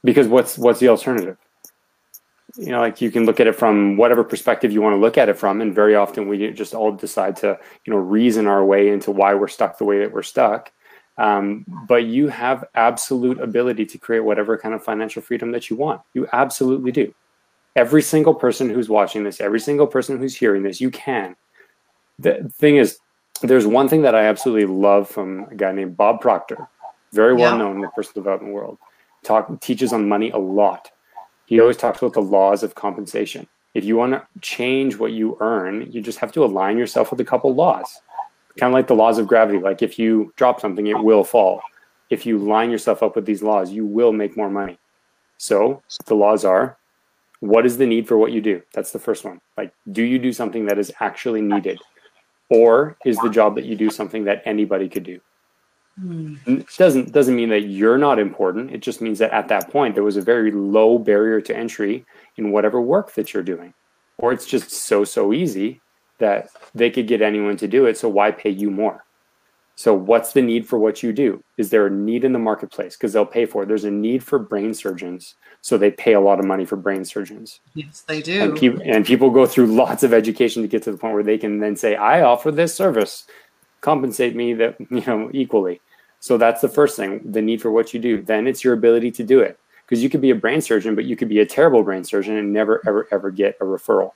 Because 0.03 0.27
what's 0.27 0.57
what's 0.57 0.79
the 0.79 0.89
alternative? 0.89 1.37
You 2.55 2.71
know, 2.71 2.81
like 2.81 3.01
you 3.01 3.11
can 3.11 3.25
look 3.25 3.39
at 3.39 3.47
it 3.47 3.55
from 3.55 3.97
whatever 3.97 4.23
perspective 4.23 4.71
you 4.71 4.81
want 4.81 4.93
to 4.95 4.99
look 4.99 5.17
at 5.17 5.29
it 5.29 5.37
from, 5.37 5.61
and 5.61 5.73
very 5.73 5.95
often 5.95 6.27
we 6.27 6.51
just 6.51 6.73
all 6.73 6.91
decide 6.91 7.35
to, 7.37 7.57
you 7.85 7.93
know, 7.93 7.99
reason 7.99 8.47
our 8.47 8.65
way 8.65 8.89
into 8.89 9.11
why 9.11 9.33
we're 9.35 9.47
stuck 9.47 9.77
the 9.77 9.85
way 9.85 9.99
that 9.99 10.11
we're 10.11 10.23
stuck. 10.23 10.71
Um, 11.17 11.65
but 11.87 12.05
you 12.05 12.27
have 12.29 12.65
absolute 12.73 13.39
ability 13.39 13.85
to 13.85 13.97
create 13.99 14.21
whatever 14.21 14.57
kind 14.57 14.73
of 14.73 14.83
financial 14.83 15.21
freedom 15.21 15.51
that 15.51 15.69
you 15.69 15.75
want. 15.75 16.01
You 16.13 16.27
absolutely 16.33 16.91
do 16.91 17.13
every 17.75 18.01
single 18.01 18.33
person 18.33 18.69
who's 18.69 18.89
watching 18.89 19.23
this, 19.23 19.41
every 19.41 19.59
single 19.59 19.87
person 19.87 20.17
who's 20.17 20.35
hearing 20.35 20.63
this, 20.63 20.79
you 20.79 20.91
can. 20.91 21.35
The 22.19 22.49
thing 22.55 22.77
is, 22.77 22.99
there's 23.41 23.65
one 23.65 23.89
thing 23.89 24.03
that 24.03 24.15
I 24.15 24.25
absolutely 24.25 24.65
love 24.65 25.09
from 25.09 25.47
a 25.51 25.55
guy 25.55 25.71
named 25.71 25.97
Bob 25.97 26.21
Proctor, 26.21 26.67
very 27.11 27.33
well 27.33 27.51
yeah. 27.51 27.57
known 27.57 27.75
in 27.75 27.81
the 27.81 27.89
personal 27.89 28.23
development 28.23 28.53
world. 28.53 28.77
Talk 29.23 29.59
teaches 29.61 29.93
on 29.93 30.07
money 30.07 30.29
a 30.31 30.37
lot. 30.37 30.91
He 31.45 31.59
always 31.59 31.77
talks 31.77 32.01
about 32.01 32.13
the 32.13 32.21
laws 32.21 32.63
of 32.63 32.75
compensation. 32.75 33.47
If 33.73 33.83
you 33.83 33.95
want 33.95 34.13
to 34.13 34.25
change 34.41 34.97
what 34.97 35.13
you 35.13 35.37
earn, 35.39 35.91
you 35.91 36.01
just 36.01 36.19
have 36.19 36.31
to 36.33 36.43
align 36.43 36.77
yourself 36.77 37.09
with 37.09 37.19
a 37.19 37.25
couple 37.25 37.53
laws. 37.53 38.01
Kind 38.57 38.71
of 38.71 38.75
like 38.75 38.87
the 38.87 38.95
laws 38.95 39.17
of 39.17 39.27
gravity. 39.27 39.59
Like 39.59 39.81
if 39.81 39.97
you 39.97 40.31
drop 40.35 40.61
something, 40.61 40.87
it 40.87 41.03
will 41.03 41.23
fall. 41.23 41.61
If 42.11 42.25
you 42.25 42.37
line 42.37 42.69
yourself 42.69 43.01
up 43.01 43.15
with 43.15 43.25
these 43.25 43.41
laws, 43.41 43.71
you 43.71 43.85
will 43.85 44.13
make 44.13 44.37
more 44.37 44.49
money. 44.49 44.77
So 45.37 45.81
the 46.05 46.13
laws 46.13 46.45
are 46.45 46.77
what 47.43 47.65
is 47.65 47.77
the 47.77 47.85
need 47.85 48.07
for 48.07 48.17
what 48.17 48.31
you 48.31 48.39
do? 48.39 48.61
That's 48.73 48.91
the 48.91 48.99
first 48.99 49.25
one. 49.25 49.41
Like, 49.57 49.73
do 49.91 50.01
you 50.01 50.17
do 50.17 50.31
something 50.31 50.65
that 50.67 50.79
is 50.79 50.93
actually 51.01 51.41
needed? 51.41 51.77
Or 52.49 52.95
is 53.05 53.17
the 53.17 53.29
job 53.29 53.55
that 53.55 53.65
you 53.65 53.75
do 53.75 53.89
something 53.89 54.23
that 54.23 54.41
anybody 54.45 54.87
could 54.87 55.03
do? 55.03 55.19
Mm. 56.01 56.39
It 56.47 56.67
doesn't 56.77 57.11
doesn't 57.11 57.35
mean 57.35 57.49
that 57.49 57.63
you're 57.63 57.97
not 57.97 58.17
important. 58.17 58.71
It 58.71 58.81
just 58.81 59.01
means 59.01 59.19
that 59.19 59.33
at 59.33 59.49
that 59.49 59.69
point 59.69 59.93
there 59.93 60.05
was 60.05 60.15
a 60.15 60.21
very 60.21 60.51
low 60.51 60.97
barrier 60.97 61.41
to 61.41 61.55
entry 61.55 62.05
in 62.37 62.51
whatever 62.51 62.79
work 62.79 63.13
that 63.15 63.33
you're 63.33 63.43
doing. 63.43 63.73
Or 64.17 64.31
it's 64.31 64.45
just 64.45 64.71
so 64.71 65.03
so 65.03 65.33
easy 65.33 65.81
that 66.19 66.47
they 66.73 66.89
could 66.89 67.07
get 67.07 67.21
anyone 67.21 67.57
to 67.57 67.67
do 67.67 67.85
it, 67.87 67.97
so 67.97 68.07
why 68.07 68.31
pay 68.31 68.51
you 68.51 68.71
more? 68.71 69.03
So, 69.75 69.93
what's 69.93 70.33
the 70.33 70.41
need 70.41 70.67
for 70.67 70.77
what 70.77 71.01
you 71.01 71.11
do? 71.11 71.43
Is 71.57 71.71
there 71.71 71.87
a 71.87 71.89
need 71.89 72.23
in 72.23 72.31
the 72.31 72.39
marketplace? 72.39 72.95
Because 72.95 73.11
they'll 73.11 73.25
pay 73.25 73.45
for 73.45 73.63
it. 73.63 73.65
There's 73.67 73.85
a 73.85 73.91
need 73.91 74.23
for 74.23 74.37
brain 74.37 74.73
surgeons. 74.73 75.35
So, 75.61 75.77
they 75.77 75.89
pay 75.89 76.13
a 76.13 76.19
lot 76.19 76.39
of 76.39 76.45
money 76.45 76.63
for 76.63 76.75
brain 76.75 77.03
surgeons. 77.03 77.59
Yes, 77.73 78.01
they 78.01 78.21
do. 78.21 78.39
And, 78.39 78.57
pe- 78.57 78.91
and 78.91 79.03
people 79.03 79.31
go 79.31 79.47
through 79.47 79.67
lots 79.75 80.03
of 80.03 80.13
education 80.13 80.61
to 80.61 80.67
get 80.67 80.83
to 80.83 80.91
the 80.91 80.97
point 80.97 81.15
where 81.15 81.23
they 81.23 81.39
can 81.39 81.59
then 81.59 81.75
say, 81.75 81.95
I 81.95 82.21
offer 82.21 82.51
this 82.51 82.75
service, 82.75 83.25
compensate 83.81 84.35
me 84.35 84.53
that, 84.53 84.77
you 84.91 85.03
know, 85.07 85.31
equally. 85.33 85.81
So, 86.19 86.37
that's 86.37 86.61
the 86.61 86.69
first 86.69 86.95
thing 86.95 87.21
the 87.31 87.41
need 87.41 87.61
for 87.61 87.71
what 87.71 87.93
you 87.95 87.99
do. 87.99 88.21
Then 88.21 88.45
it's 88.45 88.63
your 88.63 88.73
ability 88.73 89.11
to 89.11 89.23
do 89.23 89.39
it. 89.39 89.57
Because 89.85 90.01
you 90.01 90.09
could 90.09 90.21
be 90.21 90.29
a 90.29 90.35
brain 90.35 90.61
surgeon, 90.61 90.95
but 90.95 91.05
you 91.05 91.15
could 91.15 91.29
be 91.29 91.39
a 91.39 91.45
terrible 91.45 91.83
brain 91.83 92.03
surgeon 92.03 92.37
and 92.37 92.53
never, 92.53 92.81
ever, 92.87 93.07
ever 93.11 93.31
get 93.31 93.57
a 93.59 93.65
referral 93.65 94.11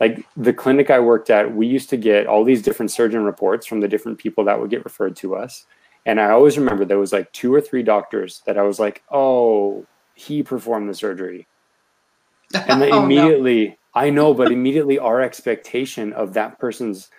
like 0.00 0.24
the 0.36 0.52
clinic 0.52 0.90
I 0.90 1.00
worked 1.00 1.30
at, 1.30 1.54
we 1.54 1.66
used 1.66 1.90
to 1.90 1.96
get 1.96 2.26
all 2.26 2.44
these 2.44 2.62
different 2.62 2.90
surgeon 2.90 3.24
reports 3.24 3.66
from 3.66 3.80
the 3.80 3.88
different 3.88 4.18
people 4.18 4.44
that 4.44 4.60
would 4.60 4.70
get 4.70 4.84
referred 4.84 5.16
to 5.16 5.34
us. 5.34 5.66
And 6.06 6.20
I 6.20 6.30
always 6.30 6.56
remember 6.56 6.84
there 6.84 6.98
was 6.98 7.12
like 7.12 7.32
two 7.32 7.52
or 7.52 7.60
three 7.60 7.82
doctors 7.82 8.42
that 8.46 8.56
I 8.56 8.62
was 8.62 8.78
like, 8.78 9.02
oh, 9.10 9.86
he 10.14 10.42
performed 10.42 10.88
the 10.88 10.94
surgery. 10.94 11.46
And 12.54 12.80
then 12.80 12.92
oh, 12.92 13.04
immediately, 13.04 13.68
no. 13.68 13.74
I 13.94 14.10
know, 14.10 14.32
but 14.34 14.52
immediately 14.52 14.98
our 14.98 15.20
expectation 15.20 16.12
of 16.12 16.34
that 16.34 16.58
person's 16.58 17.10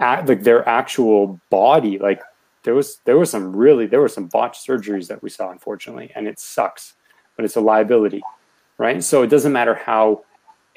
like 0.00 0.42
their 0.42 0.68
actual 0.68 1.40
body, 1.50 1.98
like 1.98 2.22
there 2.64 2.74
was 2.74 3.00
there 3.04 3.16
was 3.16 3.30
some 3.30 3.54
really 3.54 3.86
there 3.86 4.00
were 4.00 4.08
some 4.08 4.26
botched 4.26 4.66
surgeries 4.66 5.06
that 5.08 5.22
we 5.22 5.30
saw, 5.30 5.50
unfortunately, 5.50 6.10
and 6.14 6.26
it 6.26 6.38
sucks, 6.38 6.94
but 7.36 7.44
it's 7.44 7.56
a 7.56 7.60
liability, 7.60 8.22
right? 8.76 9.02
So 9.02 9.22
it 9.22 9.28
doesn't 9.28 9.52
matter 9.52 9.74
how 9.74 10.24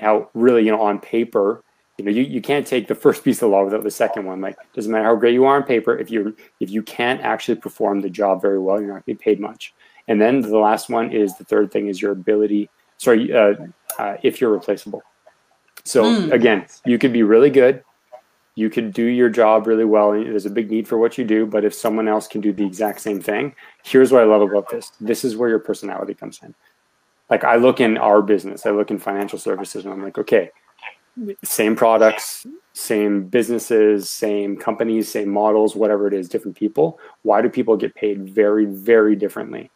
how 0.02 0.30
really, 0.34 0.66
you 0.66 0.72
know, 0.72 0.82
on 0.82 1.00
paper, 1.00 1.64
you 1.98 2.06
know, 2.06 2.12
you, 2.12 2.24
you 2.24 2.42
can't 2.42 2.66
take 2.66 2.88
the 2.88 2.96
first 2.96 3.24
piece 3.24 3.42
of 3.42 3.52
law 3.52 3.64
without 3.64 3.84
the 3.84 3.92
second 3.92 4.26
one. 4.26 4.42
Like, 4.42 4.58
doesn't 4.74 4.92
matter 4.92 5.06
how 5.06 5.16
great 5.16 5.34
you 5.34 5.46
are 5.46 5.56
on 5.56 5.64
paper, 5.64 5.98
if 5.98 6.10
you 6.10 6.36
if 6.60 6.72
you 6.72 6.82
can't 6.82 7.22
actually 7.22 7.56
perform 7.56 8.02
the 8.02 8.10
job 8.10 8.42
very 8.42 8.60
well, 8.60 8.80
you're 8.80 8.88
not 8.88 9.06
going 9.06 9.16
to 9.16 9.24
be 9.24 9.24
paid 9.24 9.40
much. 9.40 9.74
And 10.08 10.20
then 10.20 10.42
the 10.42 10.58
last 10.58 10.90
one 10.90 11.12
is 11.12 11.38
the 11.38 11.44
third 11.44 11.72
thing 11.72 11.88
is 11.88 12.02
your 12.02 12.12
ability. 12.12 12.70
Sorry, 12.98 13.32
uh, 13.32 13.54
uh, 14.00 14.18
if 14.24 14.42
you're 14.42 14.52
replaceable. 14.52 15.04
So 15.86 16.04
mm. 16.04 16.32
again, 16.32 16.66
you 16.86 16.98
could 16.98 17.14
be 17.14 17.24
really 17.24 17.50
good, 17.50 17.84
you 18.56 18.70
could 18.70 18.94
do 18.94 19.06
your 19.06 19.30
job 19.30 19.68
really 19.68 19.86
well, 19.86 20.12
and 20.12 20.26
there's 20.26 20.46
a 20.46 20.50
big 20.50 20.70
need 20.70 20.88
for 20.88 20.98
what 20.98 21.18
you 21.18 21.24
do. 21.24 21.46
But 21.46 21.64
if 21.66 21.74
someone 21.74 22.08
else 22.08 22.28
can 22.28 22.42
do 22.42 22.52
the 22.52 22.66
exact 22.66 23.02
same 23.02 23.22
thing, 23.22 23.56
here's 23.84 24.12
what 24.12 24.22
I 24.22 24.26
love 24.26 24.42
about 24.42 24.70
this. 24.70 24.92
This 25.00 25.24
is 25.24 25.38
where 25.38 25.50
your 25.50 25.60
personality 25.60 26.14
comes 26.14 26.40
in 26.44 26.54
like 27.32 27.46
I 27.46 27.56
look 27.56 27.80
in 27.80 27.98
our 27.98 28.22
business, 28.22 28.66
I 28.66 28.72
look 28.72 28.92
in 28.92 29.00
financial 29.00 29.40
services, 29.40 29.86
and 29.86 29.94
I'm 29.94 30.04
like, 30.04 30.18
okay, 30.18 30.52
same 31.44 31.78
products, 31.78 32.46
same 32.74 33.24
businesses, 33.24 34.10
same 34.10 34.58
companies, 34.58 35.10
same 35.10 35.30
models, 35.30 35.76
whatever 35.76 36.08
it 36.08 36.14
is, 36.14 36.28
different 36.28 36.58
people. 36.58 37.00
Why 37.24 37.42
do 37.42 37.50
people 37.50 37.78
get 37.78 37.96
paid 37.96 38.30
very, 38.30 38.66
very 38.66 39.16
differently? 39.16 39.72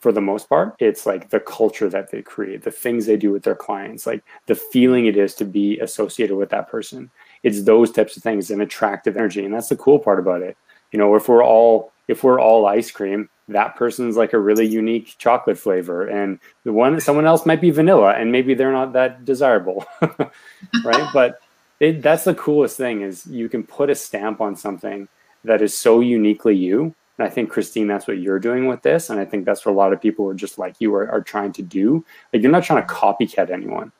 For 0.00 0.12
the 0.12 0.20
most 0.20 0.48
part, 0.48 0.76
it's 0.78 1.04
like 1.04 1.28
the 1.28 1.40
culture 1.40 1.88
that 1.90 2.10
they 2.10 2.22
create, 2.22 2.62
the 2.62 2.70
things 2.70 3.04
they 3.04 3.16
do 3.16 3.32
with 3.32 3.42
their 3.42 3.54
clients, 3.54 4.06
like 4.06 4.22
the 4.46 4.54
feeling 4.54 5.06
it 5.06 5.16
is 5.16 5.34
to 5.36 5.44
be 5.44 5.78
associated 5.80 6.36
with 6.36 6.50
that 6.50 6.70
person. 6.70 7.10
It's 7.42 7.62
those 7.62 7.90
types 7.90 8.16
of 8.16 8.22
things, 8.22 8.50
an 8.50 8.62
attractive 8.62 9.16
energy. 9.16 9.44
And 9.44 9.52
that's 9.52 9.68
the 9.68 9.76
cool 9.76 9.98
part 9.98 10.18
about 10.18 10.40
it. 10.42 10.56
You 10.92 10.98
know, 10.98 11.14
if 11.16 11.28
we're 11.28 11.44
all 11.44 11.92
if 12.08 12.24
we're 12.24 12.40
all 12.40 12.66
ice 12.66 12.90
cream, 12.90 13.28
that 13.50 13.76
person's 13.76 14.16
like 14.16 14.32
a 14.32 14.38
really 14.38 14.66
unique 14.66 15.16
chocolate 15.18 15.58
flavor 15.58 16.06
and 16.06 16.38
the 16.64 16.72
one 16.72 17.00
someone 17.00 17.26
else 17.26 17.44
might 17.44 17.60
be 17.60 17.70
vanilla 17.70 18.14
and 18.14 18.30
maybe 18.30 18.54
they're 18.54 18.72
not 18.72 18.92
that 18.92 19.24
desirable 19.24 19.84
right? 20.84 21.08
But 21.12 21.40
it, 21.80 22.02
that's 22.02 22.24
the 22.24 22.34
coolest 22.34 22.76
thing 22.76 23.02
is 23.02 23.26
you 23.26 23.48
can 23.48 23.64
put 23.64 23.90
a 23.90 23.94
stamp 23.94 24.40
on 24.40 24.54
something 24.56 25.08
that 25.44 25.62
is 25.62 25.76
so 25.76 26.00
uniquely 26.00 26.54
you 26.54 26.94
and 27.16 27.26
i 27.26 27.30
think 27.30 27.48
christine 27.48 27.86
that's 27.86 28.06
what 28.06 28.18
you're 28.18 28.38
doing 28.38 28.66
with 28.66 28.82
this 28.82 29.08
and 29.08 29.18
i 29.18 29.24
think 29.24 29.46
that's 29.46 29.64
what 29.64 29.72
a 29.72 29.80
lot 29.82 29.92
of 29.92 30.00
people 30.00 30.26
who 30.26 30.30
are 30.30 30.34
just 30.34 30.58
like 30.58 30.74
you 30.78 30.94
are, 30.94 31.10
are 31.10 31.22
trying 31.22 31.52
to 31.52 31.62
do. 31.62 32.04
Like 32.32 32.42
you're 32.42 32.52
not 32.52 32.64
trying 32.64 32.86
to 32.86 32.92
copycat 32.92 33.50
anyone 33.50 33.92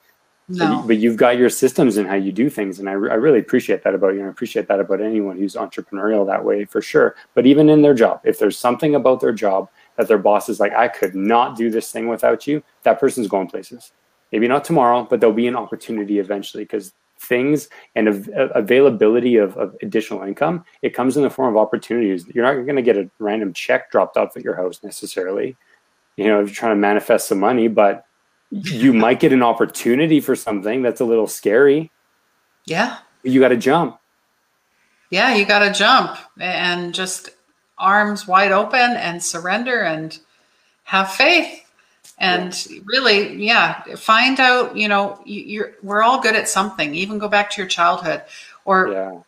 No. 0.51 0.82
But, 0.86 0.98
you've 0.98 1.16
got 1.16 1.38
your 1.38 1.48
systems 1.48 1.96
and 1.96 2.09
how 2.09 2.16
you 2.16 2.32
do 2.32 2.51
things. 2.51 2.78
And 2.78 2.88
I, 2.88 2.92
re- 2.92 3.11
I 3.11 3.14
really 3.14 3.38
appreciate 3.38 3.82
that 3.84 3.94
about 3.94 4.14
you. 4.14 4.20
And 4.20 4.26
I 4.26 4.30
appreciate 4.30 4.68
that 4.68 4.80
about 4.80 5.01
anyone 5.01 5.36
who's 5.36 5.55
entrepreneurial 5.55 6.26
that 6.26 6.44
way 6.44 6.64
for 6.64 6.82
sure. 6.82 7.14
But 7.34 7.46
even 7.46 7.68
in 7.68 7.82
their 7.82 7.94
job, 7.94 8.20
if 8.24 8.38
there's 8.38 8.59
something 8.59 8.94
about 8.94 9.20
their 9.20 9.32
job 9.32 9.68
that 9.96 10.09
their 10.09 10.18
boss 10.18 10.48
is 10.48 10.61
like, 10.61 10.72
I 10.72 10.88
could 10.88 11.14
not 11.14 11.57
do 11.57 11.70
this 11.70 11.92
thing 11.92 12.09
without 12.09 12.46
you, 12.46 12.62
that 12.82 12.98
person's 12.98 13.28
going 13.28 13.48
places. 13.48 13.92
Maybe 14.32 14.48
not 14.48 14.64
tomorrow, 14.64 15.07
but 15.09 15.20
there'll 15.20 15.34
be 15.34 15.46
an 15.46 15.57
opportunity 15.57 16.18
eventually 16.18 16.64
because 16.64 16.92
things 17.20 17.68
and 17.94 18.09
av- 18.09 18.30
availability 18.55 19.36
of, 19.36 19.57
of 19.57 19.76
additional 19.82 20.22
income, 20.22 20.64
it 20.82 20.94
comes 20.94 21.16
in 21.16 21.22
the 21.22 21.30
form 21.30 21.55
of 21.55 21.61
opportunities. 21.61 22.26
You're 22.34 22.44
not 22.44 22.64
going 22.64 22.76
to 22.76 22.82
get 22.82 22.96
a 22.96 23.11
random 23.18 23.53
check 23.53 23.90
dropped 23.90 24.16
off 24.16 24.36
at 24.36 24.42
your 24.42 24.57
house 24.57 24.82
necessarily. 24.82 25.57
You 26.16 26.26
know, 26.26 26.40
if 26.40 26.48
you're 26.48 26.55
trying 26.55 26.72
to 26.72 26.80
manifest 26.80 27.28
some 27.28 27.38
money, 27.38 27.68
but 27.68 28.07
you 28.51 28.92
might 28.92 29.20
get 29.20 29.32
an 29.32 29.42
opportunity 29.42 30.20
for 30.20 30.34
something 30.34 30.82
that's 30.82 31.01
a 31.01 31.05
little 31.05 31.26
scary. 31.26 31.90
Yeah. 32.64 32.98
You 33.22 33.40
got 33.40 33.48
to 33.48 33.57
jump. 33.57 33.98
Yeah, 35.11 35.34
you 35.34 35.44
got 35.44 35.61
to 35.61 35.72
jump 35.72 36.18
and 36.38 36.94
just 36.94 37.30
arms 37.78 38.26
wide 38.26 38.53
open 38.53 38.78
and 38.78 39.22
surrender 39.22 39.80
and 39.80 40.18
have 40.84 41.12
faith. 41.12 41.64
And 42.18 42.55
yeah. 42.68 42.80
really, 42.84 43.44
yeah, 43.44 43.82
find 43.96 44.38
out, 44.38 44.76
you 44.76 44.88
know, 44.88 45.20
you're 45.24 45.72
we're 45.82 46.03
all 46.03 46.20
good 46.20 46.36
at 46.36 46.48
something. 46.48 46.94
Even 46.94 47.18
go 47.18 47.28
back 47.28 47.51
to 47.51 47.61
your 47.61 47.68
childhood 47.68 48.22
or 48.64 48.88
yeah. 48.88 49.20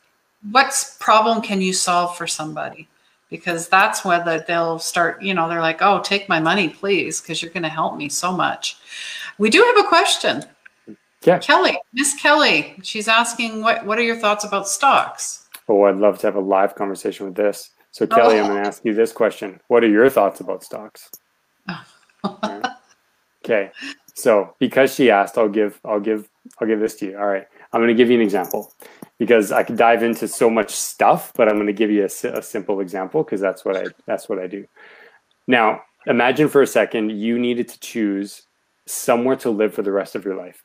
what 0.50 0.96
problem 1.00 1.40
can 1.40 1.60
you 1.62 1.72
solve 1.72 2.16
for 2.16 2.26
somebody? 2.26 2.88
Because 3.32 3.66
that's 3.66 4.04
where 4.04 4.44
they'll 4.46 4.78
start, 4.78 5.22
you 5.22 5.32
know, 5.32 5.48
they're 5.48 5.62
like, 5.62 5.80
oh, 5.80 6.02
take 6.02 6.28
my 6.28 6.38
money, 6.38 6.68
please, 6.68 7.18
because 7.18 7.40
you're 7.40 7.50
going 7.50 7.62
to 7.62 7.70
help 7.70 7.96
me 7.96 8.10
so 8.10 8.30
much. 8.30 8.76
We 9.38 9.48
do 9.48 9.62
have 9.62 9.82
a 9.82 9.88
question. 9.88 10.44
Yeah. 11.24 11.38
Kelly, 11.38 11.78
Miss 11.94 12.12
Kelly, 12.20 12.74
she's 12.82 13.08
asking, 13.08 13.62
what, 13.62 13.86
what 13.86 13.98
are 13.98 14.02
your 14.02 14.16
thoughts 14.16 14.44
about 14.44 14.68
stocks? 14.68 15.48
Oh, 15.66 15.84
I'd 15.84 15.96
love 15.96 16.18
to 16.18 16.26
have 16.26 16.36
a 16.36 16.40
live 16.40 16.74
conversation 16.74 17.24
with 17.24 17.34
this. 17.34 17.70
So, 17.90 18.06
Kelly, 18.06 18.38
oh. 18.38 18.42
I'm 18.42 18.50
going 18.50 18.62
to 18.62 18.68
ask 18.68 18.84
you 18.84 18.92
this 18.92 19.12
question. 19.12 19.58
What 19.68 19.82
are 19.82 19.88
your 19.88 20.10
thoughts 20.10 20.40
about 20.40 20.62
stocks? 20.62 21.10
okay. 23.42 23.70
So, 24.14 24.54
because 24.58 24.94
she 24.94 25.10
asked, 25.10 25.38
I'll 25.38 25.48
give, 25.48 25.80
I'll 25.86 26.00
give, 26.00 26.28
I'll 26.60 26.68
give 26.68 26.80
this 26.80 26.96
to 26.96 27.06
you. 27.06 27.18
All 27.18 27.26
right. 27.26 27.46
I'm 27.72 27.80
going 27.80 27.88
to 27.88 27.94
give 27.94 28.10
you 28.10 28.16
an 28.16 28.22
example 28.22 28.74
because 29.22 29.52
I 29.52 29.62
could 29.62 29.76
dive 29.76 30.02
into 30.02 30.26
so 30.26 30.50
much 30.50 30.70
stuff, 30.70 31.30
but 31.36 31.48
I'm 31.48 31.54
going 31.54 31.68
to 31.68 31.72
give 31.72 31.92
you 31.92 32.02
a, 32.02 32.28
a 32.36 32.42
simple 32.42 32.80
example 32.80 33.22
because 33.22 33.40
that's 33.40 33.64
what 33.64 33.76
I, 33.76 33.84
that's 34.04 34.28
what 34.28 34.40
I 34.40 34.48
do. 34.48 34.66
Now, 35.46 35.82
imagine 36.08 36.48
for 36.48 36.60
a 36.60 36.66
second 36.66 37.10
you 37.10 37.38
needed 37.38 37.68
to 37.68 37.78
choose 37.78 38.42
somewhere 38.84 39.36
to 39.36 39.50
live 39.50 39.74
for 39.74 39.82
the 39.82 39.92
rest 39.92 40.16
of 40.16 40.24
your 40.24 40.34
life. 40.34 40.64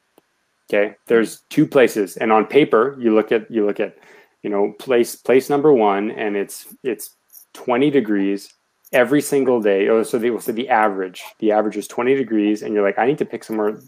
Okay. 0.68 0.96
There's 1.06 1.44
two 1.52 1.68
places. 1.68 2.18
And 2.18 2.32
on 2.32 2.48
paper, 2.48 2.98
you 3.00 3.14
look 3.14 3.32
at, 3.32 3.52
you 3.52 3.64
look 3.64 3.80
at, 3.80 4.00
you 4.42 4.50
know, 4.50 4.74
place, 4.80 5.16
place 5.16 5.52
number 5.52 5.72
one, 5.72 6.10
and 6.10 6.36
it's, 6.36 6.66
it's 6.82 7.16
20 7.54 7.92
degrees 7.92 8.52
every 8.92 9.22
single 9.22 9.62
day. 9.62 9.88
Oh, 9.88 10.02
so 10.02 10.18
they 10.18 10.32
will 10.32 10.42
say 10.42 10.54
the 10.54 10.70
average, 10.70 11.22
the 11.38 11.52
average 11.52 11.78
is 11.78 11.88
20 11.88 12.16
degrees. 12.16 12.64
And 12.64 12.74
you're 12.74 12.84
like, 12.84 12.98
I 12.98 13.06
need 13.06 13.20
to 13.20 13.26
pick 13.26 13.44
somewhere 13.44 13.80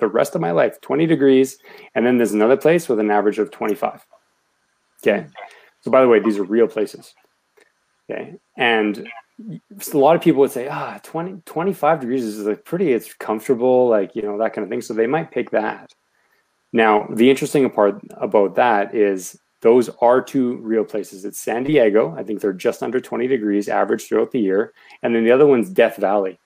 the 0.00 0.08
rest 0.08 0.34
of 0.34 0.40
my 0.40 0.50
life, 0.50 0.80
20 0.80 1.06
degrees. 1.06 1.58
And 1.94 2.04
then 2.04 2.16
there's 2.16 2.32
another 2.32 2.56
place 2.56 2.88
with 2.88 2.98
an 2.98 3.12
average 3.12 3.38
of 3.38 3.52
25. 3.52 4.04
Okay. 5.06 5.26
So 5.80 5.90
by 5.90 6.00
the 6.00 6.08
way, 6.08 6.18
these 6.20 6.38
are 6.38 6.44
real 6.44 6.66
places. 6.66 7.14
Okay. 8.10 8.34
And 8.56 9.08
a 9.40 9.96
lot 9.96 10.16
of 10.16 10.22
people 10.22 10.40
would 10.40 10.50
say, 10.50 10.68
ah, 10.68 10.98
20, 11.02 11.42
25 11.44 12.00
degrees 12.00 12.24
is 12.24 12.46
like 12.46 12.64
pretty, 12.64 12.92
it's 12.92 13.12
comfortable, 13.14 13.88
like, 13.88 14.16
you 14.16 14.22
know, 14.22 14.38
that 14.38 14.52
kind 14.52 14.64
of 14.64 14.70
thing. 14.70 14.80
So 14.80 14.94
they 14.94 15.06
might 15.06 15.30
pick 15.30 15.50
that. 15.50 15.92
Now, 16.72 17.06
the 17.12 17.30
interesting 17.30 17.68
part 17.70 18.00
about 18.10 18.54
that 18.56 18.94
is 18.94 19.38
those 19.60 19.88
are 20.00 20.20
two 20.20 20.56
real 20.56 20.84
places. 20.84 21.24
It's 21.24 21.38
San 21.38 21.64
Diego. 21.64 22.14
I 22.16 22.22
think 22.22 22.40
they're 22.40 22.52
just 22.52 22.82
under 22.82 23.00
20 23.00 23.26
degrees 23.26 23.68
average 23.68 24.06
throughout 24.06 24.30
the 24.30 24.40
year. 24.40 24.72
And 25.02 25.14
then 25.14 25.24
the 25.24 25.32
other 25.32 25.46
one's 25.46 25.70
Death 25.70 25.96
Valley. 25.96 26.38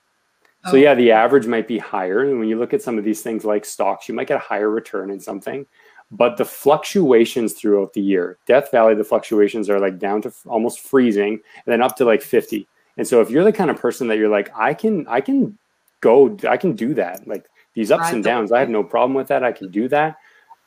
So, 0.65 0.73
oh. 0.73 0.75
yeah, 0.75 0.93
the 0.93 1.11
average 1.11 1.47
might 1.47 1.67
be 1.67 1.79
higher. 1.79 2.21
And 2.21 2.39
when 2.39 2.47
you 2.47 2.59
look 2.59 2.73
at 2.73 2.81
some 2.81 2.97
of 2.97 3.03
these 3.03 3.21
things 3.21 3.43
like 3.43 3.65
stocks, 3.65 4.07
you 4.07 4.13
might 4.13 4.27
get 4.27 4.37
a 4.37 4.39
higher 4.39 4.69
return 4.69 5.09
in 5.09 5.19
something. 5.19 5.65
But 6.11 6.35
the 6.37 6.45
fluctuations 6.45 7.53
throughout 7.53 7.93
the 7.93 8.01
year, 8.01 8.37
Death 8.45 8.69
Valley, 8.71 8.95
the 8.95 9.03
fluctuations 9.03 9.69
are 9.69 9.79
like 9.79 9.97
down 9.97 10.21
to 10.23 10.33
almost 10.45 10.81
freezing 10.81 11.33
and 11.33 11.65
then 11.65 11.81
up 11.81 11.95
to 11.97 12.05
like 12.05 12.21
50. 12.21 12.67
And 12.97 13.07
so 13.07 13.21
if 13.21 13.29
you're 13.29 13.45
the 13.45 13.53
kind 13.53 13.71
of 13.71 13.79
person 13.79 14.07
that 14.09 14.17
you're 14.17 14.29
like, 14.29 14.51
I 14.55 14.73
can, 14.73 15.07
I 15.07 15.21
can 15.21 15.57
go, 16.01 16.37
I 16.47 16.57
can 16.57 16.73
do 16.73 16.93
that. 16.95 17.25
Like 17.25 17.45
these 17.73 17.91
ups 17.91 18.11
and 18.11 18.23
downs, 18.23 18.51
I 18.51 18.59
have 18.59 18.69
no 18.69 18.83
problem 18.83 19.13
with 19.13 19.27
that. 19.29 19.43
I 19.43 19.53
can 19.53 19.71
do 19.71 19.87
that. 19.87 20.17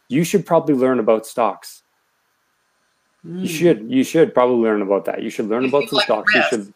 You 0.09 0.25
should 0.25 0.47
probably 0.47 0.75
learn 0.75 0.99
about 0.99 1.27
stocks. 1.27 1.83
Mm. 3.27 3.43
You 3.43 3.47
should, 3.47 3.91
you 3.91 4.05
should 4.05 4.33
probably 4.33 4.57
learn 4.57 4.81
about 4.81 5.05
that. 5.05 5.23
You 5.23 5.29
should 5.29 5.49
learn 5.49 5.67
about 5.67 5.89
some 5.89 5.97
like 5.99 6.05
stocks. 6.07 6.35
Risk. 6.35 6.53
You 6.53 6.59
should, 6.59 6.75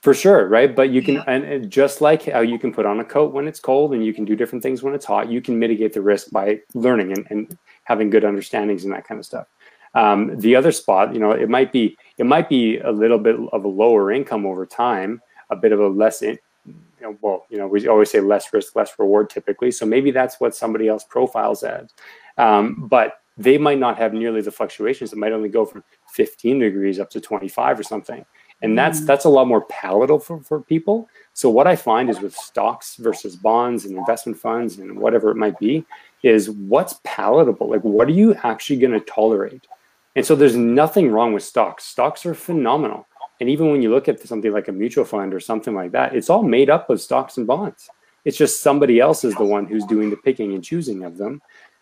for 0.00 0.14
sure, 0.14 0.46
right? 0.46 0.74
But 0.74 0.90
you 0.90 1.02
can, 1.02 1.16
yeah. 1.16 1.24
and, 1.26 1.44
and 1.44 1.70
just 1.70 2.00
like 2.00 2.24
how 2.24 2.40
you 2.40 2.58
can 2.58 2.72
put 2.72 2.86
on 2.86 3.00
a 3.00 3.04
coat 3.04 3.32
when 3.32 3.48
it's 3.48 3.60
cold 3.60 3.94
and 3.94 4.04
you 4.04 4.14
can 4.14 4.24
do 4.24 4.36
different 4.36 4.62
things 4.62 4.82
when 4.82 4.94
it's 4.94 5.04
hot, 5.04 5.28
you 5.28 5.40
can 5.40 5.58
mitigate 5.58 5.92
the 5.92 6.02
risk 6.02 6.30
by 6.30 6.60
learning 6.74 7.12
and, 7.12 7.26
and 7.30 7.58
having 7.88 8.10
good 8.10 8.22
understandings 8.24 8.84
and 8.84 8.92
that 8.92 9.08
kind 9.08 9.18
of 9.18 9.24
stuff. 9.24 9.46
Um, 9.94 10.38
the 10.38 10.54
other 10.54 10.70
spot, 10.70 11.14
you 11.14 11.18
know, 11.18 11.30
it 11.30 11.48
might 11.48 11.72
be 11.72 11.96
it 12.18 12.26
might 12.26 12.48
be 12.48 12.78
a 12.78 12.92
little 12.92 13.18
bit 13.18 13.36
of 13.52 13.64
a 13.64 13.68
lower 13.68 14.12
income 14.12 14.44
over 14.44 14.66
time, 14.66 15.22
a 15.50 15.56
bit 15.56 15.72
of 15.72 15.80
a 15.80 15.88
less, 15.88 16.20
in, 16.20 16.38
you 16.66 16.74
know, 17.00 17.16
well, 17.22 17.46
you 17.48 17.56
know, 17.56 17.66
we 17.66 17.88
always 17.88 18.10
say 18.10 18.20
less 18.20 18.52
risk, 18.52 18.76
less 18.76 18.92
reward 18.98 19.30
typically. 19.30 19.70
So 19.70 19.86
maybe 19.86 20.10
that's 20.10 20.38
what 20.38 20.54
somebody 20.54 20.86
else 20.88 21.04
profiles 21.04 21.62
as, 21.62 21.88
um, 22.36 22.86
but 22.88 23.22
they 23.38 23.56
might 23.56 23.78
not 23.78 23.96
have 23.96 24.12
nearly 24.12 24.42
the 24.42 24.50
fluctuations. 24.50 25.12
It 25.12 25.18
might 25.18 25.32
only 25.32 25.48
go 25.48 25.64
from 25.64 25.82
15 26.12 26.58
degrees 26.58 27.00
up 27.00 27.08
to 27.10 27.20
25 27.20 27.80
or 27.80 27.82
something, 27.82 28.26
and 28.60 28.76
that's 28.76 29.00
mm. 29.00 29.06
that's 29.06 29.24
a 29.24 29.30
lot 29.30 29.48
more 29.48 29.62
palatable 29.62 30.18
for, 30.18 30.40
for 30.40 30.60
people. 30.60 31.08
So 31.32 31.48
what 31.48 31.66
I 31.66 31.76
find 31.76 32.10
is 32.10 32.20
with 32.20 32.34
stocks 32.34 32.96
versus 32.96 33.36
bonds 33.36 33.86
and 33.86 33.96
investment 33.96 34.38
funds 34.38 34.78
and 34.78 34.98
whatever 34.98 35.30
it 35.30 35.36
might 35.36 35.58
be, 35.58 35.86
is 36.22 36.50
what's 36.50 37.00
palatable. 37.04 37.70
Like, 37.70 37.82
what 37.82 38.08
are 38.08 38.12
you 38.12 38.34
actually 38.42 38.78
going 38.78 38.92
to 38.92 39.00
tolerate? 39.00 39.66
And 40.16 40.26
so 40.26 40.34
there's 40.34 40.56
nothing 40.56 41.10
wrong 41.10 41.32
with 41.32 41.42
stocks. 41.42 41.84
Stocks 41.84 42.26
are 42.26 42.34
phenomenal. 42.34 43.06
And 43.40 43.48
even 43.48 43.70
when 43.70 43.82
you 43.82 43.90
look 43.90 44.08
at 44.08 44.20
something 44.20 44.52
like 44.52 44.68
a 44.68 44.72
mutual 44.72 45.04
fund 45.04 45.32
or 45.32 45.40
something 45.40 45.74
like 45.74 45.92
that, 45.92 46.14
it's 46.14 46.28
all 46.28 46.42
made 46.42 46.70
up 46.70 46.90
of 46.90 47.00
stocks 47.00 47.36
and 47.36 47.46
bonds. 47.46 47.88
It's 48.24 48.36
just 48.36 48.62
somebody 48.62 48.98
else 48.98 49.22
is 49.22 49.34
the 49.36 49.44
one 49.44 49.66
who's 49.66 49.84
doing 49.84 50.10
the 50.10 50.16
picking 50.16 50.54
and 50.54 50.64
choosing 50.64 51.04
of 51.04 51.18
them. 51.18 51.40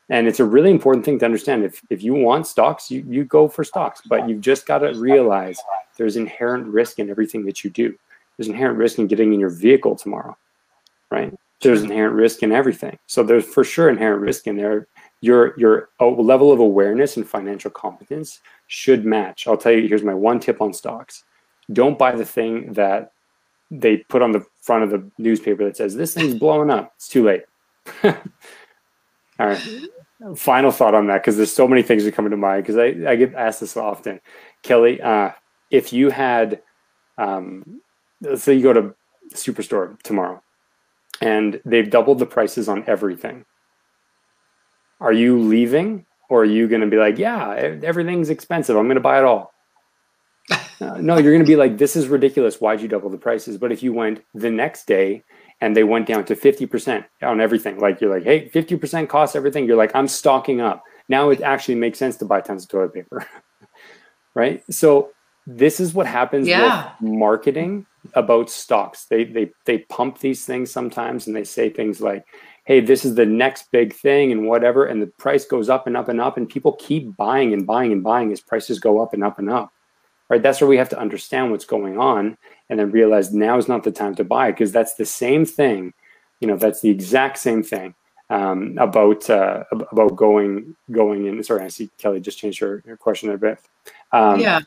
And 0.08 0.28
it's 0.28 0.38
a 0.38 0.44
really 0.44 0.70
important 0.70 1.04
thing 1.04 1.18
to 1.18 1.24
understand. 1.24 1.64
If, 1.64 1.82
if 1.90 2.02
you 2.02 2.14
want 2.14 2.46
stocks, 2.46 2.90
you, 2.90 3.04
you 3.08 3.24
go 3.24 3.48
for 3.48 3.64
stocks, 3.64 4.02
but 4.06 4.28
you've 4.28 4.42
just 4.42 4.66
got 4.66 4.78
to 4.78 4.92
realize 4.94 5.58
there's 5.96 6.16
inherent 6.16 6.66
risk 6.66 6.98
in 6.98 7.10
everything 7.10 7.44
that 7.46 7.64
you 7.64 7.70
do. 7.70 7.98
There's 8.36 8.48
inherent 8.48 8.78
risk 8.78 8.98
in 8.98 9.06
getting 9.06 9.32
in 9.32 9.40
your 9.40 9.50
vehicle 9.50 9.96
tomorrow, 9.96 10.36
right? 11.10 11.34
There's 11.62 11.82
inherent 11.82 12.14
risk 12.14 12.42
in 12.42 12.52
everything. 12.52 12.98
So 13.06 13.22
there's 13.22 13.44
for 13.44 13.64
sure 13.64 13.88
inherent 13.88 14.20
risk 14.20 14.46
in 14.46 14.56
there 14.56 14.88
your 15.20 15.58
your 15.58 15.90
uh, 16.00 16.08
level 16.08 16.52
of 16.52 16.60
awareness 16.60 17.16
and 17.16 17.26
financial 17.28 17.70
competence 17.70 18.40
should 18.66 19.04
match. 19.04 19.46
I'll 19.46 19.56
tell 19.56 19.72
you, 19.72 19.88
here's 19.88 20.02
my 20.02 20.14
one 20.14 20.40
tip 20.40 20.60
on 20.60 20.72
stocks. 20.72 21.24
Don't 21.72 21.98
buy 21.98 22.14
the 22.14 22.24
thing 22.24 22.72
that 22.74 23.12
they 23.70 23.98
put 23.98 24.22
on 24.22 24.32
the 24.32 24.44
front 24.62 24.84
of 24.84 24.90
the 24.90 25.10
newspaper 25.18 25.64
that 25.64 25.76
says 25.76 25.96
this 25.96 26.14
thing's 26.14 26.34
blowing 26.34 26.70
up. 26.70 26.92
It's 26.96 27.08
too 27.08 27.24
late. 27.24 27.42
All 28.04 28.14
right. 29.38 29.62
Final 30.36 30.70
thought 30.70 30.94
on 30.94 31.08
that 31.08 31.22
because 31.22 31.36
there's 31.36 31.52
so 31.52 31.68
many 31.68 31.82
things 31.82 32.04
that 32.04 32.14
come 32.14 32.24
into 32.24 32.36
mind 32.38 32.62
because 32.64 32.76
I, 32.76 33.10
I 33.10 33.16
get 33.16 33.34
asked 33.34 33.60
this 33.60 33.76
often. 33.76 34.20
Kelly, 34.62 35.00
uh, 35.00 35.30
if 35.70 35.92
you 35.92 36.10
had, 36.10 36.62
um, 37.18 37.82
let's 38.22 38.42
say 38.42 38.54
you 38.54 38.62
go 38.62 38.72
to 38.72 38.94
Superstore 39.34 40.00
tomorrow 40.02 40.42
and 41.20 41.60
they've 41.64 41.90
doubled 41.90 42.18
the 42.18 42.26
prices 42.26 42.68
on 42.68 42.84
everything 42.86 43.44
are 45.00 45.12
you 45.12 45.38
leaving 45.38 46.06
or 46.28 46.42
are 46.42 46.46
you 46.46 46.68
going 46.68 46.80
to 46.80 46.86
be 46.86 46.96
like, 46.96 47.18
yeah, 47.18 47.50
everything's 47.82 48.30
expensive. 48.30 48.76
I'm 48.76 48.86
going 48.86 48.96
to 48.96 49.00
buy 49.00 49.18
it 49.18 49.24
all. 49.24 49.52
uh, 50.50 50.98
no, 50.98 51.18
you're 51.18 51.32
going 51.32 51.44
to 51.44 51.46
be 51.46 51.56
like, 51.56 51.78
this 51.78 51.96
is 51.96 52.08
ridiculous. 52.08 52.60
Why'd 52.60 52.80
you 52.80 52.88
double 52.88 53.10
the 53.10 53.18
prices? 53.18 53.58
But 53.58 53.72
if 53.72 53.82
you 53.82 53.92
went 53.92 54.24
the 54.34 54.50
next 54.50 54.86
day 54.86 55.22
and 55.60 55.76
they 55.76 55.84
went 55.84 56.06
down 56.06 56.24
to 56.26 56.34
50% 56.34 57.04
on 57.22 57.40
everything, 57.40 57.78
like 57.78 58.00
you're 58.00 58.12
like, 58.12 58.24
hey, 58.24 58.48
50% 58.48 59.08
costs 59.08 59.36
everything. 59.36 59.66
You're 59.66 59.76
like, 59.76 59.94
I'm 59.94 60.08
stocking 60.08 60.60
up. 60.60 60.82
Now 61.08 61.30
it 61.30 61.40
actually 61.40 61.76
makes 61.76 61.98
sense 61.98 62.16
to 62.18 62.24
buy 62.24 62.40
tons 62.40 62.64
of 62.64 62.70
toilet 62.70 62.94
paper. 62.94 63.26
right. 64.34 64.62
So 64.70 65.10
this 65.46 65.78
is 65.78 65.94
what 65.94 66.06
happens 66.06 66.48
yeah. 66.48 66.92
with 67.00 67.10
marketing 67.10 67.86
about 68.16 68.50
stocks. 68.50 69.04
They, 69.04 69.24
they, 69.24 69.52
they 69.64 69.78
pump 69.78 70.18
these 70.18 70.44
things 70.44 70.70
sometimes 70.70 71.26
and 71.26 71.36
they 71.36 71.44
say 71.44 71.70
things 71.70 72.00
like, 72.00 72.26
hey, 72.64 72.80
this 72.80 73.04
is 73.04 73.14
the 73.14 73.26
next 73.26 73.70
big 73.70 73.94
thing 73.94 74.32
and 74.32 74.48
whatever. 74.48 74.86
And 74.86 75.00
the 75.00 75.06
price 75.06 75.44
goes 75.44 75.68
up 75.68 75.86
and 75.86 75.96
up 75.96 76.08
and 76.08 76.20
up. 76.20 76.36
And 76.36 76.48
people 76.48 76.72
keep 76.72 77.16
buying 77.16 77.52
and 77.52 77.66
buying 77.66 77.92
and 77.92 78.02
buying 78.02 78.32
as 78.32 78.40
prices 78.40 78.80
go 78.80 79.00
up 79.00 79.14
and 79.14 79.22
up 79.22 79.38
and 79.38 79.48
up. 79.48 79.72
Right. 80.28 80.42
That's 80.42 80.60
where 80.60 80.68
we 80.68 80.76
have 80.76 80.88
to 80.88 80.98
understand 80.98 81.52
what's 81.52 81.64
going 81.64 81.98
on 82.00 82.36
and 82.68 82.80
then 82.80 82.90
realize 82.90 83.32
now 83.32 83.58
is 83.58 83.68
not 83.68 83.84
the 83.84 83.92
time 83.92 84.16
to 84.16 84.24
buy 84.24 84.50
because 84.50 84.72
that's 84.72 84.94
the 84.94 85.06
same 85.06 85.44
thing. 85.44 85.92
You 86.40 86.48
know, 86.48 86.56
that's 86.56 86.80
the 86.80 86.90
exact 86.90 87.38
same 87.38 87.62
thing 87.62 87.94
um, 88.30 88.76
about 88.78 89.28
uh, 89.30 89.64
about 89.70 90.16
going 90.16 90.74
going 90.90 91.26
in. 91.26 91.42
Sorry, 91.42 91.62
I 91.64 91.68
see 91.68 91.90
Kelly 91.98 92.20
just 92.20 92.38
changed 92.38 92.60
her, 92.60 92.82
her 92.86 92.96
question 92.96 93.30
a 93.30 93.38
bit. 93.38 93.58
Um, 94.12 94.40
yeah, 94.40 94.60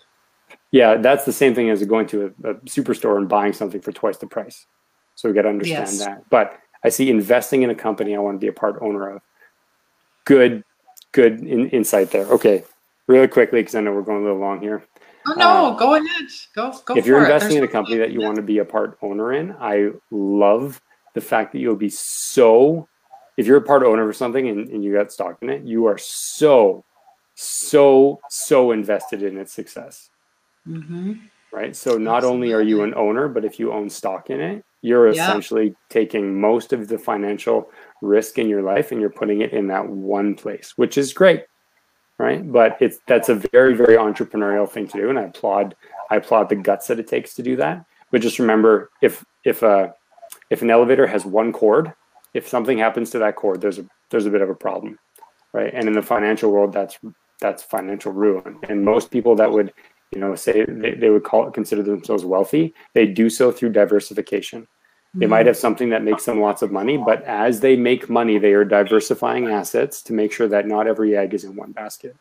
yeah, 0.72 0.98
that's 0.98 1.26
the 1.26 1.34
same 1.34 1.56
thing 1.56 1.70
as 1.70 1.84
going 1.86 2.08
to 2.08 2.34
a, 2.44 2.50
a 2.50 2.56
superstore 2.66 3.18
and 3.18 3.28
buying 3.28 3.54
something 3.54 3.82
for 3.82 3.92
twice 3.92 4.18
the 4.18 4.28
price. 4.28 4.68
So 5.16 5.28
we 5.28 5.36
got 5.36 5.44
to 5.44 5.50
understand 5.50 5.90
yes. 5.90 6.00
that. 6.00 6.30
But 6.30 6.60
I 6.84 6.90
see 6.90 7.10
investing 7.10 7.64
in 7.64 7.70
a 7.70 7.76
company 7.76 8.16
I 8.16 8.20
want 8.20 8.36
to 8.36 8.40
be 8.40 8.48
a 8.48 8.54
part 8.54 8.78
owner 8.82 9.16
of. 9.16 9.22
Good, 10.26 10.64
good 11.12 11.40
in, 11.42 11.70
insight 11.70 12.12
there. 12.12 12.26
Okay, 12.28 12.64
really 13.08 13.28
quickly 13.28 13.62
because 13.62 13.76
I 13.76 13.82
know 13.82 13.92
we're 13.92 14.04
going 14.04 14.22
a 14.22 14.24
little 14.24 14.40
long 14.40 14.62
here. 14.62 14.84
Oh 15.28 15.34
no, 15.34 15.66
uh, 15.66 15.72
go 15.72 15.96
ahead. 15.96 16.26
Go 16.56 16.74
go. 16.86 16.96
If 16.96 17.06
you're 17.06 17.22
investing 17.22 17.58
in 17.58 17.64
a 17.64 17.68
company 17.68 17.98
that 17.98 18.12
you 18.12 18.22
want 18.22 18.38
to 18.38 18.42
be 18.42 18.60
a 18.60 18.66
part 18.66 18.98
owner 19.02 19.34
in, 19.34 19.56
I 19.60 19.90
love 20.12 20.82
the 21.16 21.22
fact 21.22 21.52
that 21.54 21.60
you'll 21.60 21.76
be 21.76 21.90
so. 21.90 22.88
If 23.38 23.46
you're 23.48 23.58
a 23.58 23.62
part 23.62 23.84
owner 23.84 24.08
of 24.10 24.16
something 24.16 24.48
and, 24.48 24.68
and 24.70 24.84
you 24.84 24.94
got 24.94 25.12
stock 25.12 25.38
in 25.42 25.50
it, 25.50 25.64
you 25.64 25.86
are 25.86 25.98
so, 25.98 26.84
so, 27.36 28.20
so 28.30 28.72
invested 28.72 29.24
in 29.24 29.38
its 29.38 29.54
success. 29.54 30.10
Mm-hmm. 30.68 31.14
Right. 31.52 31.76
So 31.76 31.98
not 31.98 32.18
Absolutely. 32.18 32.36
only 32.36 32.54
are 32.54 32.62
you 32.62 32.84
an 32.84 32.94
owner, 32.96 33.28
but 33.28 33.44
if 33.44 33.60
you 33.60 33.72
own 33.72 33.90
stock 33.90 34.30
in 34.30 34.40
it, 34.40 34.64
you're 34.82 35.12
yeah. 35.12 35.24
essentially 35.24 35.76
taking 35.90 36.40
most 36.40 36.74
of 36.74 36.88
the 36.88 36.98
financial 36.98 37.70
risk 38.02 38.38
in 38.38 38.48
your 38.48 38.62
life 38.62 38.92
and 38.92 39.02
you're 39.02 39.10
putting 39.10 39.42
it 39.42 39.52
in 39.52 39.68
that 39.68 39.88
one 39.88 40.36
place, 40.36 40.74
which 40.78 40.98
is 40.98 41.12
great. 41.12 41.46
Right. 42.18 42.50
But 42.50 42.78
it's 42.82 43.00
that's 43.08 43.30
a 43.30 43.36
very, 43.36 43.74
very 43.76 43.96
entrepreneurial 43.96 44.70
thing 44.70 44.88
to 44.90 44.98
do. 44.98 45.10
And 45.10 45.18
I 45.18 45.24
applaud 45.24 45.76
I 46.10 46.18
applaud 46.18 46.50
the 46.50 46.56
guts 46.56 46.88
that 46.88 47.00
it 47.00 47.08
takes 47.08 47.34
to 47.36 47.44
do 47.44 47.56
that. 47.56 47.86
But 48.12 48.22
just 48.22 48.40
remember 48.40 48.90
if 49.02 49.24
if 49.46 49.64
a 49.64 49.94
if 50.50 50.62
an 50.62 50.70
elevator 50.70 51.08
has 51.08 51.26
one 51.26 51.54
cord, 51.54 51.94
if 52.34 52.48
something 52.48 52.78
happens 52.78 53.10
to 53.12 53.20
that 53.20 53.38
cord, 53.38 53.62
there's 53.62 53.80
a 53.80 53.86
there's 54.10 54.26
a 54.26 54.30
bit 54.30 54.42
of 54.42 54.50
a 54.50 54.56
problem. 54.56 55.00
Right. 55.54 55.74
And 55.74 55.88
in 55.88 55.94
the 55.94 56.02
financial 56.02 56.52
world 56.52 56.74
that's 56.74 57.00
that's 57.40 57.64
financial 57.64 58.12
ruin. 58.12 58.60
And 58.68 58.84
most 58.84 59.12
people 59.12 59.36
that 59.38 59.52
would 59.52 59.74
you 60.12 60.20
know, 60.20 60.36
say 60.36 60.66
they, 60.66 60.96
they 60.96 61.10
would 61.10 61.24
call 61.24 61.48
it, 61.48 61.54
consider 61.54 61.84
themselves 61.84 62.26
wealthy, 62.26 62.74
they 62.94 63.06
do 63.06 63.30
so 63.30 63.52
through 63.52 63.72
diversification. 63.72 64.68
They 65.16 65.26
might 65.26 65.40
mm-hmm. 65.40 65.48
have 65.48 65.58
something 65.58 65.90
that 65.90 66.04
makes 66.04 66.26
them 66.26 66.40
lots 66.40 66.62
of 66.62 66.72
money, 66.72 66.96
but 66.96 67.24
as 67.24 67.62
they 67.62 67.76
make 67.76 68.12
money, 68.12 68.38
they 68.38 68.54
are 68.54 68.64
diversifying 68.64 69.48
assets 69.48 70.04
to 70.04 70.14
make 70.14 70.32
sure 70.32 70.48
that 70.48 70.68
not 70.68 70.86
every 70.86 71.18
egg 71.18 71.34
is 71.34 71.46
in 71.46 71.56
one 71.56 71.72
basket. 71.72 72.16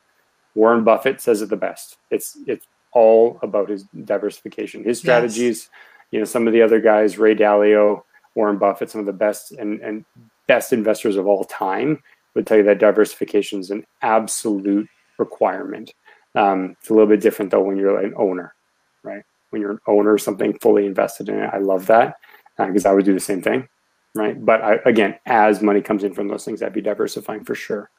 Warren 0.54 0.84
Buffett 0.84 1.20
says 1.20 1.42
it 1.42 1.50
the 1.50 1.56
best. 1.56 1.98
It's 2.10 2.38
it's 2.46 2.66
all 2.92 3.38
about 3.42 3.68
his 3.68 3.84
diversification. 4.04 4.84
His 4.84 4.98
strategies, 4.98 5.68
yes. 5.70 5.70
you 6.12 6.18
know, 6.18 6.24
some 6.24 6.46
of 6.46 6.54
the 6.54 6.62
other 6.62 6.80
guys, 6.80 7.18
Ray 7.18 7.34
Dalio, 7.34 8.04
Warren 8.34 8.56
Buffett, 8.56 8.90
some 8.90 9.00
of 9.00 9.06
the 9.06 9.12
best 9.12 9.52
and, 9.52 9.80
and 9.80 10.06
best 10.46 10.72
investors 10.72 11.16
of 11.16 11.26
all 11.26 11.44
time 11.44 12.02
would 12.34 12.46
tell 12.46 12.56
you 12.56 12.64
that 12.64 12.78
diversification 12.78 13.60
is 13.60 13.70
an 13.70 13.84
absolute 14.00 14.88
requirement. 15.18 15.92
Um, 16.38 16.76
it's 16.80 16.88
a 16.88 16.94
little 16.94 17.08
bit 17.08 17.20
different 17.20 17.50
though 17.50 17.62
when 17.62 17.76
you're 17.76 17.98
an 17.98 18.14
owner, 18.16 18.54
right? 19.02 19.24
When 19.50 19.60
you're 19.60 19.72
an 19.72 19.80
owner, 19.88 20.16
something 20.18 20.56
fully 20.60 20.86
invested 20.86 21.28
in 21.28 21.40
it. 21.40 21.50
I 21.52 21.58
love 21.58 21.86
that 21.86 22.14
because 22.56 22.86
uh, 22.86 22.90
I 22.90 22.94
would 22.94 23.04
do 23.04 23.12
the 23.12 23.18
same 23.18 23.42
thing, 23.42 23.68
right? 24.14 24.42
But 24.44 24.62
I, 24.62 24.78
again, 24.86 25.16
as 25.26 25.62
money 25.62 25.80
comes 25.80 26.04
in 26.04 26.14
from 26.14 26.28
those 26.28 26.44
things, 26.44 26.62
I'd 26.62 26.72
be 26.72 26.80
diversifying 26.80 27.42
for 27.42 27.56
sure. 27.56 27.90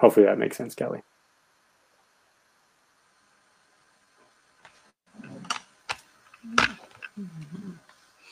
Hopefully 0.00 0.26
that 0.26 0.36
makes 0.36 0.56
sense, 0.56 0.74
Kelly. 0.74 1.00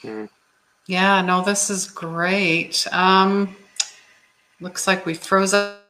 Yeah. 0.03 0.27
yeah, 0.89 1.23
no, 1.23 1.45
this 1.45 1.71
is 1.71 1.87
great. 1.87 2.89
Um, 2.91 3.55
looks 4.61 4.89
like 4.89 5.07
we 5.07 5.15
froze 5.15 5.55
up. 5.55 5.82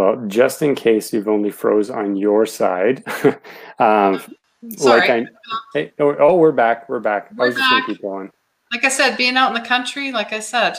Well, 0.00 0.16
just 0.28 0.62
in 0.62 0.74
case 0.74 1.12
you've 1.12 1.28
only 1.28 1.50
froze 1.50 1.90
on 1.90 2.16
your 2.16 2.46
side, 2.46 3.04
um, 3.78 4.22
Sorry. 4.78 5.00
Like 5.00 5.10
I, 5.10 5.26
hey, 5.74 5.92
oh, 5.98 6.16
oh, 6.18 6.36
we're 6.36 6.52
back. 6.52 6.88
We're 6.88 7.00
back. 7.00 7.30
We're 7.36 7.44
I 7.44 7.48
was 7.48 7.56
back. 7.56 7.70
just 7.70 7.86
keep 7.86 8.02
going. 8.02 8.30
Like 8.72 8.82
I 8.86 8.88
said, 8.88 9.18
being 9.18 9.36
out 9.36 9.54
in 9.54 9.62
the 9.62 9.68
country, 9.68 10.10
like 10.10 10.32
I 10.32 10.40
said. 10.40 10.78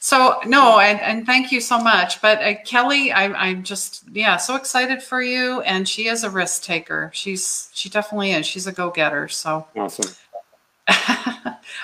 So 0.00 0.38
no, 0.44 0.80
and, 0.80 1.00
and 1.00 1.24
thank 1.24 1.50
you 1.50 1.62
so 1.62 1.78
much. 1.78 2.20
But 2.20 2.42
uh, 2.42 2.54
Kelly, 2.66 3.10
I, 3.10 3.24
I'm 3.32 3.62
just 3.62 4.04
yeah, 4.12 4.36
so 4.36 4.54
excited 4.54 5.02
for 5.02 5.22
you. 5.22 5.62
And 5.62 5.88
she 5.88 6.08
is 6.08 6.22
a 6.22 6.28
risk 6.28 6.62
taker. 6.62 7.10
She's 7.14 7.70
she 7.72 7.88
definitely 7.88 8.32
is. 8.32 8.44
She's 8.44 8.66
a 8.66 8.72
go 8.72 8.90
getter. 8.90 9.28
So 9.28 9.66
awesome. 9.76 10.14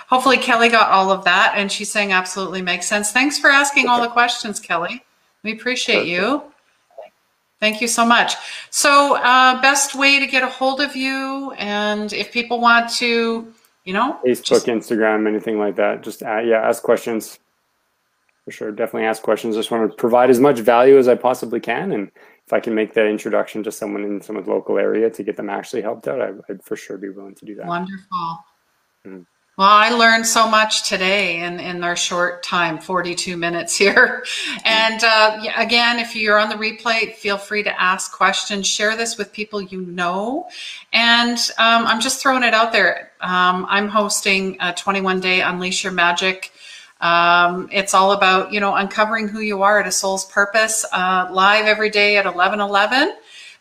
Hopefully, 0.08 0.36
Kelly 0.36 0.68
got 0.68 0.90
all 0.90 1.10
of 1.10 1.24
that, 1.24 1.54
and 1.56 1.72
she's 1.72 1.90
saying 1.90 2.12
absolutely 2.12 2.60
makes 2.60 2.86
sense. 2.86 3.10
Thanks 3.10 3.38
for 3.38 3.48
asking 3.48 3.88
all 3.88 4.02
the 4.02 4.08
questions, 4.08 4.60
Kelly. 4.60 5.02
We 5.42 5.54
appreciate 5.54 6.06
you. 6.06 6.42
Thank 7.60 7.80
you 7.80 7.88
so 7.88 8.06
much. 8.06 8.34
So, 8.70 9.16
uh, 9.16 9.60
best 9.60 9.94
way 9.94 10.20
to 10.20 10.26
get 10.26 10.42
a 10.42 10.48
hold 10.48 10.80
of 10.80 10.94
you, 10.94 11.52
and 11.58 12.12
if 12.12 12.32
people 12.32 12.60
want 12.60 12.88
to, 12.94 13.52
you 13.84 13.92
know, 13.92 14.18
Facebook, 14.24 14.44
just, 14.44 14.66
Instagram, 14.66 15.26
anything 15.26 15.58
like 15.58 15.74
that, 15.76 16.02
just 16.02 16.22
uh, 16.22 16.38
yeah, 16.38 16.60
ask 16.60 16.82
questions. 16.82 17.38
For 18.44 18.52
sure, 18.52 18.70
definitely 18.70 19.06
ask 19.06 19.22
questions. 19.22 19.56
Just 19.56 19.70
want 19.70 19.90
to 19.90 19.96
provide 19.96 20.30
as 20.30 20.40
much 20.40 20.60
value 20.60 20.98
as 20.98 21.08
I 21.08 21.16
possibly 21.16 21.58
can, 21.58 21.90
and 21.90 22.10
if 22.46 22.52
I 22.52 22.60
can 22.60 22.74
make 22.74 22.94
that 22.94 23.06
introduction 23.06 23.62
to 23.64 23.72
someone 23.72 24.04
in 24.04 24.20
someone's 24.22 24.48
local 24.48 24.78
area 24.78 25.10
to 25.10 25.22
get 25.24 25.36
them 25.36 25.50
actually 25.50 25.82
helped 25.82 26.06
out, 26.06 26.20
I, 26.20 26.30
would 26.48 26.62
for 26.62 26.76
sure 26.76 26.96
be 26.96 27.10
willing 27.10 27.34
to 27.34 27.44
do 27.44 27.56
that. 27.56 27.66
Wonderful. 27.66 28.38
Mm. 29.04 29.26
Well, 29.58 29.66
I 29.66 29.90
learned 29.90 30.24
so 30.24 30.48
much 30.48 30.88
today 30.88 31.40
in, 31.40 31.58
in 31.58 31.82
our 31.82 31.96
short 31.96 32.44
time, 32.44 32.78
42 32.78 33.36
minutes 33.36 33.76
here. 33.76 34.24
And 34.64 35.02
uh, 35.02 35.40
again, 35.56 35.98
if 35.98 36.14
you're 36.14 36.38
on 36.38 36.48
the 36.48 36.54
replay, 36.54 37.12
feel 37.14 37.38
free 37.38 37.64
to 37.64 37.80
ask 37.80 38.12
questions, 38.12 38.68
share 38.68 38.96
this 38.96 39.18
with 39.18 39.32
people 39.32 39.60
you 39.60 39.80
know. 39.80 40.48
And 40.92 41.38
um, 41.58 41.86
I'm 41.88 42.00
just 42.00 42.22
throwing 42.22 42.44
it 42.44 42.54
out 42.54 42.70
there. 42.70 43.10
Um, 43.20 43.66
I'm 43.68 43.88
hosting 43.88 44.58
a 44.60 44.72
21 44.72 45.18
day 45.18 45.40
Unleash 45.40 45.82
Your 45.82 45.92
Magic. 45.92 46.52
Um, 47.00 47.68
it's 47.72 47.94
all 47.94 48.12
about, 48.12 48.52
you 48.52 48.60
know, 48.60 48.76
uncovering 48.76 49.26
who 49.26 49.40
you 49.40 49.62
are 49.62 49.80
at 49.80 49.88
a 49.88 49.92
soul's 49.92 50.24
purpose, 50.26 50.84
uh, 50.92 51.28
live 51.32 51.66
every 51.66 51.90
day 51.90 52.16
at 52.16 52.26
11 52.26 52.60
11. 52.60 53.16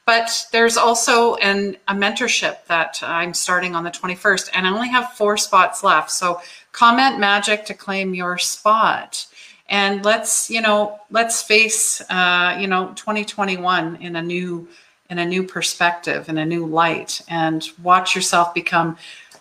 But 0.08 0.48
there's 0.54 0.78
also 0.78 1.36
an, 1.36 1.76
a 1.90 1.94
mentorship 1.94 2.66
that 2.68 3.04
I'm 3.04 3.34
starting 3.34 3.76
on 3.76 3.84
the 3.84 3.92
21st, 3.92 4.52
and 4.54 4.66
I 4.66 4.72
only 4.72 4.88
have 4.88 5.12
four 5.12 5.36
spots 5.36 5.84
left. 5.84 6.12
So 6.12 6.40
comment 6.72 7.20
magic 7.20 7.66
to 7.66 7.74
claim 7.74 8.14
your 8.14 8.38
spot. 8.38 9.28
And 9.68 10.06
let's, 10.06 10.50
you 10.50 10.62
know, 10.62 10.98
let's 11.12 11.44
face, 11.44 12.00
uh, 12.10 12.56
you 12.58 12.68
know, 12.68 12.94
2021 12.96 13.98
in 13.98 14.16
a 14.16 14.22
new, 14.22 14.70
in 15.10 15.20
a 15.20 15.26
new 15.26 15.44
perspective, 15.44 16.30
in 16.30 16.38
a 16.38 16.46
new 16.46 16.66
light, 16.66 17.22
and 17.28 17.68
watch 17.84 18.16
yourself 18.16 18.54
become 18.54 18.96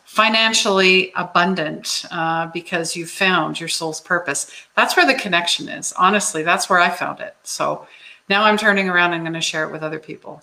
financially 0.05 1.13
abundant 1.15 2.07
uh, 2.11 2.49
because 2.49 2.97
you 2.97 3.07
found 3.07 3.61
your 3.61 3.69
soul's 3.69 4.01
purpose. 4.01 4.51
That's 4.75 4.97
where 4.97 5.07
the 5.07 5.15
connection 5.15 5.69
is. 5.69 5.93
Honestly, 5.93 6.43
that's 6.43 6.69
where 6.69 6.81
I 6.81 6.91
found 6.91 7.21
it. 7.21 7.37
So 7.45 7.87
now 8.29 8.43
I'm 8.43 8.59
turning 8.59 8.89
around 8.89 9.13
and 9.13 9.23
going 9.23 9.35
to 9.35 9.41
share 9.41 9.63
it 9.63 9.71
with 9.71 9.85
other 9.85 10.01
people 10.01 10.43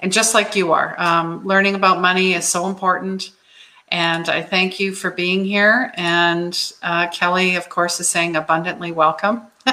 and 0.00 0.12
just 0.12 0.34
like 0.34 0.56
you 0.56 0.72
are, 0.72 1.00
um, 1.00 1.46
learning 1.46 1.74
about 1.74 2.00
money 2.00 2.34
is 2.34 2.46
so 2.46 2.66
important. 2.66 3.30
And 3.88 4.28
I 4.28 4.42
thank 4.42 4.78
you 4.78 4.92
for 4.92 5.10
being 5.10 5.44
here. 5.44 5.92
And 5.96 6.56
uh, 6.82 7.08
Kelly, 7.08 7.56
of 7.56 7.68
course, 7.68 7.98
is 8.00 8.08
saying 8.08 8.36
abundantly 8.36 8.92
welcome. 8.92 9.42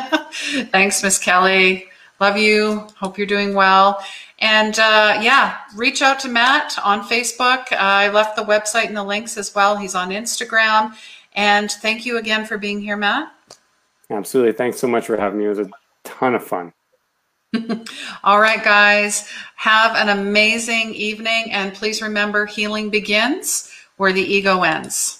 Thanks, 0.72 1.04
Miss 1.04 1.20
Kelly. 1.20 1.88
Love 2.20 2.38
you. 2.38 2.88
Hope 3.00 3.18
you're 3.18 3.28
doing 3.28 3.54
well. 3.54 4.04
And 4.40 4.78
uh, 4.80 5.20
yeah, 5.22 5.58
reach 5.76 6.02
out 6.02 6.20
to 6.22 6.28
Matt 6.30 6.78
on 6.84 7.02
Facebook. 7.02 7.72
Uh, 7.72 7.78
I 7.78 8.10
left 8.10 8.36
the 8.36 8.44
website 8.44 8.88
and 8.88 8.98
the 8.98 9.04
links 9.04 9.38
as 9.38 9.54
well. 9.54 9.78
He's 9.78 9.96
on 9.96 10.10
Instagram. 10.10 10.96
And 11.34 11.72
thank 11.72 12.06
you 12.06 12.18
again 12.18 12.46
for 12.46 12.58
being 12.58 12.82
here, 12.82 12.98
Matt. 12.98 13.32
Absolutely. 14.10 14.54
Thanks 14.54 14.80
so 14.80 14.88
much 14.88 15.06
for 15.06 15.18
having 15.18 15.40
me. 15.40 15.46
It 15.46 15.50
was 15.50 15.60
a 15.60 15.70
ton 16.04 16.34
of 16.34 16.44
fun. 16.44 16.74
All 18.24 18.40
right, 18.40 18.64
guys, 18.64 19.30
have 19.56 19.96
an 19.96 20.10
amazing 20.10 20.94
evening. 20.94 21.52
And 21.52 21.74
please 21.74 22.02
remember 22.02 22.46
healing 22.46 22.90
begins 22.90 23.72
where 23.98 24.14
the 24.14 24.22
ego 24.22 24.64
ends. 24.64 25.17